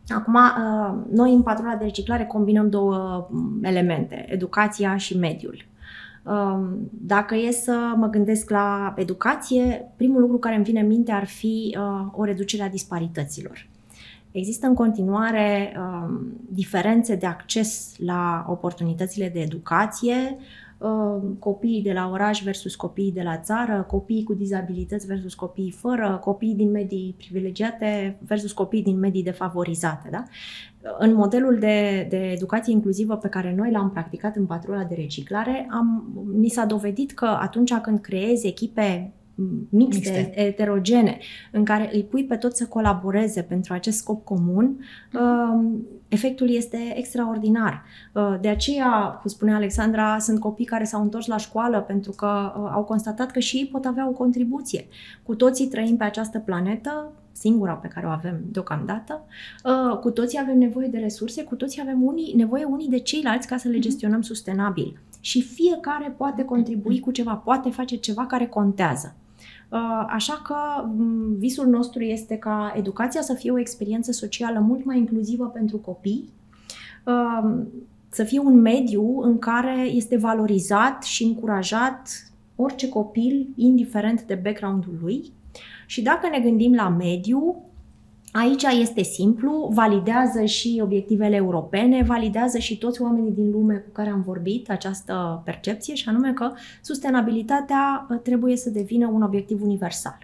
Acum, 0.07 0.33
uh, 0.33 0.95
noi 1.11 1.33
în 1.33 1.41
patrula 1.41 1.75
de 1.75 1.83
reciclare 1.83 2.25
combinăm 2.25 2.69
două 2.69 3.27
mm, 3.31 3.63
elemente, 3.63 4.25
educația 4.29 4.97
și 4.97 5.17
mediul. 5.17 5.65
Um, 6.23 6.89
dacă 6.91 7.35
e 7.35 7.51
să 7.51 7.93
mă 7.95 8.07
gândesc 8.07 8.49
la 8.49 8.93
educație, 8.97 9.91
primul 9.95 10.21
lucru 10.21 10.37
care 10.37 10.55
îmi 10.55 10.63
vine 10.63 10.79
în 10.79 10.87
minte 10.87 11.11
ar 11.11 11.25
fi 11.25 11.77
uh, 11.79 12.07
o 12.11 12.23
reducere 12.23 12.63
a 12.63 12.69
disparităților. 12.69 13.67
Există 14.31 14.67
în 14.67 14.73
continuare 14.73 15.75
um, 15.77 16.37
diferențe 16.49 17.15
de 17.15 17.25
acces 17.25 17.93
la 17.97 18.45
oportunitățile 18.49 19.29
de 19.29 19.39
educație, 19.39 20.37
Uh, 20.37 20.43
copiii 21.39 21.81
de 21.81 21.93
la 21.93 22.09
oraș 22.09 22.43
versus 22.43 22.75
copiii 22.75 23.11
de 23.11 23.21
la 23.21 23.37
țară, 23.37 23.85
copiii 23.87 24.23
cu 24.23 24.33
dizabilități 24.33 25.07
versus 25.07 25.33
copiii 25.33 25.71
fără, 25.71 26.19
copiii 26.23 26.55
din 26.55 26.71
medii 26.71 27.15
privilegiate 27.17 28.17
versus 28.25 28.51
copiii 28.51 28.83
din 28.83 28.99
medii 28.99 29.23
defavorizate. 29.23 30.09
Da? 30.11 30.23
În 30.99 31.13
modelul 31.13 31.57
de, 31.59 32.07
de 32.09 32.31
educație 32.31 32.73
inclusivă 32.73 33.15
pe 33.15 33.27
care 33.27 33.55
noi 33.55 33.71
l-am 33.71 33.91
practicat 33.91 34.35
în 34.35 34.45
patrula 34.45 34.83
de 34.83 34.95
reciclare, 34.95 35.67
am, 35.71 36.13
ni 36.33 36.49
s-a 36.49 36.65
dovedit 36.65 37.11
că 37.11 37.25
atunci 37.25 37.73
când 37.73 37.99
creezi 37.99 38.47
echipe 38.47 39.13
mixte, 39.69 40.09
mixte, 40.09 40.33
eterogene, 40.35 41.17
în 41.51 41.63
care 41.63 41.89
îi 41.93 42.03
pui 42.03 42.25
pe 42.25 42.35
toți 42.35 42.57
să 42.57 42.65
colaboreze 42.65 43.41
pentru 43.41 43.73
acest 43.73 43.97
scop 43.97 44.23
comun, 44.23 44.77
uh, 45.13 45.79
efectul 46.07 46.49
este 46.49 46.93
extraordinar. 46.95 47.83
Uh, 48.13 48.35
de 48.41 48.47
aceea, 48.47 49.17
cum 49.21 49.29
spunea 49.29 49.55
Alexandra, 49.55 50.19
sunt 50.19 50.39
copii 50.39 50.65
care 50.65 50.83
s-au 50.83 51.01
întors 51.01 51.27
la 51.27 51.37
școală 51.37 51.81
pentru 51.81 52.11
că 52.11 52.53
uh, 52.57 52.69
au 52.73 52.83
constatat 52.83 53.31
că 53.31 53.39
și 53.39 53.57
ei 53.57 53.65
pot 53.65 53.85
avea 53.85 54.07
o 54.07 54.11
contribuție. 54.11 54.87
Cu 55.23 55.35
toții 55.35 55.67
trăim 55.67 55.97
pe 55.97 56.03
această 56.03 56.39
planetă, 56.39 57.11
singura 57.31 57.73
pe 57.73 57.87
care 57.87 58.05
o 58.05 58.09
avem 58.09 58.41
deocamdată, 58.51 59.25
uh, 59.63 59.97
cu 59.97 60.11
toții 60.11 60.39
avem 60.41 60.57
nevoie 60.57 60.87
de 60.87 60.97
resurse, 60.97 61.43
cu 61.43 61.55
toții 61.55 61.81
avem 61.81 62.03
unii, 62.03 62.33
nevoie 62.35 62.63
unii 62.63 62.89
de 62.89 62.99
ceilalți 62.99 63.47
ca 63.47 63.57
să 63.57 63.67
le 63.67 63.73
mhm. 63.73 63.83
gestionăm 63.83 64.21
sustenabil. 64.21 64.99
Și 65.19 65.41
fiecare 65.41 66.13
poate 66.17 66.43
contribui 66.43 66.99
cu 66.99 67.11
ceva, 67.11 67.33
poate 67.33 67.69
face 67.69 67.95
ceva 67.95 68.25
care 68.25 68.45
contează. 68.45 69.15
Uh, 69.75 70.05
așa 70.07 70.41
că 70.43 70.55
mm, 70.85 71.35
visul 71.37 71.67
nostru 71.67 72.03
este 72.03 72.37
ca 72.37 72.73
educația 72.75 73.21
să 73.21 73.33
fie 73.33 73.51
o 73.51 73.59
experiență 73.59 74.11
socială 74.11 74.59
mult 74.59 74.85
mai 74.85 74.97
inclusivă 74.97 75.45
pentru 75.45 75.77
copii, 75.77 76.29
um, 77.05 77.67
să 78.09 78.23
fie 78.23 78.39
un 78.39 78.61
mediu 78.61 79.21
în 79.21 79.39
care 79.39 79.81
este 79.81 80.17
valorizat 80.17 81.03
și 81.03 81.23
încurajat 81.23 82.09
orice 82.55 82.89
copil, 82.89 83.47
indiferent 83.55 84.23
de 84.23 84.39
background-ul 84.43 84.97
lui. 85.01 85.31
Și 85.85 86.01
dacă 86.01 86.27
ne 86.29 86.39
gândim 86.39 86.73
la 86.73 86.89
mediu, 86.89 87.55
Aici 88.37 88.63
este 88.63 89.03
simplu, 89.03 89.69
validează 89.73 90.45
și 90.45 90.79
obiectivele 90.83 91.35
europene, 91.35 92.03
validează 92.03 92.57
și 92.57 92.77
toți 92.77 93.01
oamenii 93.01 93.31
din 93.31 93.51
lume 93.51 93.75
cu 93.75 93.89
care 93.91 94.09
am 94.09 94.21
vorbit 94.21 94.69
această 94.69 95.41
percepție 95.45 95.93
și 95.93 96.09
anume 96.09 96.33
că 96.33 96.51
sustenabilitatea 96.81 98.07
uh, 98.09 98.19
trebuie 98.19 98.55
să 98.55 98.69
devină 98.69 99.07
un 99.07 99.21
obiectiv 99.21 99.61
universal. 99.63 100.17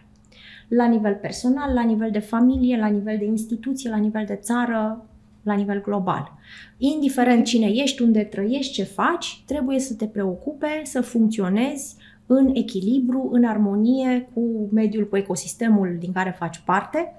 La 0.67 0.85
nivel 0.85 1.13
personal, 1.13 1.73
la 1.73 1.83
nivel 1.83 2.11
de 2.11 2.19
familie, 2.19 2.77
la 2.77 2.87
nivel 2.87 3.17
de 3.17 3.25
instituție, 3.25 3.89
la 3.89 3.97
nivel 3.97 4.23
de 4.27 4.35
țară, 4.35 5.05
la 5.43 5.53
nivel 5.53 5.81
global. 5.81 6.31
Indiferent 6.77 7.45
cine 7.45 7.67
ești, 7.67 8.01
unde 8.01 8.23
trăiești, 8.23 8.73
ce 8.73 8.83
faci, 8.83 9.43
trebuie 9.45 9.79
să 9.79 9.93
te 9.93 10.05
preocupe, 10.05 10.81
să 10.83 11.01
funcționezi 11.01 11.95
în 12.25 12.49
echilibru, 12.53 13.29
în 13.31 13.45
armonie 13.45 14.29
cu 14.33 14.69
mediul, 14.71 15.07
cu 15.07 15.17
ecosistemul 15.17 15.95
din 15.99 16.11
care 16.11 16.35
faci 16.39 16.61
parte. 16.65 17.13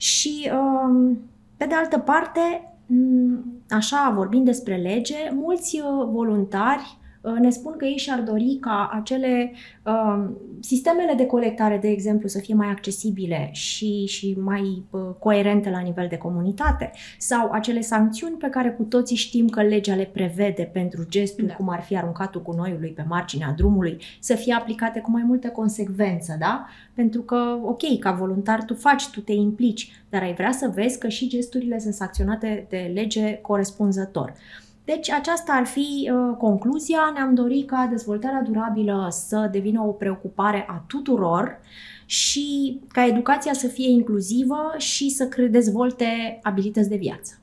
Și, 0.00 0.50
um, 0.52 1.18
pe 1.56 1.66
de 1.66 1.74
altă 1.74 1.98
parte, 1.98 2.74
așa, 3.70 4.12
vorbind 4.14 4.44
despre 4.44 4.76
lege, 4.76 5.30
mulți 5.34 5.80
uh, 5.80 6.06
voluntari 6.10 6.82
Uh, 6.82 6.99
ne 7.40 7.50
spun 7.50 7.74
că 7.76 7.84
ei 7.84 7.96
și-ar 7.96 8.20
dori 8.20 8.58
ca 8.60 8.90
acele 8.92 9.52
uh, 9.84 10.28
sistemele 10.60 11.14
de 11.14 11.26
colectare, 11.26 11.78
de 11.78 11.88
exemplu, 11.88 12.28
să 12.28 12.38
fie 12.38 12.54
mai 12.54 12.68
accesibile 12.68 13.48
și, 13.52 14.06
și 14.06 14.36
mai 14.38 14.84
uh, 14.90 15.00
coerente 15.18 15.70
la 15.70 15.78
nivel 15.80 16.06
de 16.08 16.16
comunitate 16.16 16.90
sau 17.18 17.50
acele 17.50 17.80
sancțiuni 17.80 18.36
pe 18.36 18.48
care 18.48 18.70
cu 18.70 18.82
toții 18.82 19.16
știm 19.16 19.48
că 19.48 19.62
legea 19.62 19.94
le 19.94 20.10
prevede 20.12 20.70
pentru 20.72 21.04
gestul 21.08 21.46
da. 21.46 21.54
cum 21.54 21.68
ar 21.68 21.82
fi 21.82 21.96
aruncatul 21.96 22.42
cu 22.42 22.52
noiului 22.52 22.90
pe 22.90 23.04
marginea 23.08 23.54
drumului, 23.56 23.98
să 24.20 24.34
fie 24.34 24.54
aplicate 24.54 25.00
cu 25.00 25.10
mai 25.10 25.22
multă 25.26 25.48
consecvență, 25.48 26.36
da? 26.38 26.66
Pentru 26.94 27.22
că, 27.22 27.58
ok, 27.62 27.98
ca 27.98 28.12
voluntar 28.12 28.64
tu 28.64 28.74
faci, 28.74 29.08
tu 29.08 29.20
te 29.20 29.32
implici, 29.32 29.92
dar 30.08 30.22
ai 30.22 30.34
vrea 30.34 30.52
să 30.52 30.70
vezi 30.74 30.98
că 30.98 31.08
și 31.08 31.28
gesturile 31.28 31.78
sunt 31.78 31.94
sancționate 31.94 32.66
de 32.68 32.90
lege 32.94 33.36
corespunzător. 33.36 34.32
Deci 34.94 35.10
aceasta 35.10 35.52
ar 35.52 35.66
fi 35.66 36.10
uh, 36.12 36.36
concluzia. 36.38 37.10
Ne-am 37.14 37.34
dorit 37.34 37.66
ca 37.66 37.86
dezvoltarea 37.90 38.42
durabilă 38.42 39.08
să 39.10 39.48
devină 39.52 39.80
o 39.80 39.90
preocupare 39.90 40.64
a 40.68 40.84
tuturor 40.86 41.60
și 42.06 42.78
ca 42.88 43.06
educația 43.06 43.52
să 43.52 43.66
fie 43.66 43.90
inclusivă 43.90 44.74
și 44.78 45.10
să 45.10 45.48
dezvolte 45.50 46.38
abilități 46.42 46.88
de 46.88 46.96
viață. 46.96 47.38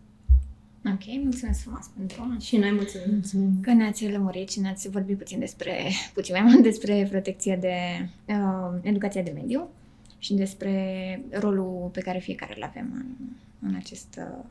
Ok, 0.85 1.23
mulțumesc 1.23 1.59
frumos 1.59 1.89
pentru 1.97 2.37
Și 2.39 2.57
noi 2.57 2.71
mulțumim. 2.71 3.07
mulțumim. 3.11 3.59
Că 3.61 3.73
ne-ați 3.73 4.09
lămurit 4.09 4.49
și 4.49 4.59
ne-ați 4.59 4.89
vorbit 4.89 5.17
puțin 5.17 5.39
despre, 5.39 5.91
puțin 6.13 6.35
mai 6.39 6.43
mult 6.51 6.63
despre 6.63 7.07
protecția 7.09 7.55
de 7.55 7.75
uh, 8.25 8.79
educația 8.81 9.21
de 9.21 9.31
mediu 9.35 9.67
și 10.17 10.33
despre 10.33 10.73
rolul 11.31 11.89
pe 11.93 12.01
care 12.01 12.19
fiecare 12.19 12.53
îl 12.55 12.63
avem 12.63 12.89
în, 12.93 13.05
în 13.69 13.75
acest 13.75 14.19
uh, 14.19 14.43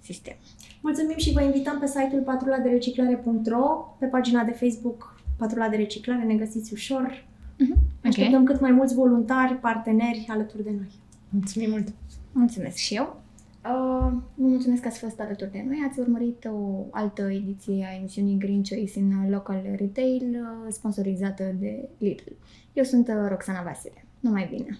sistem. 0.00 0.36
Mulțumim 0.80 1.16
și 1.16 1.32
vă 1.32 1.42
invităm 1.42 1.78
pe 1.78 1.86
site-ul 1.86 2.22
patruladereciclare.ro, 2.22 3.96
pe 3.98 4.06
pagina 4.06 4.44
de 4.44 4.50
Facebook 4.50 5.18
Patrula 5.38 5.68
de 5.68 5.76
Reciclare, 5.76 6.24
ne 6.24 6.34
găsiți 6.34 6.72
ușor. 6.72 7.24
Uh-huh. 7.54 8.04
Așteptăm 8.04 8.42
okay. 8.42 8.52
cât 8.52 8.60
mai 8.60 8.70
mulți 8.70 8.94
voluntari, 8.94 9.54
parteneri 9.54 10.26
alături 10.28 10.62
de 10.62 10.70
noi. 10.70 10.90
Mulțumim 11.28 11.70
mult! 11.70 11.88
Mulțumesc 12.32 12.76
și 12.76 12.94
eu! 12.94 13.20
Uh, 13.64 14.12
vă 14.34 14.46
mulțumesc 14.46 14.82
că 14.82 14.88
ați 14.88 14.98
fost 14.98 15.20
alături 15.20 15.50
de 15.50 15.64
noi. 15.66 15.86
Ați 15.88 16.00
urmărit 16.00 16.48
o 16.50 16.86
altă 16.90 17.22
ediție 17.22 17.86
a 17.90 17.96
emisiunii 17.96 18.38
Green 18.38 18.62
Choice 18.62 18.98
în 18.98 19.30
Local 19.30 19.62
Retail, 19.76 20.22
uh, 20.22 20.72
sponsorizată 20.72 21.54
de 21.58 21.88
Lidl. 21.98 22.30
Eu 22.72 22.84
sunt 22.84 23.08
uh, 23.08 23.14
Roxana 23.28 23.62
Vasile. 23.62 24.04
Numai 24.20 24.48
bine! 24.50 24.78